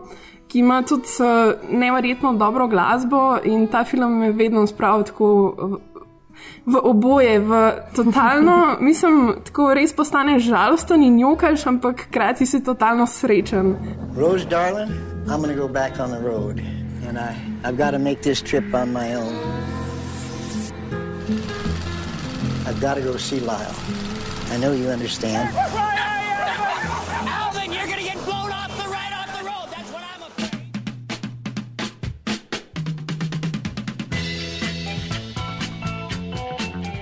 Ki 0.50 0.58
ima 0.58 0.82
tudi 0.82 1.06
uh, 1.20 1.54
neverjetno 1.70 2.32
dobro 2.32 2.66
glasbo, 2.66 3.38
in 3.44 3.66
ta 3.66 3.84
film 3.84 4.18
me 4.18 4.32
vedno 4.32 4.66
spravil 4.66 5.04
tako 5.06 5.54
v, 5.58 5.78
v 6.66 6.80
oboje, 6.82 7.38
v 7.38 7.72
totalno, 7.94 8.56
mislim, 8.88 9.34
tako 9.46 9.74
res 9.74 9.94
postaneš 9.94 10.48
žalosten 10.50 11.02
in 11.06 11.20
jokaš, 11.20 11.66
ampak 11.66 12.00
hkrati 12.08 12.46
si 12.46 12.64
totalno 12.64 13.06
srečen. 13.06 13.76
Rose, 14.16 14.44
darling, 14.44 14.90
I'm 15.28 15.40
gonna 15.40 15.54
go 15.54 15.68
back 15.68 16.00
on 16.00 16.10
the 16.10 16.18
road, 16.18 16.58
and 17.06 17.18
I, 17.18 17.30
I've 17.62 17.78
got 17.78 17.90
to 17.90 17.98
make 17.98 18.22
this 18.22 18.42
trip 18.42 18.74
on 18.74 18.92
my 18.92 19.14
own. 19.14 19.34
I've 22.66 22.80
got 22.80 22.94
to 22.94 23.02
go 23.02 23.16
see 23.16 23.38
Lyle. 23.40 23.74
I 24.50 24.58
know 24.58 24.72
you 24.72 24.90
understand. 24.90 25.54
Alvin, 27.26 27.72
you're 27.72 27.86
gonna 27.86 28.02
get 28.02 28.16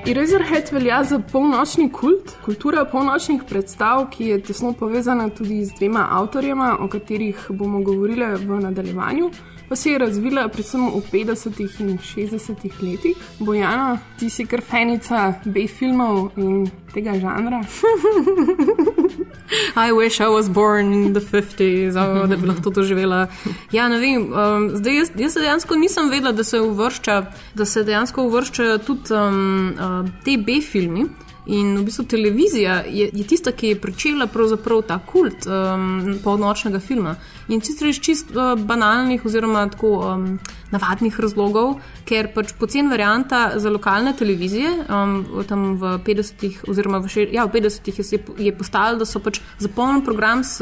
Eraserhead 0.08 0.70
velja 0.72 1.02
za 1.04 1.18
polnočni 1.32 1.90
kult, 1.92 2.30
kultura 2.44 2.84
polnočnih 2.88 3.42
predstav, 3.48 4.06
ki 4.10 4.30
je 4.30 4.38
tesno 4.42 4.70
povezana 4.72 5.26
tudi 5.28 5.58
z 5.64 5.76
dvema 5.76 6.06
avtorjema, 6.16 6.76
o 6.80 6.88
katerih 6.88 7.42
bomo 7.50 7.82
govorili 7.84 8.30
v 8.40 8.60
nadaljevanju. 8.62 9.28
Pa 9.68 9.76
se 9.76 9.90
je 9.90 9.98
razvila 9.98 10.48
predvsem 10.48 10.80
v 10.88 11.02
50. 11.12 11.80
in 11.80 11.98
60. 11.98 12.82
letih. 12.82 13.16
Bojana, 13.38 13.98
ti 14.18 14.30
si 14.30 14.46
kar 14.46 14.60
fenica 14.60 15.34
B-filmov 15.44 16.30
in 16.36 16.70
tega 16.94 17.12
žanra. 17.20 17.60
I 19.76 19.92
wish 19.92 20.20
I 20.20 20.28
was 20.28 20.48
born 20.48 20.92
in 20.92 21.12
the 21.12 21.20
50s, 21.20 21.96
oh, 21.96 22.26
da 22.26 22.36
bi 22.36 22.46
lahko 22.46 22.62
to 22.62 22.70
doživela. 22.70 23.26
Ja, 23.72 23.88
ne 23.88 23.98
vem, 23.98 24.32
um, 24.32 24.68
zdaj 24.76 24.96
jaz, 24.96 25.10
jaz 25.16 25.34
dejansko 25.34 25.76
nisem 25.76 26.10
vedela, 26.10 26.32
da 26.32 26.44
se, 26.44 26.60
uvršča, 26.60 27.22
da 27.54 27.64
se 27.64 27.84
dejansko 27.84 28.24
uvrščajo 28.24 28.78
tudi 28.78 29.14
um, 29.14 29.74
uh, 29.76 30.10
te 30.24 30.36
B-filmi. 30.36 31.06
In 31.48 31.78
v 31.78 31.86
bistvu 31.86 32.04
televizija 32.04 32.82
je, 32.84 33.08
je 33.12 33.24
tista, 33.26 33.52
ki 33.56 33.72
je 33.72 33.80
pričela 33.80 34.26
pravzaprav 34.28 34.82
ta 34.84 34.98
kult 35.06 35.46
um, 35.48 36.18
polnočnega 36.24 36.80
filma. 36.80 37.14
In 37.48 37.62
sicer 37.64 37.88
iz 37.88 38.00
čist 38.04 38.34
uh, 38.36 38.52
banalnih 38.60 39.24
oziroma 39.24 39.64
tako 39.72 39.94
um, 40.04 40.26
navadnih 40.70 41.16
razlogov, 41.20 41.78
ker 42.04 42.28
pač 42.34 42.52
pocen 42.60 42.92
varianta 42.92 43.54
za 43.56 43.72
lokalne 43.72 44.12
televizije, 44.16 44.74
um, 44.92 45.22
tam 45.48 45.70
v 45.80 45.96
50-ih 46.04 46.66
oziroma 46.68 47.00
v, 47.00 47.12
še, 47.14 47.28
ja, 47.32 47.48
v 47.48 47.56
50-ih 47.56 48.02
je, 48.04 48.20
je 48.50 48.52
postalo, 48.52 49.00
da 49.00 49.08
so 49.08 49.22
pač 49.24 49.40
zapolnili 49.58 50.04
program 50.04 50.44
s 50.44 50.60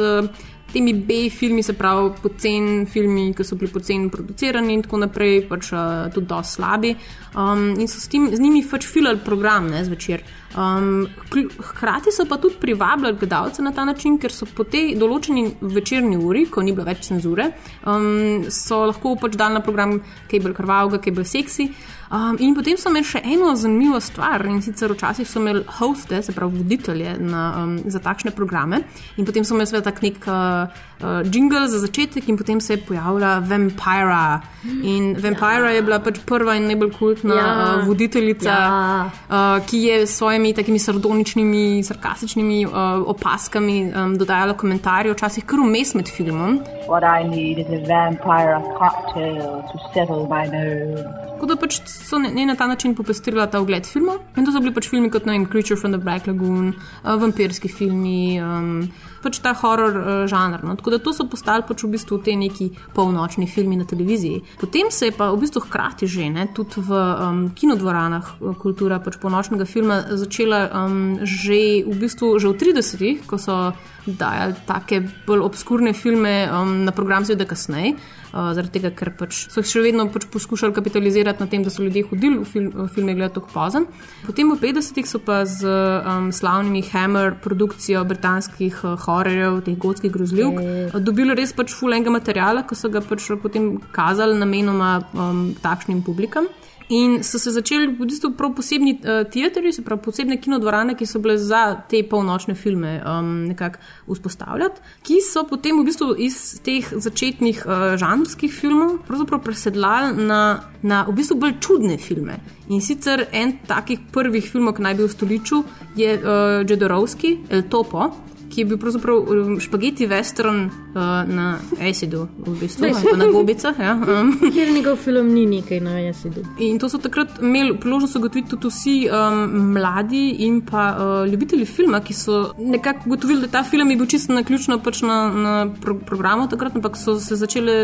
temi 0.77 0.93
B-filmi, 0.93 1.63
se 1.65 1.73
pravi 1.73 2.11
pocen 2.21 2.87
filmi, 2.87 3.31
ki 3.35 3.45
so 3.45 3.57
bili 3.57 3.73
pocen 3.73 4.11
producirani 4.13 4.77
in 4.77 4.85
tako 4.85 5.01
naprej, 5.07 5.47
pač 5.49 5.73
uh, 5.73 6.07
tudi 6.13 6.29
dosti 6.29 6.59
slabi. 6.59 6.93
Um, 7.37 7.71
in 7.81 7.89
so 7.89 8.01
s, 8.01 8.11
tim, 8.13 8.29
z 8.33 8.41
njimi 8.43 8.63
pač 8.69 8.85
filali 8.89 9.23
program 9.25 9.71
ne, 9.73 9.83
zvečer. 9.89 10.25
Um, 10.57 11.07
hkrati 11.33 12.13
so 12.13 12.25
pa 12.29 12.39
tudi 12.41 12.61
privabljali 12.61 13.17
gledalce 13.21 13.65
na 13.65 13.73
ta 13.77 13.85
način, 13.89 14.19
ker 14.21 14.33
so 14.33 14.49
po 14.49 14.65
tej 14.69 14.95
določeni 15.01 15.49
večerni 15.61 16.17
uri, 16.21 16.47
ko 16.53 16.65
ni 16.65 16.77
bilo 16.77 16.87
več 16.89 17.09
cenzure, 17.09 17.51
um, 17.89 18.47
so 18.53 18.85
lahko 18.89 19.17
pač 19.21 19.37
dali 19.37 19.57
na 19.57 19.65
program 19.65 19.99
kaj 20.31 20.45
bolj 20.45 20.57
krvavega, 20.61 21.01
kaj 21.05 21.17
bolj 21.17 21.31
seksi. 21.33 21.71
Um, 22.11 22.37
in 22.39 22.55
potem 22.55 22.79
so 22.79 22.91
imeli 22.91 23.07
še 23.09 23.21
eno 23.27 23.51
zanimivo 23.59 23.99
stvar 24.01 24.45
in 24.47 24.61
sicer 24.63 24.93
včasih 24.93 25.27
so 25.27 25.41
imeli 25.43 25.65
hoste, 25.79 26.21
se 26.23 26.35
pravi 26.35 26.63
voditelje 26.63 27.17
na, 27.19 27.43
um, 27.65 27.79
za 27.91 27.99
takšne 27.99 28.31
programe. 28.37 28.85
In 29.17 29.27
potem 29.27 29.45
so 29.45 29.57
imeli 29.57 29.67
seveda 29.67 29.91
tak 29.91 30.03
nek 30.07 30.29
uh, 30.31 30.85
uh, 31.03 31.23
jingle 31.33 31.69
za 31.69 31.79
začetek, 31.79 32.29
in 32.29 32.37
potem 32.37 32.61
se 32.61 32.73
je 32.73 32.77
pojavila 32.87 33.39
Vampira. 33.39 34.41
In 34.83 35.15
Vampira 35.23 35.71
je 35.71 35.83
bila 35.83 35.99
pač 35.99 36.19
prva 36.27 36.55
in 36.57 36.67
najbolj 36.67 36.93
kultna 36.99 37.35
Ja. 37.35 37.77
uh, 37.81 37.87
voditeljica, 37.89 38.49
Ja. 38.49 39.11
uh, 39.29 39.67
ki 39.67 39.79
je 39.83 40.07
s 40.07 40.17
svojimi 40.19 40.53
takimi 40.55 40.79
sardoničnimi, 40.79 41.83
sarkastičnimi 41.83 42.67
uh, 42.67 42.73
opaskami 43.07 43.93
um, 43.93 44.17
dodajala 44.19 44.55
komentarje, 44.55 45.13
včasih 45.13 45.45
kar 45.45 45.59
vmes 45.61 45.95
med 45.95 46.09
filmom. 46.09 46.61
What 46.89 47.03
I 47.05 47.25
need 47.29 47.59
is 47.59 47.67
a 47.67 47.81
vampire 47.87 48.61
cocktail 48.79 49.63
to 49.73 49.79
settle 49.95 50.27
my 50.31 50.47
nerves. 50.51 51.01
Tako 51.37 51.47
da 51.47 51.57
pač 51.61 51.81
so 51.85 52.17
ne, 52.19 52.31
ne 52.33 52.47
na 52.47 52.55
ta 52.57 52.67
način 52.67 52.95
popestrila 52.97 53.47
ta 53.47 53.61
ogled 53.61 53.85
filmov. 53.87 54.23
In 54.37 54.47
to 54.47 54.53
so 54.53 54.61
bili 54.61 54.73
pač 54.75 54.89
filmi 54.89 55.11
kot 55.11 55.27
ne 55.27 55.33
vem, 55.37 55.47
Creature 55.47 55.77
from 55.77 55.93
the 55.93 55.99
Black 56.01 56.27
Lagoon, 56.27 56.73
uh, 57.05 57.17
vampirski 57.21 57.69
filmi, 57.69 58.41
um, 58.41 58.89
pač 59.27 59.41
ta 59.43 59.53
horor 59.59 59.99
uh, 59.99 60.13
žanr. 60.31 60.63
No. 60.67 60.77
Tako 60.79 60.95
da 60.95 61.01
to 61.03 61.15
so 61.17 61.27
postali 61.31 61.67
pač 61.67 61.83
v 61.83 61.93
bistvu 61.97 62.21
te 62.23 62.37
neki 62.39 62.71
polnočni 62.95 63.49
filmi 63.51 63.79
na 63.79 63.87
televiziji. 63.89 64.45
Potem 64.61 64.91
se 64.95 65.11
je 65.11 65.17
pa 65.17 65.33
v 65.35 65.43
bistvu 65.43 65.67
hkrati 65.67 66.07
že 66.07 66.31
ne, 66.31 66.47
tudi 66.55 66.85
v 66.87 66.95
um, 66.95 67.43
kinodvoranah 67.57 68.37
uh, 68.39 68.55
kultura 68.61 69.01
pač 69.03 69.19
polnočnega 69.23 69.67
filma 69.67 70.03
začela 70.15 70.67
um, 70.71 71.19
že 71.27 71.83
v 71.83 71.97
bistvu 72.07 72.37
že 72.39 72.55
v 72.55 72.59
30-ih, 72.63 73.27
ko 73.27 73.41
so 73.41 73.75
dajali 74.07 74.55
take 74.67 75.03
bolj 75.27 75.43
obskurne 75.43 75.91
filme 75.93 76.47
um, 76.47 76.85
na 76.87 76.95
program, 76.95 77.27
seveda 77.27 77.49
kasneje. 77.49 77.97
Uh, 78.37 78.51
zaradi 78.53 78.75
tega, 78.75 78.91
ker 78.93 79.09
pač 79.17 79.47
so 79.49 79.63
še 79.65 79.81
vedno 79.81 80.05
pač 80.13 80.27
poskušali 80.29 80.75
kapitalizirati 80.77 81.41
na 81.41 81.47
tem, 81.49 81.63
da 81.65 81.71
so 81.73 81.81
ljudje 81.81 82.03
hodili 82.11 82.43
v, 82.43 82.45
film, 82.45 82.67
v 82.75 82.85
filme 82.93 83.15
gledati 83.17 83.39
tako 83.39 83.49
pozen. 83.55 83.87
Potem 84.27 84.51
v 84.53 84.59
50-ih 84.61 85.09
so 85.09 85.21
pa 85.25 85.39
z 85.49 85.65
um, 85.65 86.29
slavnimi 86.37 86.83
Hammer 86.91 87.33
produkcijo 87.41 88.03
britanskih 88.05 88.77
uh, 88.85 88.99
hororjev, 89.07 89.63
teh 89.65 89.79
gotskih 89.81 90.13
grozljivk, 90.13 90.61
uh, 90.61 91.01
dobili 91.01 91.33
res 91.39 91.57
pač 91.57 91.73
fulenga 91.73 92.13
materijala, 92.13 92.67
ki 92.69 92.77
so 92.77 92.93
ga 92.93 93.01
pač 93.01 93.31
potem 93.41 93.79
kazali 93.97 94.37
namenoma 94.37 94.99
um, 95.17 95.43
takšnim 95.65 96.05
publikam. 96.05 96.53
In 96.89 97.25
so 97.25 97.39
se 97.39 97.51
začeli 97.51 97.89
v 97.91 98.07
bistvu 98.07 98.31
prav 98.39 98.53
posebni 98.55 98.93
uh, 98.95 99.25
teatri, 99.27 99.73
se 99.73 99.83
pravi 99.83 100.03
posebne 100.05 100.37
kinodvorane, 100.39 100.95
ki 100.95 101.07
so 101.07 101.19
bile 101.19 101.35
za 101.39 101.81
te 101.91 102.05
polnočne 102.07 102.55
filme 102.55 103.01
um, 103.03 103.33
nekako 103.49 103.83
vzpostavljati, 104.07 104.85
ki 105.03 105.19
so 105.25 105.43
potem 105.51 105.81
v 105.81 105.87
bistvu 105.89 106.15
iz 106.23 106.61
teh 106.63 106.87
začetnih 106.87 107.65
uh, 107.67 107.97
žanrskih 107.99 108.55
filmov 108.55 109.01
pravzaprav 109.09 109.43
presedlali 109.43 110.29
na, 110.29 110.41
na 110.83 111.03
v 111.09 111.17
bistvu 111.19 111.41
bolj 111.43 111.59
čudne 111.59 111.99
filme. 111.99 112.39
In 112.71 112.79
sicer 112.81 113.27
en 113.33 113.59
takih 113.67 114.07
prvih 114.15 114.47
filmov, 114.47 114.79
ki 114.79 114.87
naj 114.87 114.95
bi 114.95 115.09
v 115.09 115.11
stoliču, 115.11 115.63
je 115.99 116.15
uh, 116.15 116.63
Džedorovski, 116.63 117.37
El 117.51 117.67
Topo. 117.67 118.13
Ki 118.57 118.63
je 118.63 118.69
bil 118.71 118.79
pravzaprav 118.81 119.17
um, 119.21 119.57
špageti 119.61 120.07
western 120.09 120.63
uh, 120.65 121.01
na 121.29 121.59
Acidu, 121.77 122.23
v 122.41 122.55
bistvu, 122.61 122.89
na 123.21 123.27
gobicah. 123.29 123.77
Ja, 123.79 123.93
um. 124.01 124.31
Kjer 124.41 124.71
njegov 124.73 124.97
film 124.97 125.29
ni 125.35 125.45
nekaj 125.47 125.81
na 125.85 125.99
jesidu. 126.01 126.41
In 126.65 126.79
to 126.81 126.89
so 126.89 126.97
takrat 126.99 127.37
imeli 127.45 127.75
priložnost 127.77 128.17
ugotoviti 128.17 128.55
tudi 128.55 128.71
vsi 128.73 128.95
um, 129.13 129.43
mladi 129.75 130.31
in 130.47 130.63
pa 130.65 130.85
uh, 130.95 131.29
ljubitelji 131.29 131.67
filma, 131.69 132.01
ki 132.01 132.17
so 132.17 132.39
nekako 132.59 133.11
ugotovili, 133.11 133.43
da 133.45 133.51
ta 133.59 133.63
film 133.65 133.93
je 133.93 133.99
bil 134.01 134.09
čisto 134.09 134.33
na 134.33 134.41
ključno 134.43 134.79
pač 134.81 135.03
na, 135.05 135.19
na 135.29 135.55
pro, 135.83 135.99
programu 136.09 136.49
takrat, 136.49 136.81
ampak 136.81 136.97
so 136.97 137.19
se 137.21 137.37
začeli, 137.37 137.77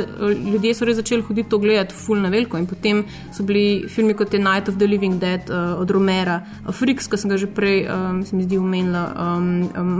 ljudje 0.54 0.74
so 0.74 0.88
res 0.88 0.96
začeli 0.96 1.26
hoditi 1.28 1.52
to 1.52 1.60
gledati 1.60 1.94
full 1.94 2.20
na 2.22 2.32
veliko 2.32 2.56
in 2.56 2.66
potem 2.66 3.04
so 3.36 3.44
bili 3.44 3.84
filmi 3.92 4.16
kot 4.16 4.32
je 4.32 4.40
Night 4.40 4.72
of 4.72 4.80
the 4.80 4.88
Living 4.88 5.20
Dead 5.20 5.52
uh, 5.52 5.76
od 5.80 5.90
Romera, 5.90 6.40
uh, 6.64 6.72
Freaks, 6.72 7.12
ki 7.12 7.20
sem 7.20 7.28
ga 7.28 7.36
že 7.36 7.52
prej, 7.52 7.84
um, 7.92 8.24
se 8.24 8.36
mi 8.36 8.48
zdi, 8.48 8.56
omenila, 8.56 9.04
um, 9.12 9.52
um, 9.76 9.94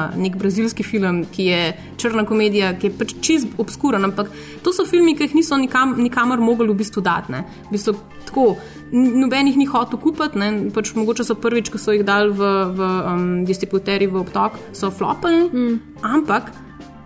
Makunalma, 0.00 0.16
nek 0.16 0.36
brazilski 0.36 0.82
film, 0.82 1.24
ki 1.32 1.44
je 1.44 1.76
črna 1.96 2.24
komedija, 2.24 2.72
ki 2.78 2.88
je 2.88 2.96
pač 2.98 3.14
čist 3.20 3.48
obskuren, 3.58 4.04
ampak 4.04 4.30
to 4.62 4.72
so 4.72 4.84
filmi, 4.84 5.14
ki 5.16 5.28
jih 5.28 5.34
niso 5.34 5.56
nikam, 5.56 5.96
nikamor 5.98 6.40
mogli 6.40 6.68
v 6.68 6.76
bistvu 6.76 7.02
dati. 7.02 7.32
ne. 7.32 7.44
V 7.68 7.72
bistvu, 7.72 7.94
tako, 8.26 8.56
n- 8.92 9.20
noben 9.20 9.46
jih 9.46 9.56
ni 9.56 9.66
hotel 9.66 9.98
kupiti, 9.98 10.38
ne, 10.38 10.70
pač 10.70 10.94
mogoče 10.94 11.24
so 11.24 11.34
prvič, 11.34 11.70
ko 11.70 11.78
so 11.78 11.92
jih 11.92 12.04
dali 12.04 12.30
v, 12.30 12.40
v 12.76 12.80
um, 12.80 13.44
distributeri 13.44 14.06
v 14.06 14.20
obtok, 14.20 14.58
so 14.72 14.90
flopili, 14.90 15.48
mm. 15.50 16.02
ampak. 16.02 16.52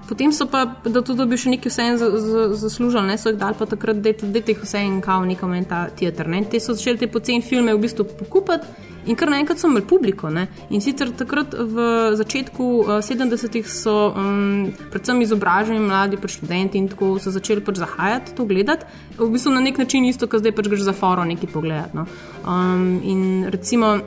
Potem 0.08 0.32
so 0.32 0.46
pa, 0.46 0.64
da 0.84 1.00
to 1.02 1.14
dobi 1.16 1.36
še 1.40 1.48
nekaj 1.54 1.70
vseeno 1.72 1.96
za- 1.98 2.10
za- 2.20 2.48
zaslužili, 2.54 3.06
ne 3.06 3.18
so 3.18 3.30
jih 3.30 3.38
dali 3.38 3.54
pa 3.58 3.66
takrat, 3.66 3.96
da 3.96 4.08
je 4.08 4.40
teh 4.42 4.58
vseeno 4.62 5.00
kao 5.00 5.24
nekom 5.24 5.54
en 5.54 5.64
ta 5.64 5.88
teater. 5.88 6.28
Ne. 6.28 6.44
Te 6.44 6.60
so 6.60 6.74
začeli 6.74 6.98
te 6.98 7.06
poceni 7.06 7.42
filme 7.42 7.74
v 7.74 7.78
bistvu 7.80 8.04
pokupiti 8.04 8.66
in 9.06 9.16
kar 9.16 9.28
naenkrat 9.28 9.58
so 9.58 9.68
imeli 9.68 9.86
publiko. 9.86 10.30
Ne. 10.30 10.48
In 10.70 10.80
sicer 10.80 11.10
takrat 11.10 11.54
v 11.54 11.76
začetku 12.16 12.64
uh, 12.80 12.88
70-ih 13.00 13.68
so 13.68 14.12
um, 14.16 14.72
predvsem 14.90 15.20
izobraženi 15.22 15.80
mladi 15.80 16.16
pač 16.16 16.36
študenti 16.36 16.78
in 16.78 16.88
tako 16.88 17.18
so 17.18 17.30
začeli 17.30 17.60
pač 17.64 17.76
zahajati 17.76 18.34
to 18.36 18.44
gledati. 18.44 18.84
V 19.18 19.30
bistvu 19.30 19.52
na 19.52 19.60
nek 19.60 19.78
način 19.78 20.04
isto, 20.04 20.26
kot 20.26 20.40
zdaj 20.40 20.52
pač 20.52 20.68
greš 20.68 20.84
za 20.84 20.92
foro 20.92 21.24
nekaj 21.24 21.48
pogledati. 21.52 21.96
No. 21.96 22.06
Um, 22.44 23.00
in 23.04 23.48
recimo. 23.48 24.00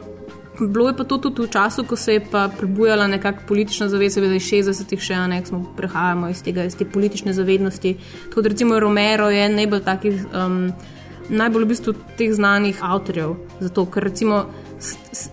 Bilo 0.59 0.87
je 0.87 0.97
pa 0.97 1.03
to 1.03 1.17
tudi 1.17 1.41
v 1.45 1.49
času, 1.49 1.83
ko 1.83 1.95
se 1.95 2.13
je 2.13 2.21
pa 2.31 2.49
prebujala 2.49 3.07
nekakšna 3.07 3.47
politična 3.47 3.89
zavest, 3.89 4.17
seveda 4.17 4.35
iz 4.35 4.43
60-ih 4.43 5.01
še 5.01 5.19
ne, 5.29 5.41
smo 5.45 5.61
prehajali 5.77 6.31
iz, 6.31 6.41
tega, 6.43 6.65
iz 6.65 6.75
te 6.75 6.85
politične 6.85 7.33
zavednosti. 7.33 7.97
Tako 8.29 8.41
da 8.41 8.49
recimo 8.49 8.79
Romero 8.79 9.29
je 9.29 9.49
najbolj 9.49 9.83
takih, 9.85 10.25
um, 10.33 10.71
najbolj 11.29 11.63
v 11.63 11.67
bistvu 11.73 11.93
teh 12.17 12.33
znanih 12.33 12.81
avtorjev. 12.81 13.35
Zato, 13.59 13.85
ker 13.85 14.03
recimo 14.09 14.45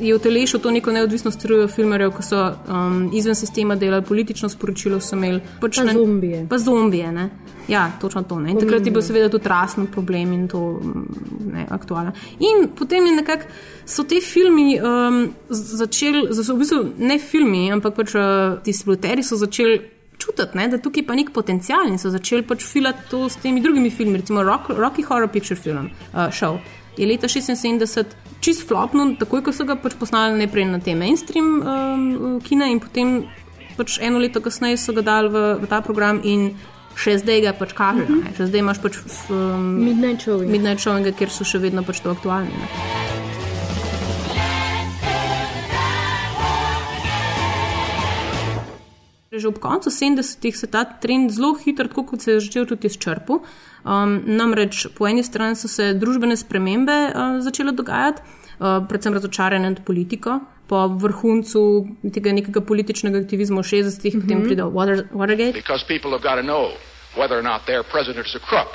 je 0.01 0.15
utelešil 0.15 0.61
to 0.61 0.71
neko 0.71 0.93
neodvisnost 0.93 1.41
trio 1.41 1.69
filmerjev, 1.69 2.13
ki 2.17 2.23
so 2.25 2.45
um, 2.69 3.11
izven 3.13 3.35
sistema 3.37 3.77
delali, 3.77 4.05
politično 4.05 4.49
sporočilo 4.49 5.01
so 5.01 5.17
imeli. 5.17 5.41
Pač 5.61 5.81
Pa 5.81 5.85
ne- 5.85 5.93
zombije. 5.93 6.47
Pa 6.49 6.59
zombije, 6.59 7.13
ne. 7.13 7.31
Ja, 7.69 7.93
točno 8.01 8.23
to. 8.23 8.39
Ne. 8.39 8.51
In 8.51 8.61
takrat 8.61 8.87
je 8.87 8.93
bil 8.93 9.03
seveda 9.03 9.31
tudi 9.33 9.49
rasen 9.49 9.87
problem 9.87 10.33
in 10.33 10.49
to 10.49 10.61
mm, 10.83 11.05
ne, 11.53 11.67
aktualen. 11.71 12.13
In 12.45 12.69
potem 12.77 13.07
je 13.07 13.15
nekako 13.17 13.49
so 13.87 14.05
te 14.05 14.21
filmi 14.21 14.77
um, 14.81 15.35
začeli, 15.49 16.27
v 16.29 16.59
bistvu 16.61 16.81
ne 16.99 17.19
filmi, 17.19 17.67
ampak 17.73 17.97
pač 17.97 18.15
uh, 18.19 18.59
distributeri 18.65 19.25
so 19.25 19.41
začeli 19.41 19.81
čutiti, 20.21 20.59
ne, 20.59 20.69
da 20.71 20.79
tukaj 20.79 21.07
pa 21.09 21.17
nek 21.17 21.33
potencial 21.35 21.89
in 21.89 21.99
so 21.99 22.13
začeli 22.13 22.45
pač 22.47 22.65
filati 22.69 23.09
to 23.11 23.25
s 23.29 23.41
temi 23.43 23.65
drugimi 23.65 23.91
filmi, 23.91 24.21
recimo 24.21 24.45
Rock, 24.45 24.71
Rocky 24.77 25.03
Horror 25.03 25.29
Picture 25.33 25.57
Film 25.61 25.91
uh, 26.13 26.29
Show. 26.31 26.61
Je 26.97 27.07
leta 27.09 27.27
76 27.29 28.15
čist 28.45 28.69
flopno, 28.69 29.09
takoj 29.19 29.43
ko 29.43 29.53
so 29.57 29.65
ga 29.67 29.75
pač 29.81 29.97
poslali 29.99 30.39
najprej 30.45 30.69
na 30.69 30.79
te 30.85 30.95
mainstream 30.95 31.49
um, 31.65 32.39
kine 32.45 32.69
in 32.71 32.81
potem 32.83 33.17
pač 33.75 33.99
eno 34.05 34.21
leto 34.23 34.45
kasneje 34.45 34.79
so 34.79 34.95
ga 34.95 35.03
dali 35.03 35.33
v, 35.33 35.43
v 35.65 35.71
ta 35.71 35.81
program 35.83 36.21
in 36.23 36.53
še 36.97 37.19
zdaj 37.19 37.41
ga 37.45 37.53
pač 37.53 37.73
kažejo. 37.73 38.09
Mm 38.09 38.23
-hmm. 38.23 38.37
Še 38.37 38.47
zdaj 38.47 38.61
imaš 38.61 38.79
pač 38.83 38.99
um, 39.31 39.85
Midnight 39.85 40.23
Showing. 40.23 40.51
Midnight 40.51 40.81
Showing, 40.81 41.17
kjer 41.19 41.31
so 41.31 41.45
še 41.45 41.59
vedno 41.59 41.83
pač 41.83 42.01
to 42.01 42.11
aktualni. 42.11 42.51
Ne. 42.51 42.69
Že 49.35 49.49
ob 49.49 49.59
koncu 49.59 49.91
70-ih 49.91 50.57
se 50.57 50.67
ta 50.67 50.85
trend 50.85 51.31
zelo 51.31 51.55
hitro, 51.55 51.89
tako 51.89 52.05
kot 52.05 52.23
se 52.23 52.33
je 52.33 52.41
začel 52.41 52.67
tudi 52.67 52.87
izčrpal. 52.87 53.43
Um, 53.85 54.23
namreč 54.27 54.87
po 54.95 55.07
eni 55.07 55.23
strani 55.23 55.57
so 55.57 55.69
se 55.69 55.95
družbene 55.95 56.37
spremembe 56.37 57.11
uh, 57.11 57.43
začele 57.43 57.73
dogajati, 57.73 58.23
uh, 58.23 58.44
predvsem 58.59 59.15
razočaranje 59.15 59.71
nad 59.71 59.85
politiko. 59.85 60.41
Po 60.67 60.87
vrhuncu 60.89 61.89
tega 62.13 62.33
nekega 62.33 62.61
političnega 62.61 63.19
aktivizma 63.19 63.61
v 63.61 63.65
60-ih, 63.65 64.15
mm 64.15 64.21
-hmm. 64.21 64.23
potem 64.23 64.39
Mhm. 64.39 64.47
pride 64.47 64.63
Water, 64.63 65.05
Watergate. 65.13 65.53
Because 65.53 65.85
people 65.87 66.11
have 66.11 66.23
got 66.23 66.37
to 66.41 66.43
know 66.43 66.73
whether 67.17 67.37
or 67.39 67.43
not 67.43 67.67
their 67.67 67.83
president's 67.83 68.35
a 68.37 68.41
crook. 68.49 68.69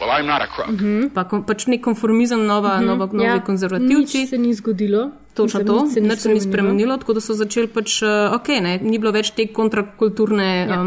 Well, 0.00 0.10
I'm 0.10 0.26
not 0.26 0.42
a 0.42 0.46
crook. 0.46 0.68
Mm 0.68 0.76
-hmm. 0.78 1.10
pa, 1.14 1.24
kom, 1.24 1.44
pač 1.46 1.66
nek 1.66 1.80
konformizem, 1.80 2.46
nova, 2.46 2.76
mm 2.76 2.82
-hmm. 2.82 2.86
nova, 2.86 3.06
novi 3.12 3.24
ja. 3.24 3.40
konzervativci. 3.40 4.18
Nič 4.18 4.28
se 4.28 4.38
ni 4.38 4.54
zgodilo. 4.54 5.10
Točno 5.34 5.64
to, 5.64 5.82
nič 5.82 5.92
se 5.92 6.00
ni 6.00 6.08
nič 6.08 6.18
se 6.18 6.28
ni 6.28 6.40
spremenilo. 6.40 6.96
tako 6.96 7.12
da 7.12 7.20
so 7.20 7.34
začeli 7.34 7.66
pač, 7.66 8.02
uh, 8.02 8.34
ok, 8.34 8.48
ne, 8.48 8.78
ni 8.82 8.98
bilo 8.98 9.12
več 9.12 9.30
te 9.30 9.46
kontrakulturne 9.46 10.66
ja. 10.68 10.80
um, 10.80 10.86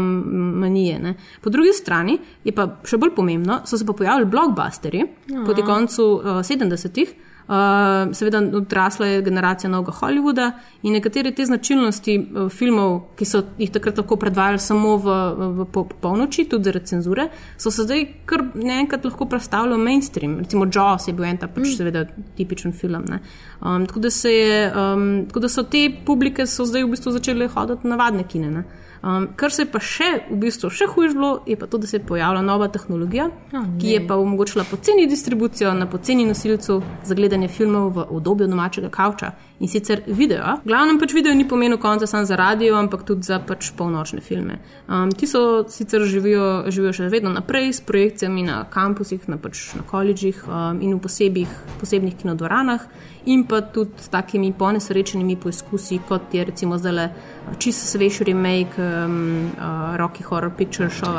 manije. 0.60 0.98
Ne. 0.98 1.14
Po 1.40 1.50
drugi 1.50 1.72
strani 1.72 2.18
je 2.44 2.52
pa 2.52 2.68
še 2.84 2.96
bolj 2.96 3.10
pomembno, 3.16 3.60
so 3.64 3.78
se 3.78 3.86
pa 3.86 3.92
pojavili 3.92 4.26
blockbusteri 4.30 4.98
Ja. 4.98 5.44
proti 5.44 5.62
koncu 5.62 6.02
uh, 6.02 6.24
70-ih. 6.24 7.08
Uh, 7.48 8.10
seveda, 8.12 8.42
odrasla 8.56 9.06
je 9.06 9.22
generacija 9.22 9.70
novega 9.70 9.92
Hollywooda 10.00 10.50
in 10.82 10.92
nekatere 10.92 11.30
te 11.32 11.46
značilnosti 11.48 12.16
uh, 12.18 12.50
filmov, 12.52 12.98
ki 13.16 13.24
so 13.24 13.40
jih 13.56 13.70
takrat 13.72 13.96
lahko 13.96 14.18
predvajali 14.20 14.60
samo 14.60 14.96
v, 15.00 15.14
v, 15.38 15.48
v 15.56 15.66
po- 15.72 15.86
polnoči, 16.02 16.44
tudi 16.44 16.68
zaradi 16.68 16.92
cenzure, 16.92 17.30
so 17.56 17.72
se 17.72 17.86
zdaj 17.88 18.04
kar 18.28 18.44
naenkrat 18.52 19.08
lahko 19.08 19.24
predstavljali 19.32 19.80
v 19.80 19.86
mainstream. 19.86 20.34
Recimo 20.42 20.68
Jaws 20.68 21.08
je 21.08 21.14
bil 21.16 21.24
en 21.24 21.40
ta 21.40 21.48
pač, 21.48 21.70
mm. 21.70 21.78
seveda, 21.80 22.04
tipičen 22.36 22.76
film. 22.76 23.08
ne. 23.08 23.22
Um, 23.62 23.86
tako, 23.88 24.04
da 24.04 24.12
je, 24.28 24.60
um, 24.68 25.08
tako 25.32 25.40
da 25.40 25.48
so 25.48 25.64
te 25.64 25.86
publike 26.04 26.46
so 26.46 26.68
zdaj 26.68 26.84
v 26.84 26.92
bistvu 26.92 27.16
začele 27.16 27.48
hoditi 27.48 27.88
na 27.88 27.96
navadne 27.96 28.28
kine. 28.28 28.50
Ne. 28.50 28.64
Um, 29.02 29.28
kar 29.36 29.50
se 29.52 29.62
je 29.62 29.66
pa 29.70 29.78
še, 29.78 30.04
v 30.30 30.36
bistvu 30.42 30.70
še 30.70 30.86
hujš 30.90 31.12
bilo, 31.14 31.42
je 31.46 31.56
pa 31.56 31.66
to, 31.66 31.78
da 31.78 31.86
se 31.86 31.96
je 31.96 32.06
pojavila 32.06 32.42
nova 32.42 32.68
tehnologija, 32.68 33.28
Oh, 33.52 33.64
ki 33.80 33.86
ne. 33.86 33.92
je 33.92 34.06
pa 34.08 34.16
omogočila 34.16 34.64
poceni 34.70 35.06
distribucijo 35.06 35.74
na 35.74 35.86
poceni 35.86 36.26
nosilcu 36.26 36.80
za 37.04 37.14
gledanje 37.14 37.48
filmov 37.48 37.90
v 37.94 38.06
obdobju 38.10 38.48
domačega 38.48 38.88
kavča 38.90 39.30
in 39.60 39.68
sicer 39.68 40.02
video. 40.06 40.58
Glavnem 40.64 40.98
pač 40.98 41.12
video 41.14 41.34
ni 41.34 41.46
pomenil 41.48 41.78
konca 41.78 42.06
samo 42.06 42.24
za 42.24 42.36
radio, 42.36 42.76
ampak 42.78 43.02
tudi 43.02 43.26
za 43.26 43.40
pač 43.42 43.72
polnočne 43.76 44.20
filme. 44.20 44.58
Um, 44.86 45.10
ti 45.10 45.26
so 45.26 45.64
sicer 45.68 46.04
živijo, 46.06 46.70
živijo 46.70 46.92
še 46.92 47.08
vedno 47.10 47.32
naprej 47.34 47.72
s 47.72 47.82
projekcijami 47.82 48.46
na 48.46 48.60
kampusih, 48.70 49.26
na, 49.28 49.38
pač, 49.38 49.72
na 49.74 49.82
koledžih 49.82 50.44
um, 50.46 50.78
in 50.82 50.94
v 50.94 51.02
posebih, 51.02 51.58
posebnih 51.80 52.16
kinodvoranah 52.22 52.86
in 53.26 53.44
pa 53.44 53.60
tudi 53.60 53.98
s 53.98 54.08
takimi 54.08 54.52
ponesrečenimi 54.56 55.36
poizkusi, 55.36 56.00
kot 56.08 56.32
je 56.32 56.46
recimo 56.48 56.78
zdaj 56.78 56.94
le 56.94 57.10
čisto 57.58 57.90
svež 57.90 58.22
remake 58.28 58.78
um, 58.78 59.50
uh, 59.58 59.98
Rocky 59.98 60.22
Horror 60.22 60.54
Picture 60.54 60.90
Show. 60.90 61.18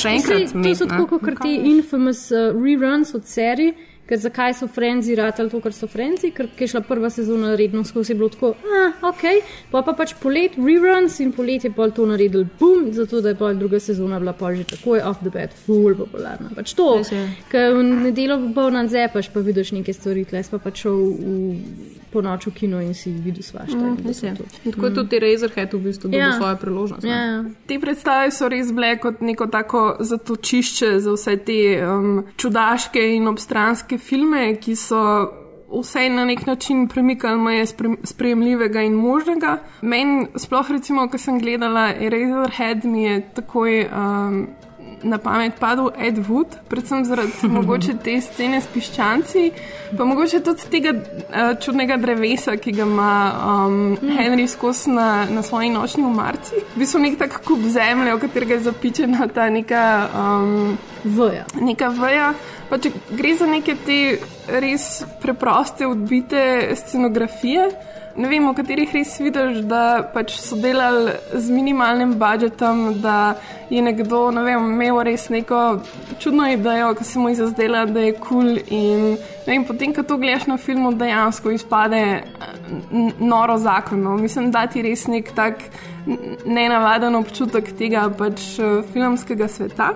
Še 0.00 0.16
enkrat, 0.16 0.50
Saj, 0.50 0.62
to 0.64 0.74
so 0.78 0.88
tako 0.90 1.20
kot 1.22 1.40
ti 1.44 1.54
infamous 1.70 2.26
uh, 2.32 2.50
reruns 2.56 3.14
od 3.16 3.28
serij. 3.28 3.74
Ker 4.10 4.18
zakaj 4.18 4.56
so 4.58 4.66
Frenzi 4.66 5.14
ratali 5.14 5.52
to, 5.52 5.60
kar 5.62 5.70
so 5.70 5.86
Frenzi? 5.86 6.32
Ker 6.34 6.48
je 6.58 6.66
šla 6.72 6.80
prva 6.82 7.06
sezona 7.14 7.52
redno 7.54 7.84
skozi, 7.86 8.10
je 8.10 8.16
bilo 8.18 8.26
tako, 8.32 8.48
ah, 8.58 8.96
ok, 9.06 9.22
pa 9.70 9.84
pa 9.86 9.94
pač 9.94 10.16
polet 10.18 10.56
reruns 10.58 11.20
in 11.22 11.30
polet 11.36 11.68
je 11.68 11.70
pol 11.70 11.94
to 11.94 12.08
naredil, 12.10 12.42
bum, 12.58 12.88
zato 12.96 13.20
da 13.22 13.30
je 13.30 13.38
pol 13.38 13.54
druga 13.60 13.78
sezona 13.78 14.18
bila 14.18 14.34
pol 14.34 14.58
že 14.58 14.66
takoj 14.72 15.04
off 15.06 15.22
the 15.22 15.30
bat, 15.30 15.54
full 15.54 15.94
popularna. 15.94 16.50
Pač 16.58 16.74
to, 16.74 16.88
ker 17.54 17.76
v 17.78 17.86
nedeljo 18.08 18.40
pol 18.56 18.74
nadzepaš, 18.74 19.30
pa 19.30 19.46
vidiš 19.46 19.76
neke 19.78 19.94
stvari, 19.94 20.26
tleh 20.26 20.50
pa 20.50 20.58
pač 20.58 20.82
šel 20.82 20.98
v, 20.98 21.99
po 22.12 22.20
noč 22.22 22.46
v 22.46 22.50
kino 22.54 22.80
in 22.80 22.94
si 22.94 23.10
videl 23.12 23.42
svašta. 23.42 23.76
Mm, 23.76 23.96
je. 24.22 24.34
to. 24.36 24.44
In 24.64 24.72
tako 24.72 24.86
je 24.86 24.94
tudi 24.94 25.18
Razorhead 25.18 25.74
v 25.74 25.78
bistvu 25.78 26.08
dobil 26.08 26.18
Ja. 26.20 26.32
svojo 26.32 26.56
priložnost. 26.56 27.02
ne. 27.02 27.10
Ja. 27.10 27.44
Te 27.66 27.78
predstave 27.80 28.30
so 28.30 28.48
res 28.48 28.72
bile 28.72 28.98
kot 28.98 29.20
neko 29.20 29.46
tako 29.46 29.96
zatočišče 30.00 31.00
za 31.00 31.12
vse 31.12 31.36
te 31.36 31.58
um, 31.86 32.24
čudaške 32.36 33.14
in 33.16 33.28
obstranske 33.28 33.98
filme, 33.98 34.56
ki 34.56 34.76
so 34.76 35.30
vse 35.70 36.08
na 36.10 36.24
nek 36.24 36.46
način 36.46 36.88
premikali 36.88 37.38
meje 37.38 37.66
sprejemljivega 38.04 38.82
in 38.82 38.92
možnega. 38.94 39.58
Meni, 39.82 40.26
sploh 40.36 40.70
recimo, 40.70 41.08
ko 41.08 41.18
sem 41.18 41.38
gledala 41.38 41.92
Razorhead, 41.92 42.84
mi 42.84 43.04
je 43.04 43.20
takoj 43.34 43.86
um, 43.86 44.46
na 45.02 45.18
pamet 45.18 45.54
padel 45.60 45.90
Ed 45.98 46.18
Wood, 46.28 46.56
predvsem 46.68 47.04
zaradi 47.04 47.48
mogoče 47.58 47.96
te 48.04 48.16
scene 48.20 48.60
s 48.60 48.68
piščanci, 48.72 49.44
pa 49.96 50.04
mogoče 50.04 50.42
tudi 50.44 50.68
tega 50.72 50.94
uh, 50.94 51.54
čudnega 51.60 51.96
drevesa, 52.00 52.56
ki 52.60 52.74
ga 52.76 52.86
ima 52.88 53.14
um, 53.66 53.96
Henry 54.02 54.46
skozi 54.48 54.90
na, 54.90 55.26
na 55.30 55.42
svoji 55.42 55.70
nočni 55.70 56.04
umarci. 56.04 56.62
V 56.74 56.84
bistvu 56.84 57.02
nek 57.06 57.18
tak 57.18 57.40
kup 57.46 57.64
zemlje, 57.66 58.14
v 58.14 58.22
katerega 58.26 58.58
je 58.58 58.66
zapičena 58.68 59.28
ta 59.34 59.50
neka 59.50 59.84
um, 60.14 60.78
Vja. 61.04 61.46
Neka 61.60 61.88
veja. 61.96 62.32
Pa 62.68 62.78
če 62.78 62.92
gre 63.16 63.32
za 63.38 63.46
neke 63.48 63.74
te 63.86 64.18
res 64.62 65.00
preproste, 65.22 65.88
odbite 65.88 66.42
scenografije, 66.78 67.70
ne 68.16 68.28
vem, 68.28 68.48
v 68.48 68.54
katerih 68.58 68.94
res 68.94 69.14
vidiš, 69.20 69.62
da 69.70 70.02
pač 70.14 70.34
so 70.40 70.56
delali 70.58 71.14
z 71.34 71.50
minimalnim 71.54 72.16
budžetom, 72.18 73.00
da 73.02 73.36
je 73.70 73.82
nekdo 73.82 74.30
ne 74.34 74.42
vem, 74.42 74.72
imel 74.74 75.02
res 75.06 75.28
neko 75.30 75.80
čudno 76.18 76.48
idejo, 76.50 76.94
ki 76.98 77.04
se 77.04 77.18
mu 77.18 77.30
je 77.30 77.40
zazdela, 77.44 77.84
da 77.86 78.00
je 78.08 78.16
kul. 78.18 78.30
Cool 78.30 78.58
in 78.70 79.16
vem, 79.46 79.64
potem, 79.66 79.92
ko 79.94 80.02
to 80.02 80.16
gledaš 80.16 80.46
na 80.46 80.56
filmu, 80.56 80.92
dejansko 80.94 81.50
izpade 81.50 82.22
n- 82.92 83.12
noro 83.18 83.58
zakonno. 83.58 84.16
Mislim, 84.16 84.50
da 84.50 84.66
ti 84.66 84.82
res 84.82 85.06
nek 85.10 85.32
tak 85.34 85.62
nenavaden 86.46 87.14
občutek 87.18 87.72
tega 87.78 88.08
pač 88.10 88.58
eh, 88.58 88.82
filmskega 88.92 89.48
sveta. 89.48 89.94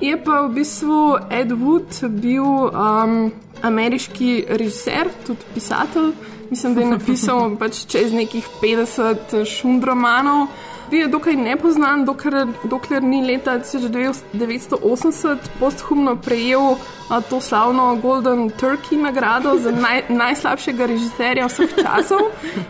Je 0.00 0.16
pa 0.20 0.42
v 0.44 0.54
bistvu 0.58 1.16
Ed 1.32 1.52
Wood 1.56 2.02
bil 2.20 2.44
um, 2.68 3.30
ameriški 3.64 4.44
režiser, 4.48 5.08
tudi 5.24 5.46
pisatelj. 5.54 6.12
Mislim, 6.50 6.74
da 6.74 6.80
je 6.80 6.86
napisal 6.86 7.56
pač 7.58 7.86
čez 7.86 8.12
nekih 8.12 8.48
50 8.62 9.44
šundromanov. 9.44 10.46
Bil 10.90 11.00
je 11.00 11.08
dokaj 11.08 11.36
nepoznan, 11.36 12.04
dokler, 12.04 12.46
dokler 12.64 13.02
ni 13.02 13.22
leta 13.26 13.58
1980 13.58 15.36
posthumno 15.58 16.16
prejel 16.16 16.76
a, 17.08 17.20
to 17.20 17.40
slavno 17.40 17.96
Golden 17.96 18.50
Turkey 18.50 19.02
nagrado 19.02 19.58
za 19.58 19.70
naj, 19.70 20.02
najslabšega 20.22 20.86
režiserja 20.86 21.46
vseh 21.46 21.74
časov. 21.82 22.20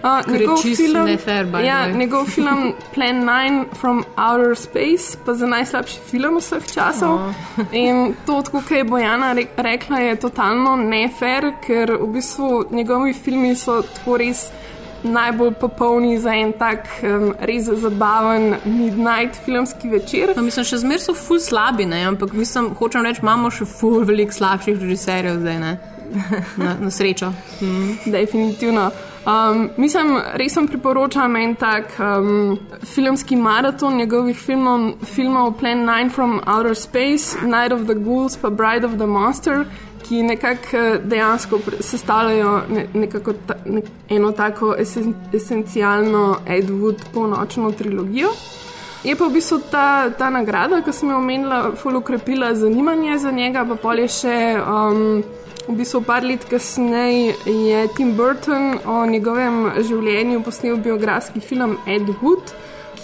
A, 0.02 0.22
čisto 0.62 1.04
nefair, 1.04 1.46
by 1.46 1.60
the 1.60 1.66
ja, 1.66 1.92
njegov 1.92 2.26
film 2.26 2.72
Plan 2.94 3.24
9 3.24 3.64
from 3.74 4.04
Outer 4.16 4.56
Space, 4.56 5.18
pa 5.24 5.34
za 5.34 5.46
najslabši 5.46 6.00
film 6.10 6.38
vseh 6.40 6.64
časov. 6.72 7.12
Oh. 7.14 7.32
In 7.72 8.14
to, 8.26 8.42
kot 8.42 8.70
je 8.70 8.84
Bojana 8.84 9.32
re- 9.32 9.48
rekla, 9.56 9.98
je 9.98 10.16
totalno 10.16 10.76
nefair, 10.76 11.52
ker 11.66 11.92
v 12.00 12.06
bistvu 12.12 12.64
njegovi 12.70 13.12
filmi 13.12 13.54
so 13.56 13.82
tako 13.82 14.16
res. 14.16 14.48
Najbolj 15.02 15.52
popolni 15.60 16.18
za 16.18 16.34
en 16.34 16.52
tak 16.58 16.88
um, 17.02 17.32
res 17.38 17.68
zabaven 17.68 18.54
midnight 18.64 19.36
filmski 19.44 19.88
večer. 19.88 20.32
No, 20.36 20.42
mislim, 20.42 20.64
še 20.64 20.80
zmeraj 20.82 21.04
so 21.08 21.14
ful 21.14 21.40
slabi, 21.42 21.86
ne? 21.86 22.02
ampak 22.08 22.32
mislim, 22.32 22.72
hočem 22.78 23.04
reči, 23.06 23.22
imamo 23.22 23.50
še 23.50 23.68
ful 23.68 24.00
veliko 24.06 24.34
slabših 24.34 24.80
režiserjev 24.80 25.42
zdaj, 25.42 25.60
ne? 25.60 25.76
Na, 26.62 26.76
na 26.80 26.90
srečo. 26.90 27.32
Mm. 27.60 28.12
Definitivno. 28.14 28.90
Um, 29.26 29.70
mislim, 29.76 30.20
res 30.38 30.54
vam 30.54 30.68
priporočam 30.70 31.34
en 31.36 31.56
tak 31.58 31.96
um, 31.98 32.58
filmski 32.86 33.34
maraton 33.36 33.96
njegovih 33.98 34.38
filmov, 34.38 34.92
filmov 35.02 35.56
Plan 35.58 35.82
9 35.86 36.12
from 36.14 36.38
Outer 36.46 36.74
Space, 36.78 37.34
Night 37.42 37.72
of 37.72 37.88
the 37.90 37.94
Ghouls, 37.94 38.36
pa 38.36 38.50
Bride 38.50 38.86
of 38.86 38.98
the 39.02 39.06
Monster, 39.06 39.66
ki 40.08 40.22
nekako 40.22 40.76
eh, 40.76 40.98
dejansko 41.04 41.60
sestavljajo 41.80 42.60
ne, 42.68 42.86
nekako 42.94 43.32
ta, 43.46 43.54
ne, 43.64 43.82
eno 44.08 44.32
tako 44.32 44.74
esen, 44.78 45.14
esencialno 45.34 46.38
Ed 46.46 46.70
Wood 46.70 47.08
polnočno 47.14 47.72
trilogijo. 47.72 48.30
Je 49.04 49.14
pa 49.16 49.26
v 49.28 49.36
bistvu 49.38 49.60
ta, 49.70 50.10
ta 50.10 50.30
nagrada, 50.30 50.80
ki 50.82 50.92
sem 50.92 51.10
jo 51.10 51.18
omenila, 51.20 51.72
ful 51.78 51.96
ukrepila 51.96 52.54
zanimanje 52.54 53.18
za 53.18 53.30
njega, 53.30 53.64
pa 53.68 53.76
pol 53.76 54.06
je 54.06 54.08
še. 54.20 54.38
Um, 54.62 55.24
V 55.66 55.74
bistvu, 55.74 55.98
par 56.06 56.22
let 56.22 56.44
kasneje 56.46 57.34
je 57.50 57.88
Tim 57.96 58.12
Burton 58.14 58.76
o 58.86 59.00
njegovem 59.10 59.72
življenju 59.82 60.44
posnel 60.46 60.76
biografski 60.78 61.42
film 61.42 61.72
Ed 61.90 62.06
Wood, 62.20 62.52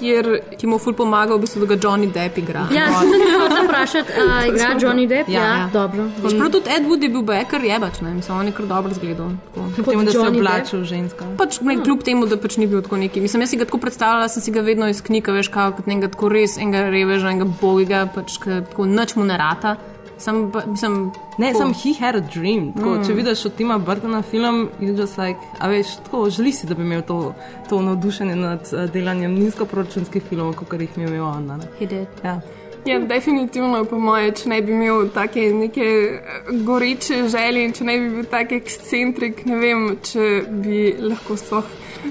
kjer 0.03 0.31
Ki 0.59 0.69
mu 0.71 0.79
ful 0.83 0.95
pomaga, 0.99 1.37
v 1.37 1.45
bistvu, 1.47 1.63
da 1.63 1.75
ga 1.75 1.79
Johnny 1.79 2.11
Depp 2.13 2.39
igra. 2.43 2.67
Ja, 2.75 2.89
sem 2.99 3.13
te 3.13 3.31
hotel 3.39 3.67
vprašati, 3.69 4.17
a 4.19 4.41
igra 4.51 4.73
Johnny 4.81 5.07
Depp? 5.11 5.31
Ja, 5.33 5.45
ja. 5.45 5.69
dobro. 5.73 6.09
Čeprav 6.23 6.51
tudi 6.57 6.75
Ed 6.77 6.89
Wood 6.89 7.07
je 7.07 7.11
bil 7.13 7.25
bekar 7.27 7.65
jebač, 7.65 8.01
ne, 8.05 8.15
mislim, 8.19 8.39
on 8.39 8.51
je 8.51 8.57
kar 8.57 8.67
dobro 8.71 8.95
zgledal. 8.99 9.33
tako. 9.47 9.69
Kljub 9.75 9.91
temu, 9.91 10.05
da 10.05 10.11
se 10.11 10.19
je 10.19 10.29
oblačil 10.29 10.85
ženska. 10.85 11.31
Pač, 11.39 11.61
ne, 11.61 11.79
kljub 11.83 12.03
temu, 12.03 12.27
da 12.27 12.37
pač 12.37 12.59
ni 12.61 12.67
bil 12.67 12.83
tako 12.83 13.01
neki. 13.05 13.23
Mislim, 13.25 13.47
jaz 13.47 13.55
si 13.55 13.61
ga 13.61 13.69
tako 13.69 13.83
predstavljala, 13.87 14.29
sem 14.29 14.43
si 14.43 14.55
ga 14.55 14.61
vedno 14.61 14.89
iz 14.89 15.03
knjige, 15.03 15.33
veš, 15.39 15.53
kao, 15.55 15.73
kot 15.79 15.87
nekega 15.91 16.13
tako 16.13 16.33
res 16.35 16.59
enega 16.59 16.91
reveža, 16.91 17.31
enega 17.33 17.49
bogiga, 17.61 18.05
pač 18.15 18.39
ke 18.43 18.63
tako 18.71 18.91
nič 18.91 19.17
mu 19.17 19.29
ne 19.29 19.39
rata. 19.39 19.77
Sam, 20.23 20.41
mislim, 20.67 21.11
Ne, 21.39 21.53
sem 21.55 21.73
he 21.75 21.93
had 21.99 22.15
a 22.15 22.21
dream. 22.21 22.73
Tako, 22.73 22.89
Mm. 22.91 23.05
Če 23.07 23.13
vidiš 23.15 23.45
od 23.47 23.55
Tima 23.55 23.79
Burtona 23.79 24.23
film, 24.23 24.69
je 24.81 24.95
just 24.95 25.19
like, 25.19 25.41
a 25.59 25.69
veš, 25.69 25.97
tako 26.05 26.31
želiš 26.31 26.55
si, 26.55 26.67
da 26.67 26.75
bi 26.75 26.83
imel 26.83 27.03
to, 27.03 27.35
to 27.69 27.83
navdušenje 27.83 28.37
nad 28.37 28.69
uh, 28.73 28.91
delanjem 28.91 29.35
nizkoproračunskih 29.35 30.23
filmov, 30.23 30.55
kot 30.55 30.81
jih 30.81 30.91
je 30.97 31.05
imel 31.09 31.25
on. 31.25 31.51
a 31.51 31.57
ne. 31.57 31.65
He 31.79 31.87
did. 31.87 32.07
Ja. 32.25 32.41
Ja, 32.85 32.99
definitivno, 32.99 33.85
po 33.85 33.99
moje, 33.99 34.33
če 34.35 34.49
ne 34.51 34.57
bi 34.63 34.73
imel 34.73 35.09
take 35.15 35.41
neke 35.55 35.81
eh, 35.81 36.21
goreče 36.67 37.29
želje, 37.29 37.73
če 37.73 37.85
ne 37.85 37.99
bi 37.99 38.09
bil 38.11 38.25
tak 38.25 38.53
ekscentrik, 38.53 39.45
ne 39.47 39.57
vem, 39.57 39.85
če 40.03 40.25
bi 40.51 40.81
lahko 40.99 41.37
sploh 41.39 41.65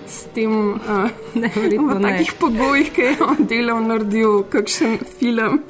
s 0.05 0.27
tem 0.33 0.73
uh, 0.73 1.09
ne, 1.35 1.51
verjetno 1.55 1.95
v 1.95 2.01
takih 2.01 2.33
pogojih, 2.39 2.91
ki 2.93 3.01
je 3.01 3.15
on 3.23 3.45
delal, 3.47 3.81
naredil 3.83 4.43
kakšen 4.49 4.99
film. 5.19 5.63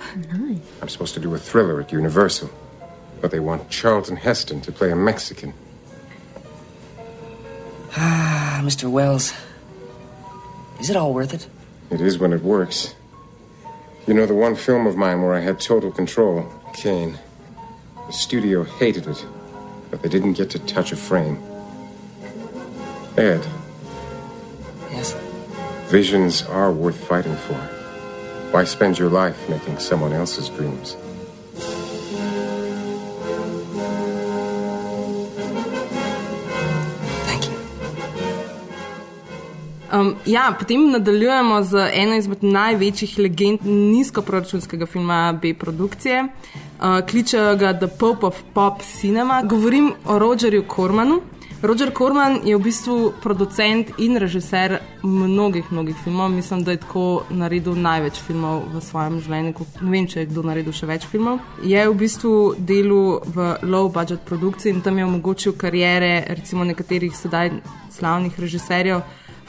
I'm 0.82 0.90
supposed 0.90 1.14
to 1.14 1.20
do 1.20 1.34
a 1.36 1.40
thriller 1.40 1.82
at 1.82 1.92
Universal, 1.92 2.50
but 3.22 3.32
they 3.32 3.40
want 3.40 3.70
Charlton 3.70 4.18
Heston 4.18 4.62
to 4.62 4.72
play 4.72 4.92
a 4.92 4.96
Mexican. 4.96 5.54
Ah, 7.98 8.62
Mr. 8.64 8.90
Wells. 8.90 9.34
Is 10.80 10.90
it 10.90 10.96
all 10.96 11.14
worth 11.14 11.34
it? 11.34 11.48
It 11.92 12.02
is 12.02 12.18
when 12.18 12.34
it 12.34 12.42
works. 12.42 12.96
You 14.08 14.14
know, 14.14 14.26
the 14.26 14.34
one 14.34 14.56
film 14.56 14.88
of 14.88 14.96
mine 14.96 15.22
where 15.22 15.36
I 15.36 15.42
had 15.42 15.60
total 15.60 15.92
control, 15.92 16.46
Kane. 16.74 17.20
The 18.08 18.14
studio 18.14 18.64
hated 18.64 19.08
it, 19.08 19.26
but 19.92 20.02
they 20.02 20.10
didn't 20.10 20.34
get 20.34 20.50
to 20.52 20.60
touch 20.60 20.92
a 20.92 20.96
frame. 20.96 21.38
Ed, 23.18 23.46
Yes. 24.92 25.16
visions 25.92 26.44
are 26.50 26.72
worth 26.72 26.96
fighting 26.96 27.36
for. 27.36 27.60
Why 28.52 28.64
spend 28.66 28.98
your 28.98 29.10
life 29.10 29.50
making 29.50 29.80
someone 29.80 30.14
else's 30.14 30.50
dreams? 30.50 30.96
Um, 39.94 40.16
ja, 40.26 40.56
potem 40.60 40.92
nadaljujemo 40.92 41.64
z 41.64 41.90
eno 41.94 42.16
izmed 42.16 42.44
največjih 42.44 43.18
legend 43.20 43.66
nizkoproračunskega 43.66 44.86
filma 44.86 45.34
B 45.42 45.54
produkcije. 45.54 46.24
Uh, 46.24 47.02
kličejo 47.10 47.56
ga 47.56 47.74
The 47.74 47.88
Pope 48.00 48.26
of 48.26 48.40
Pop 48.54 48.82
Cinema. 48.82 49.44
Govorim 49.44 49.92
o 50.06 50.20
Rogerju 50.20 50.64
Cormanu. 50.76 51.22
Roger 51.64 51.92
Corman 51.94 52.40
je 52.44 52.58
v 52.58 52.62
bistvu 52.64 53.14
producent 53.22 53.92
in 53.98 54.18
režiser 54.18 54.80
mnogih, 55.04 55.72
mnogih 55.72 55.96
filmov. 56.04 56.30
Mislim, 56.30 56.64
da 56.64 56.72
je 56.72 56.78
tako 56.78 57.24
naredil 57.30 57.76
največ 57.76 58.18
filmov 58.18 58.64
v 58.74 58.82
svojem 58.82 59.20
življenju. 59.22 59.54
kot- 59.54 59.82
Ne 59.82 59.92
vem, 59.92 60.08
če 60.08 60.20
je 60.20 60.26
kdo 60.26 60.42
naredil 60.42 60.74
še 60.74 60.86
več 60.88 61.06
filmov. 61.06 61.40
Je 61.64 61.90
v 61.90 61.94
bistvu 61.94 62.56
delal 62.58 63.22
v 63.26 63.58
low 63.62 63.92
budget 63.94 64.26
produkciji 64.26 64.74
in 64.74 64.82
tam 64.82 64.98
je 64.98 65.06
omogočil 65.06 65.54
karijere 65.54 66.26
recimo 66.30 66.64
nekaterih 66.64 67.14
sedaj 67.16 67.52
slavnih 67.92 68.40
režiserjev. 68.40 69.02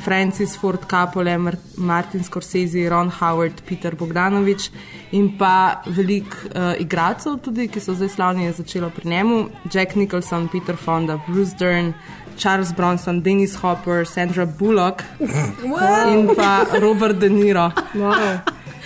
Francis 0.05 0.57
Ford 0.57 0.87
Capole, 0.89 1.37
Mar 1.39 1.57
Martin 1.77 2.23
Scorsese, 2.25 2.89
Ron 2.91 3.11
Howard, 3.21 3.63
Peter 3.67 3.95
Bogdanovič 3.95 4.71
in 5.13 5.37
pa 5.39 5.83
veliko 5.87 6.37
uh, 6.55 6.73
igralcev, 6.81 7.39
tudi, 7.45 7.69
ki 7.69 7.81
so 7.81 7.95
zdaj 7.95 8.09
slavni, 8.17 8.45
je 8.49 8.53
začelo 8.63 8.91
pri 8.91 9.09
njemu: 9.11 9.39
Jack 9.73 9.95
Nicholson, 9.97 10.49
Peter 10.49 10.77
Fonda, 10.77 11.19
Bruce 11.29 11.55
Dern, 11.59 11.93
Charles 12.37 12.73
Bronson, 12.73 13.21
Dennis 13.23 13.55
Hopper, 13.63 14.07
Sandra 14.07 14.47
Bullock 14.47 15.05
Wow. 15.21 16.09
in 16.13 16.35
pa 16.35 16.65
Robert 16.81 17.19
De 17.21 17.29
Niro. 17.31 17.71
Wow. 17.95 18.41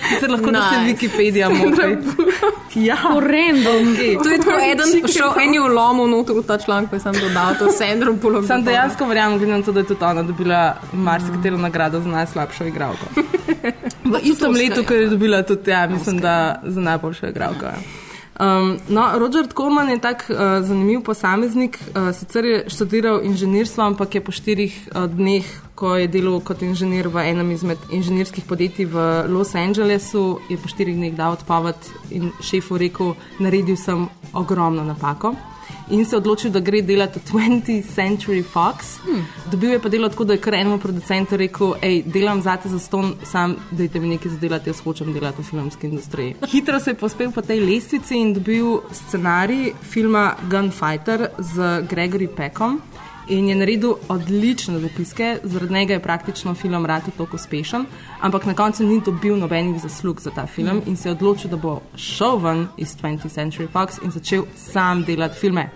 Sicer 0.08 0.30
lahko 0.30 0.50
nice. 0.50 0.60
da 0.60 0.70
se 0.70 0.80
Nice. 0.80 0.92
Wikipedia 0.92 1.48
moti. 1.48 1.82
Ja, 2.74 2.96
horrendo. 2.96 3.70
Okay. 3.70 4.22
To 4.22 4.28
je 4.28 4.38
tako 4.38 4.60
eden 4.72 5.08
šel 5.12 5.30
eni 5.40 5.58
vlomov 5.58 6.08
noter 6.08 6.36
v 6.36 6.42
ta 6.46 6.58
članek, 6.58 6.90
pa 6.90 6.98
sem 6.98 7.12
dodal 7.12 7.56
to 7.58 7.72
Sandro 7.72 8.12
Bullock. 8.12 8.46
Sam 8.46 8.64
dejansko 8.64 9.06
verjamem, 9.08 9.38
glede 9.38 9.52
na 9.52 9.62
to, 9.62 9.72
da 9.72 9.80
je 9.80 9.86
tudi 9.86 10.04
ona 10.04 10.22
dobila 10.22 10.76
marsikatero 10.92 11.56
nagrado 11.56 12.00
za 12.00 12.08
najslabšo 12.08 12.64
igralko. 12.64 13.06
V 14.06 14.20
istem 14.22 14.52
letu, 14.52 14.84
ko 14.84 14.94
je 14.94 15.08
dobila 15.08 15.42
tudi, 15.42 15.70
ja, 15.70 15.86
mislim, 15.86 16.20
da 16.20 16.60
za 16.62 16.80
najboljšo 16.80 17.26
igralko. 17.26 17.64
ja. 17.66 18.05
Um, 18.40 18.76
no, 18.88 19.18
Roger 19.18 19.48
Corman 19.48 19.88
je 19.88 19.98
tak 19.98 20.30
uh, 20.30 20.36
zanimiv 20.60 21.00
posameznik. 21.02 21.78
Uh, 21.80 22.12
sicer 22.12 22.44
je 22.44 22.64
študiral 22.68 23.24
inženirstvo, 23.24 23.84
ampak 23.84 24.14
je 24.14 24.20
po 24.20 24.32
štirih 24.32 24.88
uh, 24.92 25.06
dneh, 25.08 25.46
ko 25.74 25.96
je 25.96 26.08
delal 26.08 26.40
kot 26.44 26.60
inženir 26.62 27.08
v 27.08 27.24
enem 27.32 27.50
izmed 27.56 27.80
inženirskih 27.88 28.44
podjetij 28.44 28.92
v 28.92 29.24
Los 29.32 29.54
Angelesu, 29.56 30.38
je 30.52 30.60
po 30.60 30.68
štirih 30.68 30.96
dneh 30.96 31.16
dal 31.16 31.32
odpoved 31.40 31.80
in 32.12 32.28
šefu 32.44 32.76
rekel: 32.76 33.16
Naredil 33.40 33.76
sem 33.76 34.04
ogromno 34.36 34.84
napako. 34.84 35.32
In 35.90 36.04
se 36.04 36.16
odločil, 36.16 36.50
da 36.50 36.60
gre 36.60 36.80
delati 36.82 37.20
v 37.20 37.22
20th 37.30 37.94
Century 37.94 38.42
Fox. 38.42 38.98
Hmm. 39.04 39.22
Dobil 39.50 39.70
je 39.70 39.78
pa 39.78 39.88
delo 39.88 40.08
tako, 40.08 40.24
da 40.24 40.34
je 40.34 40.40
kar 40.40 40.54
enemu 40.54 40.78
producentu 40.78 41.36
rekel: 41.36 41.74
Hej, 41.82 42.02
delam 42.06 42.42
zate 42.42 42.68
za 42.68 42.78
ston, 42.78 43.14
sam 43.24 43.56
dajte 43.70 44.00
mi 44.00 44.08
nekaj 44.08 44.32
zadelati, 44.34 44.70
jaz 44.70 44.82
hočem 44.82 45.12
delati 45.12 45.42
v 45.42 45.46
filmski 45.46 45.86
industriji. 45.86 46.34
Hitro 46.50 46.80
se 46.80 46.90
je 46.90 46.94
pospel 46.94 47.30
po 47.32 47.42
tej 47.42 47.60
lestvici 47.60 48.18
in 48.18 48.34
dobil 48.34 48.80
scenarij 48.92 49.72
filma 49.82 50.34
Gunfighter 50.50 51.28
z 51.38 51.86
Gregory 51.86 52.28
Peckom. 52.36 52.80
In 53.28 53.48
je 53.48 53.54
naredil 53.56 53.94
odlične 54.08 54.78
zapiske, 54.78 55.38
zaradi 55.42 55.74
njega 55.74 55.92
je 55.92 56.02
praktično 56.02 56.54
film 56.54 56.86
Rati 56.86 57.10
tako 57.10 57.36
uspešen, 57.36 57.86
ampak 58.20 58.46
na 58.46 58.54
koncu 58.54 58.86
ni 58.86 59.00
dobil 59.00 59.36
nobenih 59.36 59.82
zaslug 59.82 60.20
za 60.20 60.30
ta 60.30 60.46
film 60.46 60.82
in 60.86 60.96
se 60.96 61.08
je 61.08 61.12
odločil, 61.12 61.50
da 61.50 61.56
bo 61.56 61.80
šel 61.96 62.38
ven 62.38 62.68
iz 62.76 62.96
20th 62.96 63.28
Century 63.34 63.68
Fox 63.72 63.98
in 64.04 64.10
začel 64.10 64.44
sam 64.56 65.02
delati 65.04 65.38
filme. 65.38 65.70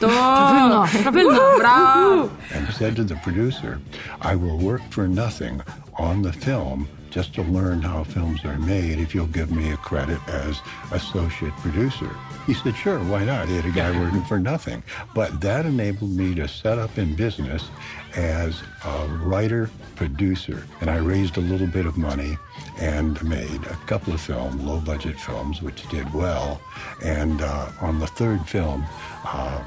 To 0.00 0.06
Pravilno, 0.08 0.86
pravilno, 1.02 1.40
bravo. 1.58 2.28
and 2.54 2.66
said 2.78 2.96
to 2.96 3.04
the 3.04 3.16
producer, 3.24 3.78
I 4.20 4.36
will 4.36 4.58
work 4.58 4.82
for 4.90 5.08
nothing 5.08 5.62
on 5.98 6.22
the 6.22 6.32
film 6.32 6.88
just 7.10 7.34
to 7.34 7.42
learn 7.42 7.82
how 7.82 8.04
films 8.04 8.44
are 8.44 8.58
made 8.58 9.02
if 9.02 9.14
you'll 9.14 9.32
give 9.32 9.50
me 9.50 9.72
a 9.72 9.76
credit 9.76 10.18
as 10.28 10.60
associate 10.92 11.52
producer. 11.62 12.10
He 12.46 12.54
said, 12.54 12.74
sure, 12.76 12.98
why 12.98 13.24
not? 13.24 13.48
He 13.48 13.56
had 13.56 13.64
a 13.64 13.70
guy 13.70 13.90
working 13.98 14.24
for 14.24 14.38
nothing. 14.38 14.82
But 15.14 15.40
that 15.40 15.66
enabled 15.66 16.10
me 16.10 16.34
to 16.34 16.48
set 16.48 16.78
up 16.78 16.98
in 16.98 17.14
business 17.14 17.70
as 18.16 18.62
a 18.84 19.06
writer 19.22 19.70
producer. 19.96 20.66
And 20.80 20.90
I 20.90 20.96
raised 20.96 21.36
a 21.36 21.40
little 21.40 21.66
bit 21.66 21.86
of 21.86 21.96
money 21.96 22.36
and 22.80 23.22
made 23.22 23.62
a 23.64 23.76
couple 23.86 24.12
of 24.12 24.20
films, 24.20 24.62
low 24.62 24.80
budget 24.80 25.18
films, 25.20 25.62
which 25.62 25.88
did 25.90 26.12
well. 26.12 26.60
And 27.04 27.40
uh, 27.40 27.70
on 27.80 28.00
the 28.00 28.06
third 28.06 28.46
film, 28.48 28.84
uh, 29.24 29.62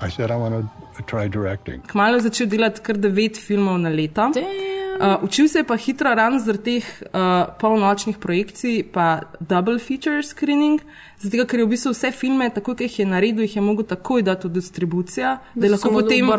I 0.00 0.08
said, 0.08 0.30
I 0.30 0.36
want 0.36 0.68
to 0.96 1.02
try 1.02 1.28
directing. 1.28 1.82
Kmalo 1.82 2.16
je 2.16 2.30
začel 2.30 2.46
delati 2.46 2.82
kar 2.82 2.96
devet 2.96 3.36
filmov 3.38 3.80
na 3.80 3.88
leto. 3.90 4.30
Uh, 4.94 5.24
učil 5.24 5.48
se 5.48 5.58
je 5.58 5.64
pa 5.64 5.76
hitro 5.76 6.14
ran 6.14 6.38
zaradi 6.38 6.62
teh 6.64 7.02
uh, 7.02 7.54
polnočnih 7.60 8.18
projekcij, 8.18 8.82
pa 8.92 9.20
double 9.40 9.78
feature 9.78 10.22
screening, 10.22 10.80
zato 11.18 11.46
ker 11.46 11.60
je 11.60 11.66
v 11.66 11.72
bistvu 11.74 11.92
vse 11.92 12.12
filme, 12.14 12.48
tako 12.54 12.72
kot 12.72 12.84
jih 12.84 12.98
je 13.00 13.06
naredil, 13.06 13.42
jih 13.42 13.56
je 13.56 13.62
mogel 13.62 13.86
takoj 13.90 14.22
dati 14.22 14.48
v 14.48 14.54
distribucijo, 14.54 15.36
da, 15.54 15.68
Da 15.68 15.78
potem, 15.90 16.30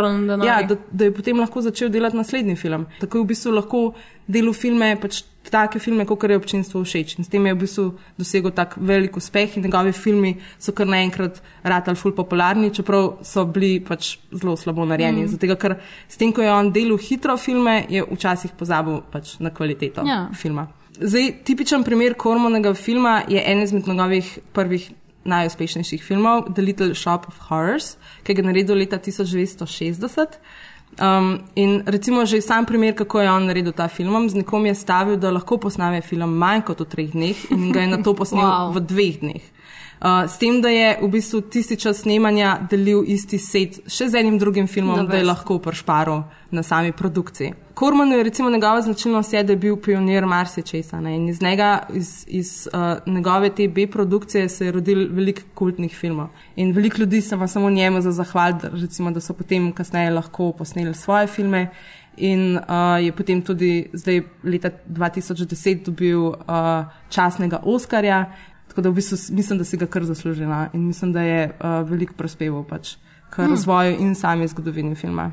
ja, 0.45 0.61
da, 0.63 0.75
da 0.91 1.09
je 1.09 1.13
potem 1.13 1.39
lahko 1.39 1.61
začel 1.61 1.89
delati 1.89 2.17
naslednji 2.17 2.55
film. 2.55 2.85
Tako 2.99 3.17
je 3.17 3.23
v 3.23 3.27
bistvu 3.33 3.55
lahko 3.59 3.81
delal 4.27 4.53
filme, 4.53 4.95
pač 5.01 5.23
take 5.49 5.79
filme, 5.79 6.05
kot 6.05 6.23
je 6.23 6.37
občinstvo 6.37 6.83
všeč. 6.83 7.17
In 7.17 7.25
s 7.25 7.29
tem 7.29 7.45
je 7.45 7.53
v 7.53 7.59
bistvu 7.59 7.85
dosegel 8.17 8.51
tak 8.51 8.75
velik 8.77 9.17
uspeh 9.17 9.57
in 9.57 9.63
njegovi 9.63 9.91
filmi 9.91 10.35
so 10.59 10.71
kar 10.71 10.87
naenkrat 10.87 11.41
ratali 11.63 11.97
ful 11.97 12.11
popularni, 12.11 12.71
čeprav 12.73 13.17
so 13.23 13.45
bili 13.45 13.79
pač 13.79 14.17
zelo 14.31 14.55
slabo 14.57 14.85
narejeni. 14.85 15.25
Mm. 15.25 15.27
Zato, 15.27 15.55
ker 15.57 15.77
s 16.07 16.17
tem, 16.17 16.33
ko 16.33 16.41
je 16.41 16.51
on 16.51 16.71
delal 16.71 16.97
hitro 16.97 17.37
filme, 17.37 17.85
je 17.89 18.03
včasih 18.03 18.51
pozabil 18.57 19.01
pač 19.11 19.39
na 19.39 19.49
kvaliteto 19.49 20.05
Ja. 20.07 20.29
filma. 20.33 20.67
Zdaj, 20.95 21.43
tipičen 21.43 21.83
primer 21.83 22.13
Kormonega 22.13 22.73
filma 22.73 23.23
je 23.27 23.41
en 23.45 23.61
izmed 23.61 23.87
njegovih 23.87 24.39
prvih 24.53 24.91
najuspešnejših 25.25 26.03
filmov, 26.03 26.53
The 26.53 26.61
Little 26.61 26.95
Shop 26.95 27.27
of 27.27 27.39
Horrors, 27.49 27.95
ki 28.23 28.33
ga 28.33 28.41
je 28.41 28.45
naredil 28.45 28.77
leta 28.77 28.97
1960. 28.97 30.37
Um, 30.95 31.43
in 31.55 31.83
recimo 31.85 32.23
že 32.25 32.39
sam 32.41 32.65
primer, 32.65 32.95
kako 32.95 33.19
je 33.21 33.31
on 33.31 33.45
naredil 33.45 33.73
ta 33.75 33.87
film, 33.87 34.29
z 34.29 34.35
nekom 34.35 34.65
je 34.65 34.75
stavil, 34.75 35.17
da 35.17 35.31
lahko 35.31 35.57
posname 35.57 36.01
film 36.01 36.31
manj 36.37 36.61
kot 36.63 36.79
v 36.79 36.85
treh 36.87 37.11
dneh 37.11 37.35
in 37.51 37.71
ga 37.71 37.81
je 37.83 37.87
na 37.87 37.99
to 37.99 38.13
posnel 38.15 38.47
Wow. 38.51 38.71
v 38.71 38.79
dveh 38.79 39.15
dneh. 39.19 39.43
Uh, 40.05 40.29
s 40.29 40.37
tem, 40.37 40.61
da 40.61 40.69
je 40.69 40.99
v 41.01 41.07
bistvu 41.09 41.39
tisti 41.49 41.75
čas 41.81 42.03
snemanja 42.03 42.59
delil 42.69 43.01
isti 43.09 43.39
set 43.41 43.79
še 43.89 44.05
z 44.13 44.19
enim 44.19 44.35
drugim 44.37 44.67
filmom, 44.69 44.99
Da 45.01 45.15
da 45.15 45.17
je 45.17 45.25
lahko 45.25 45.57
pršparil 45.57 46.19
na 46.53 46.61
sami 46.61 46.91
produkciji. 46.93 47.55
Kormanu 47.73 48.13
je 48.19 48.27
recimo 48.27 48.51
njegova 48.53 48.83
značilnost, 48.85 49.33
je, 49.33 49.43
da 49.43 49.53
je 49.53 49.57
bil 49.57 49.79
pionir 49.81 50.27
marsičesa. 50.29 51.01
In 51.09 51.25
iz 51.29 51.41
njega, 51.41 51.87
iz, 51.89 52.23
iz 52.27 52.67
uh, 52.69 53.01
njegove 53.13 53.49
te 53.49 53.67
B 53.67 53.87
produkcije 53.87 54.49
se 54.49 54.65
je 54.65 54.71
rodil 54.77 55.07
veliko 55.09 55.41
kultnih 55.55 55.97
filmov. 55.97 56.29
In 56.55 56.71
veliko 56.71 57.01
ljudi 57.01 57.21
se 57.21 57.35
vam 57.35 57.47
samo 57.47 57.69
njemu 57.69 58.01
za 58.01 58.11
zahvaliti, 58.11 58.67
recimo, 58.73 59.11
da 59.11 59.19
so 59.19 59.33
potem 59.33 59.71
kasneje 59.71 60.13
lahko 60.13 60.51
posneli 60.51 60.93
svoje 60.93 61.27
filme. 61.27 61.69
In 62.17 62.57
uh, 62.57 63.01
je 63.01 63.11
potem 63.11 63.41
tudi 63.41 63.89
zdaj 63.93 64.21
leta 64.43 64.69
2010 64.87 65.85
dobil 65.85 66.27
uh, 66.27 66.35
časnega 67.09 67.59
Oskarja, 67.63 68.25
tako 68.75 68.81
da 68.81 68.89
v 68.89 68.93
bistvu 68.93 69.17
mislim, 69.31 69.57
da 69.57 69.63
si 69.63 69.77
ga 69.77 69.85
kar 69.87 70.03
zaslužila 70.03 70.67
in 70.73 70.83
mislim, 70.83 71.13
da 71.13 71.21
je 71.21 71.45
uh, 71.49 71.89
veliko 71.89 72.13
prispeval 72.13 72.63
pač 72.65 72.95
k 73.29 73.37
Hmm. 73.37 73.49
razvoju 73.49 73.95
in 73.99 74.15
sami 74.15 74.47
zgodovini 74.47 74.95
filma. 74.95 75.31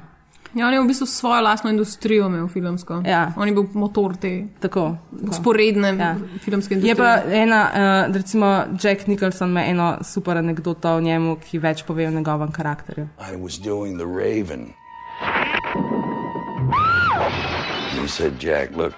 Ja, 0.55 0.67
on 0.67 0.75
je 0.75 0.81
v 0.81 0.87
bistvu 0.87 1.07
svojo 1.07 1.43
lastno 1.43 1.71
industrijo 1.71 2.27
imel 2.27 2.49
filmsko. 2.49 3.03
Ja. 3.07 3.33
On 3.37 3.49
je 3.49 3.55
bil 3.55 3.65
motor 3.75 4.17
te 4.17 4.47
tako, 4.61 4.97
usporedne 5.23 5.89
Ja. 5.91 6.15
filmske 6.39 6.75
Je 6.75 6.79
industrije. 6.79 6.95
pa 6.97 7.35
ena, 7.35 7.71
uh, 8.07 8.15
recimo 8.15 8.47
Jack 8.79 9.07
Nicholson 9.07 9.49
ima 9.51 9.65
eno 9.65 9.99
super 10.03 10.37
anegdoto 10.37 10.91
o 10.91 11.01
njemu, 11.01 11.37
ki 11.41 11.59
več 11.59 11.83
pove 11.83 12.07
o 12.07 12.11
njegovem 12.11 12.53
karakterju. 12.53 13.09
I 13.33 13.37
was 13.37 13.59
doing 13.59 13.99
The 13.99 14.07
Raven. 14.07 14.67
You 17.97 18.09
said, 18.09 18.33
Jack, 18.41 18.77
look, 18.77 18.95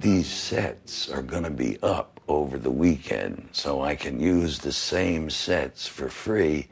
these 0.00 0.28
sets 0.28 1.08
are 1.10 1.22
going 1.22 1.44
to 1.44 1.50
be 1.52 1.76
up 1.82 2.17
over 2.28 2.58
the 2.58 2.70
weekend, 2.70 3.48
so 3.52 3.82
I 3.82 3.96
can 3.96 4.20
use 4.20 4.58
the 4.58 4.72
same 4.72 5.30
sets 5.30 5.86
for 5.86 6.08
free. 6.08 6.68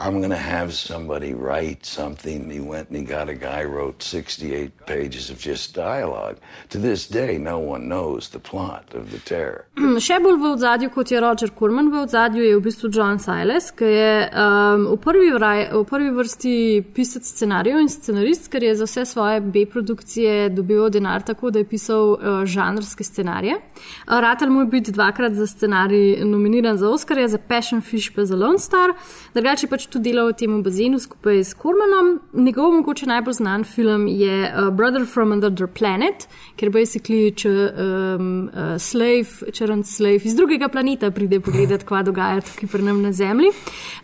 I'm 0.00 0.18
going 0.18 0.30
to 0.30 0.46
have 0.56 0.72
somebody 0.72 1.34
write 1.34 1.84
something. 1.84 2.50
He 2.50 2.60
went 2.60 2.88
and 2.88 2.96
he 2.96 3.04
got 3.04 3.28
a 3.28 3.34
guy 3.34 3.64
wrote 3.64 4.02
68 4.02 4.86
pages 4.86 5.28
of 5.28 5.38
just 5.38 5.74
dialogue. 5.74 6.36
To 6.70 6.78
this 6.78 7.06
day, 7.06 7.36
no 7.36 7.58
one 7.58 7.86
knows 7.88 8.30
the 8.30 8.38
plot 8.38 8.94
of 8.94 9.10
The 9.10 9.18
Terror. 9.18 9.66
Še 10.00 10.16
bolj 10.24 10.38
v 10.40 10.52
ozadju, 10.54 10.88
kot 10.94 11.12
je 11.12 11.20
Roger 11.20 11.52
Corman, 11.58 11.90
v 11.92 12.00
ozadju 12.06 12.46
je 12.46 12.54
v 12.56 12.62
bistvu 12.64 12.88
John 12.96 13.20
Siles, 13.20 13.68
ki 13.76 13.90
je 13.90 14.14
um, 14.30 14.86
v, 14.94 14.96
prvi 15.04 15.34
vraj, 15.36 15.66
v 15.74 15.82
prvi 15.90 16.14
vrsti 16.16 16.54
pisec 16.96 17.28
scenarijev 17.28 17.82
in 17.84 17.92
scenarist, 17.92 18.48
ker 18.48 18.64
je 18.64 18.72
za 18.80 18.88
vse 18.88 19.04
svoje 19.12 19.44
B-produkcije 19.44 20.48
dobival 20.56 20.88
denar 20.96 21.26
tako, 21.28 21.52
da 21.52 21.60
je 21.60 21.68
pisal 21.68 22.14
uh, 22.14 22.40
žanrske 22.48 23.04
scenarije. 23.04 23.60
Uh, 23.60 24.16
Ratelj 24.24 24.54
mu 24.54 24.64
je 24.64 24.72
biti 24.78 24.96
dvakrat 24.96 25.36
za 25.36 25.46
scenarij 25.50 26.24
nominiran 26.24 26.80
za 26.80 26.88
Oscarja, 26.88 27.28
za 27.28 27.38
Passion 27.38 27.84
Fish 27.84 28.16
pa 28.16 28.24
za 28.24 28.36
Lone 28.36 28.58
Star, 28.58 28.96
drugače 29.36 29.68
je 29.68 29.70
pač 29.76 29.89
tudi 29.90 30.10
delal 30.10 30.30
v 30.30 30.36
tem 30.38 30.62
bazenu 30.62 30.98
skupaj 30.98 31.42
s 31.44 31.54
Cormanom. 31.58 32.20
Njegov 32.32 32.72
mogoče 32.78 33.06
najbolj 33.06 33.34
znan 33.40 33.64
film 33.64 34.06
je 34.08 34.36
uh, 34.46 34.70
Brother 34.74 35.06
from 35.06 35.32
Another 35.32 35.66
Planet, 35.66 36.26
ker 36.56 36.70
basically 36.70 37.30
če 37.34 37.50
um, 37.50 38.50
uh, 38.50 38.74
slave, 38.78 39.52
črn 39.52 39.84
slave 39.84 40.24
iz 40.24 40.36
drugega 40.38 40.68
planeta 40.68 41.10
pride 41.14 41.40
pogledat, 41.44 41.84
kva 41.88 42.02
dogaja 42.06 42.42
tukaj 42.46 42.70
pri 42.72 42.86
nam 42.86 43.02
na 43.02 43.12
Zemlji. 43.12 43.52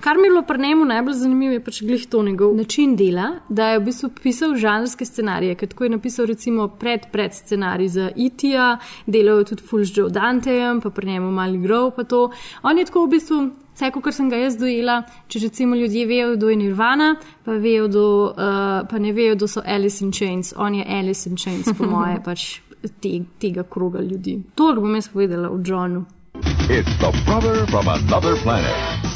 Kar 0.05 0.19
mi 0.19 0.29
je 0.29 0.35
bilo 0.35 0.43
pri 0.47 0.63
njemu 0.63 0.85
najbolj 0.85 1.19
zanimivo, 1.23 1.57
je 1.57 1.65
pač 1.65 1.83
glih 1.87 2.07
to 2.11 2.23
njegov 2.23 2.57
način 2.57 2.97
dela, 2.97 3.29
da 3.49 3.73
je 3.73 3.81
v 3.81 3.85
bistvu 3.91 4.11
pisal 4.23 4.57
žanrske 4.57 5.07
scenarije, 5.07 5.55
ker 5.55 5.71
tako 5.73 5.87
je 5.87 5.95
napisal 5.97 6.27
recimo 6.27 6.69
pred, 6.69 7.07
pred 7.13 7.35
scenarij 7.35 7.89
za 7.89 8.11
IT-ja, 8.17 8.77
delal 9.07 9.45
je 9.45 9.53
tudi 9.53 9.63
Fulž 9.63 9.95
Joe 9.97 10.11
Dantejem, 10.11 10.81
pa 10.81 10.91
pri 10.91 11.15
njemu 11.15 11.31
mali 11.31 11.59
grov 11.59 11.93
pa 11.97 12.05
to. 12.05 12.31
On 12.63 12.79
je 12.79 12.85
tako 12.85 13.07
v 13.07 13.15
bistvu 13.17 13.41
Vse, 13.77 13.91
kar 13.93 14.13
sem 14.13 14.31
ga 14.33 14.39
jaz 14.41 14.55
dojela, 14.57 15.03
če 15.29 15.41
recimo 15.43 15.77
ljudje 15.77 16.07
vejo, 16.09 16.31
kdo 16.37 16.49
je 16.49 16.57
Nirvana, 16.57 17.11
pa, 17.45 17.59
vejo, 17.61 17.89
kdo, 17.91 18.05
uh, 18.33 18.87
pa 18.89 18.99
ne 18.99 19.13
vejo, 19.13 19.35
kdo 19.37 19.49
so 19.53 19.61
Alice 19.67 20.01
in 20.05 20.13
Chains. 20.17 20.55
On 20.57 20.75
je 20.75 20.85
Alice 20.89 21.29
in 21.29 21.37
Chains, 21.37 21.69
po 21.77 21.85
moje, 21.93 22.17
pač 22.25 22.47
te, 23.03 23.11
tega 23.39 23.67
kroga 23.69 24.01
ljudi. 24.01 24.39
Toliko 24.55 24.81
bom 24.81 24.95
jaz 24.97 25.11
povedala 25.13 25.51
o 25.53 25.61
Johnu. 25.61 26.07
It's 26.73 26.97
the 27.05 27.13
brother 27.29 27.67
from 27.67 27.89
another 27.89 28.37
planet. 28.43 28.73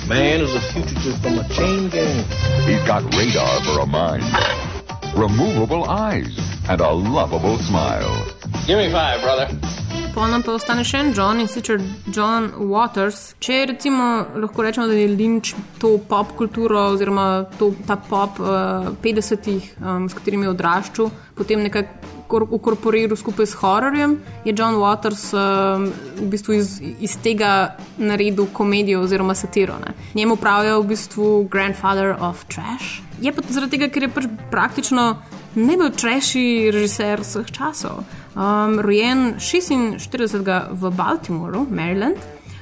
Man 0.08 0.44
is 0.44 0.52
a 0.54 0.60
fugitive 0.72 1.16
from 1.22 1.38
a 1.38 1.48
chain 1.56 1.88
gang. 1.88 2.20
He's 2.68 2.84
got 2.84 3.02
radar 3.16 3.64
for 3.64 3.80
a 3.80 3.86
mind, 3.86 4.24
removable 5.16 5.88
eyes, 5.88 6.36
and 6.68 6.80
a 6.80 6.92
lovable 6.92 7.56
smile. 7.58 8.12
Give 8.66 8.76
me 8.76 8.92
five, 8.92 9.22
brother. 9.22 9.48
Po 10.14 10.26
nam 10.26 10.42
pa 10.42 10.56
ostane 10.58 10.82
še 10.82 10.98
en 11.04 11.12
John 11.14 11.38
in 11.38 11.46
sicer 11.46 11.78
John 12.10 12.48
Waters. 12.66 13.36
Če 13.38 13.60
recimo 13.70 14.06
lahko 14.42 14.64
rečemo, 14.66 14.88
da 14.90 14.96
je 14.98 15.06
Lynch 15.12 15.52
to 15.78 15.92
pop 16.10 16.32
kulturo 16.38 16.88
oziroma 16.96 17.44
to, 17.60 17.70
ta 17.86 17.94
pop 17.94 18.40
uh, 18.42 18.90
50-ih, 19.04 19.68
um, 19.78 20.08
s 20.10 20.18
katerimi 20.18 20.48
je 20.48 20.50
odraščal, 20.50 21.12
potem 21.38 21.62
nekako 21.62 22.10
kor- 22.30 22.48
ukorporiral 22.58 23.18
skupaj 23.18 23.46
s 23.52 23.58
hororjem, 23.62 24.16
je 24.44 24.54
John 24.58 24.80
Waters 24.82 25.28
um, 25.30 25.86
v 26.18 26.30
bistvu 26.34 26.58
iz, 26.58 26.76
iz 26.98 27.14
tega 27.22 27.76
naredil 27.98 28.50
komedijo 28.52 29.04
oziroma 29.06 29.38
satiro. 29.38 29.78
Ne. 29.78 29.94
Njemu 30.18 30.40
pravijo 30.42 30.80
v 30.82 30.90
bistvu 30.90 31.28
Grandfather 31.52 32.16
of 32.18 32.42
Trash. 32.50 32.98
Je 33.22 33.30
pa 33.30 33.46
zaradi 33.46 33.78
tega, 33.78 33.92
ker 33.94 34.08
je 34.08 34.14
pač 34.18 34.26
praktično 34.50 35.12
najbolj 35.54 35.94
trashy 35.98 36.48
režiser 36.74 37.22
vseh 37.22 37.46
časov. 37.50 38.02
Um, 38.30 38.78
rojen 38.80 39.34
46. 39.38 39.98
v 40.70 40.90
Baltimoru, 40.90 41.66
Maryland. 41.70 42.16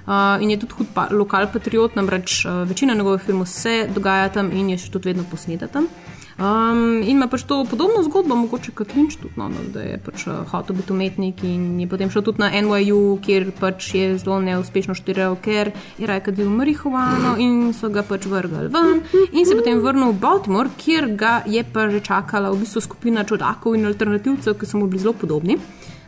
Uh, 0.08 0.40
in 0.40 0.50
je 0.50 0.56
tudi 0.56 0.72
hud 0.78 0.86
pa, 0.94 1.08
lokal 1.12 1.50
patriot, 1.52 1.96
namreč 1.96 2.44
uh, 2.46 2.62
večina 2.68 2.94
njegovih 2.94 3.20
filmov 3.20 3.46
se 3.46 3.88
dogaja 3.94 4.28
tam 4.32 4.48
in 4.52 4.70
je 4.72 4.78
še 4.78 4.88
tudi 4.90 5.10
vedno 5.10 5.24
posneta 5.30 5.68
tam. 5.68 5.90
Um, 6.38 7.02
in 7.02 7.16
ima 7.16 7.26
pač 7.26 7.42
to 7.42 7.64
podobno 7.66 7.98
zgodbo, 8.06 8.36
mogoče 8.38 8.70
kot 8.78 8.92
Lynch, 8.94 9.16
tudi, 9.18 9.34
no, 9.36 9.48
no, 9.50 9.64
da 9.74 9.82
je 9.82 9.96
pač 9.98 10.22
uh, 10.30 10.44
hotel 10.46 10.76
biti 10.78 10.92
umetnik 10.94 11.42
in 11.42 11.80
je 11.82 11.88
potem 11.90 12.12
šel 12.14 12.22
tudi 12.28 12.38
na 12.38 12.52
NYU, 12.54 13.16
kjer 13.26 13.48
pač 13.58 13.88
je 13.96 14.12
zelo 14.22 14.36
neuspešno 14.46 14.94
študiral, 14.94 15.34
ker 15.42 15.72
je 15.98 16.06
raje 16.06 16.22
kadil 16.28 16.46
marihuano 16.54 17.34
in 17.42 17.72
so 17.74 17.90
ga 17.90 18.06
pač 18.06 18.28
vrgli 18.30 18.68
ven. 18.70 19.02
In 19.32 19.50
se 19.50 19.58
potem 19.58 19.82
vrnil 19.82 20.14
v 20.14 20.20
Baltimore, 20.22 20.70
kjer 20.78 21.10
ga 21.18 21.40
je 21.42 21.64
pa 21.66 21.88
že 21.90 22.04
čakala 22.06 22.54
v 22.54 22.62
bistvu 22.62 22.86
skupina 22.86 23.26
čudakov 23.26 23.74
in 23.74 23.90
alternativcev, 23.90 24.54
ki 24.54 24.66
so 24.66 24.78
mu 24.78 24.86
bili 24.86 25.02
zelo 25.02 25.18
podobni. 25.18 25.58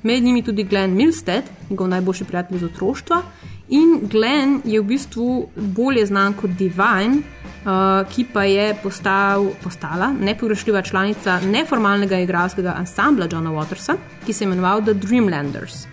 Med 0.06 0.22
njimi 0.22 0.46
tudi 0.46 0.62
Glenn 0.62 0.94
Milstead, 0.94 1.50
njegov 1.70 1.90
najboljši 1.90 2.24
prijatelj 2.30 2.56
iz 2.56 2.70
otroštva. 2.70 3.22
In 3.70 4.08
Glenn 4.10 4.62
je 4.66 4.80
v 4.80 4.84
bistvu 4.84 5.46
bolje 5.54 6.02
znan 6.06 6.34
kot 6.34 6.56
Divine, 6.58 7.20
uh, 7.62 8.02
ki 8.10 8.24
pa 8.32 8.42
je 8.42 8.72
postal, 8.82 9.52
postala 9.62 10.08
nepogrešljiva 10.10 10.82
članica 10.82 11.38
neformalnega 11.46 12.18
igralskega 12.18 12.74
ansambla 12.78 13.28
Johna 13.30 13.52
Watersa, 13.54 13.94
ki 14.26 14.32
se 14.32 14.44
je 14.44 14.48
imenoval 14.48 14.82
The 14.82 14.94
Dreamlanders. 14.94 15.86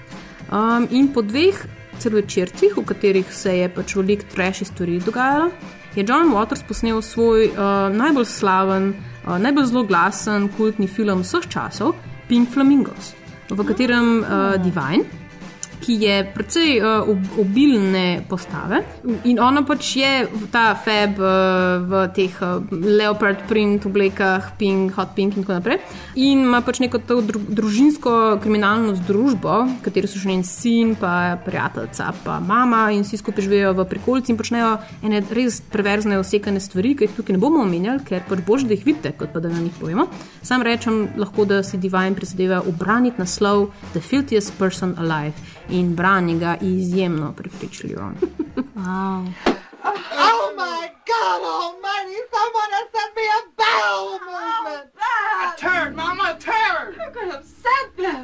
Um, 0.49 0.87
in 0.91 1.11
po 1.13 1.21
dveh 1.21 1.59
celovečercih, 1.99 2.77
v 2.77 2.85
katerih 2.85 3.29
se 3.33 3.53
je 3.59 3.69
pač 3.69 3.95
velik 3.95 4.25
trash 4.33 4.65
stvari 4.65 4.97
dogajalo, 5.05 5.51
je 5.95 6.05
John 6.07 6.33
Waters 6.33 6.65
posnel 6.65 7.01
svoj 7.01 7.51
uh, 7.51 7.93
najbolj 7.93 8.25
slaven, 8.25 8.89
uh, 9.25 9.37
najbolj 9.37 9.69
zelo 9.69 9.85
glasen 9.85 10.49
kultni 10.57 10.87
film 10.87 11.21
vseh 11.21 11.45
časov, 11.45 11.93
Pink 12.27 12.49
Flamingos, 12.49 13.13
v 13.53 13.69
katerem 13.69 14.25
uh, 14.25 14.57
Divine 14.57 15.05
ki 15.81 15.97
je 16.01 16.15
precej 16.33 16.81
uh, 16.81 17.09
ob- 17.09 17.39
obilne 17.39 18.23
postave. 18.29 18.81
In 19.29 19.39
ona 19.39 19.63
pač 19.67 19.95
je 19.99 20.11
ta 20.51 20.73
fab 20.75 21.19
uh, 21.21 21.83
v 21.85 22.03
teh 22.15 22.33
uh, 22.41 22.61
leopard 22.71 23.45
print 23.47 23.85
oblekah, 23.85 24.53
pink, 24.57 24.93
hot 24.97 25.13
pink 25.15 25.37
in 25.37 25.45
tako 25.45 25.59
naprej. 25.59 25.79
In 26.15 26.45
ima 26.47 26.61
pač 26.65 26.81
neko 26.83 27.01
to 27.05 27.21
dru 27.21 27.41
družinsko 27.47 28.39
kriminalno 28.41 28.95
združbo, 28.97 29.55
kateri 29.85 30.09
so 30.09 30.19
še 30.21 30.31
njen 30.31 30.43
sin, 30.47 30.95
pa 30.99 31.37
prijateljica, 31.45 32.11
pa 32.25 32.39
mama 32.43 32.87
in 32.95 33.05
vsi 33.05 33.19
skupaj 33.21 33.45
živijo 33.45 33.73
v 33.77 33.85
prikolici 33.89 34.33
in 34.33 34.39
počnejo 34.39 34.75
ene 35.05 35.21
res 35.33 35.59
preverzne, 35.61 36.19
osekane 36.21 36.61
stvari, 36.63 36.95
ki 36.97 37.07
jih 37.07 37.17
tukaj 37.17 37.37
ne 37.37 37.41
bomo 37.41 37.61
omenjali, 37.65 38.03
ker 38.07 38.25
pač 38.27 38.43
bož, 38.47 38.67
da 38.67 38.75
jih 38.77 38.85
vidite, 38.87 39.13
kot 39.17 39.33
pa 39.33 39.43
da 39.43 39.51
nam 39.51 39.67
jih 39.67 39.77
povemo. 39.79 40.07
Sam 40.45 40.65
rečem 40.65 41.05
lahko, 41.19 41.45
da 41.49 41.61
si 41.63 41.79
Divine 41.81 42.15
prizadeva 42.17 42.61
obraniti 42.65 43.21
naslov 43.21 43.69
The 43.93 44.01
Filthiest 44.01 44.57
Person 44.57 44.95
Alive 44.97 45.35
in 45.69 45.95
brani 45.95 46.39
ga 46.39 46.57
izjemno 46.61 47.33
prepričljivo. 47.37 48.11
wow. 48.75 49.33
Oh 49.85 50.45
my 50.61 50.83
God 51.11 51.41
Almighty! 51.57 52.17
Someone 52.35 52.71
has 52.77 52.87
sent 52.95 53.11
me 53.17 53.25
a 53.37 53.41
bowel 53.61 54.19
movement. 54.31 54.87
A 55.43 55.47
turd, 55.61 55.95
Mama, 55.95 56.35
this? 56.39 57.57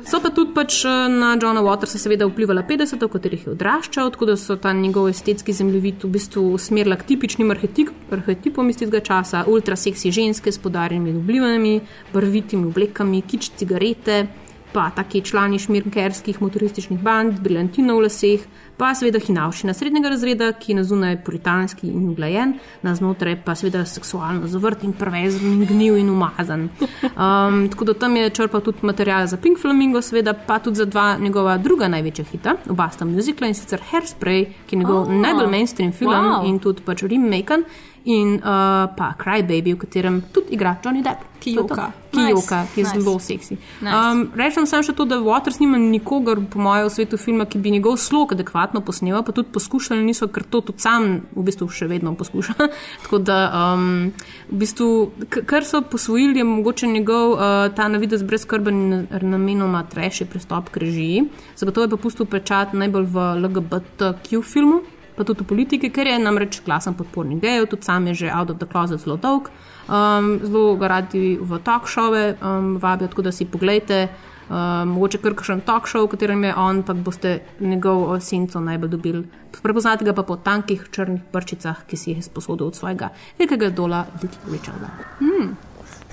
So 0.08 0.20
pa 0.22 0.30
tudi 0.30 0.54
pač 0.54 0.84
eh, 0.86 1.10
na 1.10 1.34
Johna 1.42 1.64
Watersa 1.66 1.98
seveda 1.98 2.28
vplivala 2.30 2.64
50, 2.68 3.02
v 3.02 3.10
katerih 3.10 3.46
je 3.48 3.54
odraščal, 3.56 4.12
tako 4.14 4.28
da 4.30 4.36
so 4.38 4.56
ta 4.62 4.74
njegov 4.76 5.10
estetski 5.10 5.56
zemljevid 5.56 6.06
v 6.06 6.12
bistvu 6.14 6.44
usmerila 6.54 6.98
k 7.00 7.08
tipičnim 7.14 7.52
arhetip, 7.54 7.90
arhetipom 8.14 8.70
iz 8.70 8.78
tega 8.82 9.02
časa, 9.02 9.46
ultraseksi 9.50 10.12
ženske 10.14 10.54
s 10.54 10.62
podarjenimi 10.62 11.18
oblivami, 11.18 11.74
barvitimi 12.14 12.70
oblekami, 12.70 13.24
kič 13.26 13.52
cigarete, 13.58 14.28
pa 14.74 14.90
taki 14.96 15.22
člani 15.22 15.60
šmirkerskih 15.60 16.42
motorističnih 16.42 17.00
band, 17.00 17.40
briljantinov 17.40 18.00
v 18.00 18.08
laseh, 18.08 18.46
pa 18.78 18.90
seveda 18.98 19.20
hinavščina 19.22 19.74
srednjega 19.78 20.10
razreda, 20.10 20.48
ki 20.58 20.72
je 20.72 20.76
na 20.76 20.84
zunaj 20.84 21.20
puritanski 21.24 21.88
in 21.88 22.08
uglajen, 22.10 22.56
na 22.82 22.96
znotraj 22.98 23.36
pa 23.46 23.54
seveda 23.56 23.86
seksualno 23.86 24.48
zavrt 24.50 24.84
in 24.84 24.94
prevezen 24.98 25.46
in 25.54 25.66
gnil 25.70 25.98
in 26.02 26.10
umazan. 26.10 26.70
Um, 27.14 27.68
tako 27.70 27.86
da 27.86 27.94
tam 27.94 28.16
je 28.18 28.30
črpal 28.30 28.62
tudi 28.66 28.78
material 28.82 29.28
za 29.28 29.38
Pink 29.38 29.60
Flamingo, 29.62 30.02
seveda 30.02 30.34
pa 30.34 30.60
tudi 30.60 30.82
za 30.82 30.86
dva 30.86 31.18
njegova 31.22 31.58
druga 31.58 31.88
največja 31.88 32.26
hita, 32.32 32.56
oba 32.70 32.90
sta 32.90 33.06
muzikla 33.06 33.48
in 33.48 33.54
sicer 33.56 33.82
Hairspray, 33.92 34.46
ki 34.68 34.76
je 34.76 34.80
njegov 34.80 35.04
Oh. 35.04 35.12
najbolj 35.12 35.48
mainstream 35.52 35.92
film 35.92 36.12
Wow. 36.12 36.46
in 36.50 36.60
tudi 36.60 36.82
pač 36.82 37.04
remaken. 37.04 37.64
In 38.04 38.36
uh, 38.36 38.92
pa 38.96 39.16
Cry 39.16 39.44
Baby, 39.48 39.74
v 39.74 39.80
katerem 39.80 40.22
tudi 40.34 40.54
igra 40.54 40.76
Johnny 40.84 41.00
Depp. 41.00 41.34
Ki 41.40 41.54
joka. 41.56 41.92
Ki 42.12 42.20
Nice. 42.20 42.32
joka, 42.32 42.68
ki 42.74 42.82
je 42.82 42.84
Nice. 42.84 43.00
zelo 43.00 43.20
seksi. 43.20 43.58
Nice. 43.82 43.96
Um, 43.96 44.32
rečem 44.36 44.68
samo 44.68 44.84
še 44.84 44.94
to, 44.96 45.04
da 45.08 45.20
Waters 45.24 45.60
nima 45.60 45.80
nikogar, 45.80 46.40
po 46.52 46.60
mojem, 46.60 46.88
v 46.88 46.94
svetu 46.94 47.20
filma, 47.20 47.48
ki 47.48 47.60
bi 47.60 47.72
njegov 47.72 47.98
slog 48.00 48.36
adekvatno 48.36 48.84
posnel, 48.84 49.20
pa 49.24 49.36
tudi 49.36 49.52
poskušali 49.56 50.04
niso, 50.04 50.28
ker 50.32 50.44
to 50.44 50.62
tudi 50.64 50.84
sam 50.84 51.24
v 51.36 51.44
bistvu 51.48 51.68
še 51.68 51.88
vedno 51.92 52.16
poskuša. 52.16 52.56
Tako 53.08 53.20
da, 53.24 53.40
um, 53.52 54.12
v 54.52 54.62
bistvu, 54.64 54.90
kar 55.28 55.68
so 55.68 55.84
posvojili, 55.84 56.44
je 56.44 56.48
mogoče 56.48 56.92
njegov 56.92 57.36
uh, 57.36 57.68
ta 57.76 57.88
navidez 57.92 58.24
brezkrben 58.24 59.08
namenoma 59.20 59.84
trešji 59.88 60.28
pristop 60.32 60.72
k 60.72 60.84
režiji. 60.84 61.28
Zagotovo 61.60 61.88
je 61.88 61.94
pa 61.96 62.00
pustil 62.04 62.28
pečat 62.28 62.76
najbolj 62.76 63.08
v 63.16 63.30
LGBTQ 63.48 64.44
filmu. 64.44 64.84
Pa 65.16 65.24
tudi 65.24 65.44
v 65.44 65.48
politiki, 65.48 65.92
ker 65.94 66.08
je 66.08 66.20
namreč 66.20 66.62
glasen 66.66 66.96
podpornik 66.98 67.42
gejev, 67.44 67.68
tudi 67.70 67.86
sam 67.86 68.08
je 68.08 68.14
že 68.14 68.32
out 68.34 68.50
of 68.50 68.58
the 68.58 68.68
closet 68.70 69.02
zelo 69.02 69.18
dolg. 69.18 69.50
Um, 69.88 70.40
zelo 70.44 70.76
ga 70.80 70.88
radi 70.88 71.38
v 71.42 71.60
talk 71.64 71.88
šove 71.88 72.38
um, 72.42 72.78
vabijo, 72.82 73.08
tako 73.08 73.22
da 73.22 73.32
si 73.32 73.46
pogledajte. 73.46 74.08
Um, 74.50 74.90
mogoče 74.92 75.22
kar 75.24 75.36
kakšen 75.40 75.62
talk 75.64 75.88
show, 75.88 76.04
v 76.04 76.12
katerem 76.12 76.44
je 76.44 76.56
on, 76.56 76.82
pa 76.84 76.94
boste 76.94 77.40
njegov 77.60 78.20
senco 78.20 78.60
najbolj 78.60 78.90
dobili. 78.90 79.24
Prepoznate 79.64 80.06
ga 80.06 80.14
pa 80.14 80.24
po 80.28 80.36
tankih 80.36 80.84
črnih 80.92 81.22
prčicah, 81.32 81.86
ki 81.88 81.98
si 81.98 82.12
jih 82.12 82.20
je 82.20 82.28
sposodil 82.28 82.68
od 82.68 82.76
svojega 82.76 83.14
velikega 83.40 83.70
dola 83.70 84.06
Little 84.22 84.52
Richarda. 84.52 84.92
Hmm. 85.20 85.56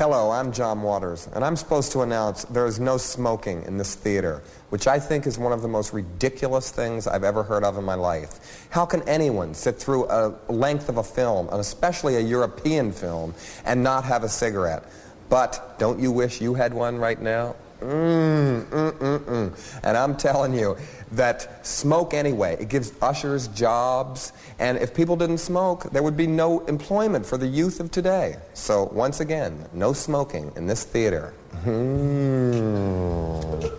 Hello, 0.01 0.31
I'm 0.31 0.51
John 0.51 0.81
Waters, 0.81 1.29
and 1.35 1.45
I'm 1.45 1.57
supposed 1.57 1.93
to 1.93 2.01
announce 2.01 2.45
there 2.45 2.65
is 2.65 2.81
no 2.81 2.97
smoking 2.97 3.63
in 3.65 3.77
this 3.77 3.95
theater, 3.95 4.43
which 4.71 4.87
I 4.87 4.99
think 4.99 5.27
is 5.27 5.37
one 5.37 5.53
of 5.53 5.61
the 5.61 5.69
most 5.69 5.93
ridiculous 5.93 6.71
things 6.71 7.07
I've 7.07 7.23
ever 7.23 7.43
heard 7.43 7.65
of 7.65 7.77
in 7.77 7.85
my 7.85 7.97
life. 7.97 8.67
How 8.71 8.87
can 8.87 9.07
anyone 9.07 9.53
sit 9.53 9.79
through 9.79 10.07
a 10.07 10.35
length 10.49 10.89
of 10.89 10.97
a 10.97 11.03
film, 11.03 11.51
and 11.51 11.61
especially 11.61 12.17
a 12.17 12.21
European 12.21 12.93
film, 12.93 13.35
and 13.67 13.83
not 13.83 14.05
have 14.05 14.25
a 14.25 14.29
cigarette? 14.31 14.85
But 15.29 15.79
don't 15.79 16.01
you 16.01 16.11
wish 16.11 16.41
you 16.41 16.55
had 16.55 16.73
one 16.73 16.97
right 16.97 17.21
now? 17.21 17.55
Mm, 17.81 18.65
mm, 18.65 18.93
mm, 18.93 19.19
mm. 19.19 19.81
And 19.83 19.97
I'm 19.97 20.17
telling 20.17 20.55
you 20.55 20.77
that 21.13 21.67
smoke 21.67 22.15
anyway. 22.15 22.57
It 22.61 22.69
gives 22.69 22.93
ushers 23.01 23.49
jobs, 23.49 24.33
and 24.59 24.79
if 24.79 24.95
people 24.95 25.17
didn't 25.17 25.39
smoke, 25.39 25.91
there 25.91 26.03
would 26.03 26.17
be 26.17 26.27
no 26.27 26.61
employment 26.67 27.27
for 27.27 27.39
the 27.39 27.47
youth 27.47 27.81
of 27.81 27.91
today. 27.91 28.37
So 28.55 28.91
once 28.93 29.21
again, 29.21 29.67
no 29.73 29.93
smoking 29.93 30.53
in 30.57 30.67
this 30.67 30.85
theater. 30.85 31.33
Mm. 31.65 33.71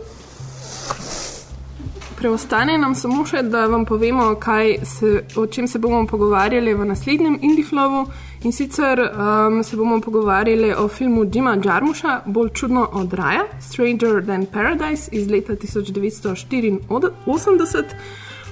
Preostane 2.22 2.78
nam 2.78 2.94
samo 2.96 3.24
še, 3.26 3.42
da 3.50 3.66
vam 3.66 3.86
povemo, 3.86 4.36
kaj 4.38 4.86
se, 4.86 5.24
o 5.38 5.48
čem 5.48 5.68
se 5.68 5.80
bomo 5.80 6.06
pogovarjali 6.08 6.74
v 6.74 6.86
naslednjem 6.86 7.40
Indiflowu. 7.42 8.06
In 8.44 8.52
sicer 8.52 9.00
um, 9.00 9.64
se 9.64 9.78
bomo 9.78 10.02
pogovarjali 10.02 10.74
o 10.74 10.88
filmu 10.88 11.26
Jima 11.34 11.58
Jarmusha, 11.66 12.22
bolj 12.26 12.50
čudno 12.50 12.90
od 12.94 13.14
Raja, 13.14 13.44
Stranger 13.60 14.26
Than 14.26 14.46
Paradise 14.46 15.10
iz 15.12 15.30
leta 15.30 15.54
1984. 15.54 17.84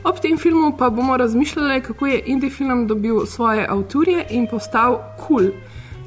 Ob 0.04 0.20
tem 0.22 0.38
filmu 0.38 0.78
pa 0.78 0.90
bomo 0.90 1.18
razmišljali, 1.18 1.82
kako 1.82 2.08
je 2.08 2.24
indie 2.26 2.50
film 2.50 2.88
dobil 2.88 3.26
svoje 3.26 3.68
avtorje 3.70 4.26
in 4.30 4.48
postal 4.48 5.02
kul. 5.28 5.38
Cool. 5.38 5.52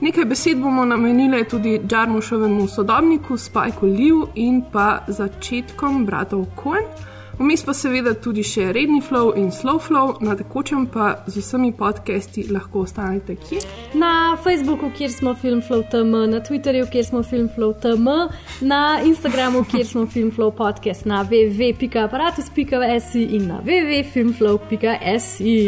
Nekaj 0.02 0.24
besed 0.24 0.58
bomo 0.58 0.84
namenili 0.84 1.44
tudi 1.44 1.80
Jarmushovemu 1.90 2.68
sodobniku 2.68 3.36
Spajku 3.36 3.86
Liu 3.86 4.26
in 4.34 4.62
pa 4.72 4.98
začetkom 5.08 6.06
bratov 6.06 6.46
Coen. 6.62 6.82
Vmes 7.42 7.64
pa 7.66 7.72
seveda 7.74 8.12
tudi 8.22 8.44
še 8.46 8.68
redni 8.70 9.00
flow 9.02 9.32
in 9.34 9.50
slow 9.50 9.80
flow, 9.82 10.12
na 10.22 10.36
tekočem 10.38 10.86
pa 10.86 11.26
z 11.26 11.42
vsemi 11.42 11.72
podcasti 11.74 12.44
lahko 12.54 12.86
ostanete 12.86 13.34
kje. 13.34 13.58
Na 13.98 14.38
Facebooku, 14.44 14.90
kjer 14.94 15.10
smo 15.10 15.34
FilmFlow.tm, 15.34 16.14
na 16.30 16.38
Twitterju, 16.38 16.86
kjer 16.92 17.04
smo 17.08 17.22
FilmFlow.tm, 17.26 18.08
na 18.70 19.00
Instagramu, 19.02 19.64
kjer 19.66 19.86
smo 19.90 20.06
FilmFlow 20.06 20.54
podcast, 20.54 21.02
na 21.10 21.26
www.aparatus.si 21.26 23.22
in 23.34 23.50
na 23.50 23.58
www.filmflow.si. 23.66 25.58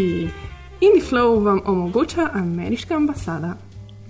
Indiflow 0.79 1.43
vam 1.43 1.61
omogoča 1.67 2.31
ameriška 2.39 2.95
ambasada. 2.95 3.57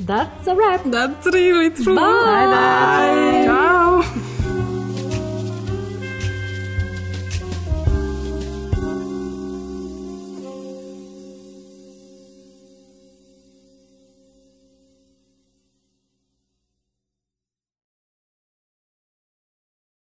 That's 0.04 0.44
a 0.48 0.54
wrap. 0.54 0.84
That's 0.84 1.26
really 1.32 1.70
true. 1.70 1.96
Bye. 1.96 3.44
Ciao. 3.48 4.43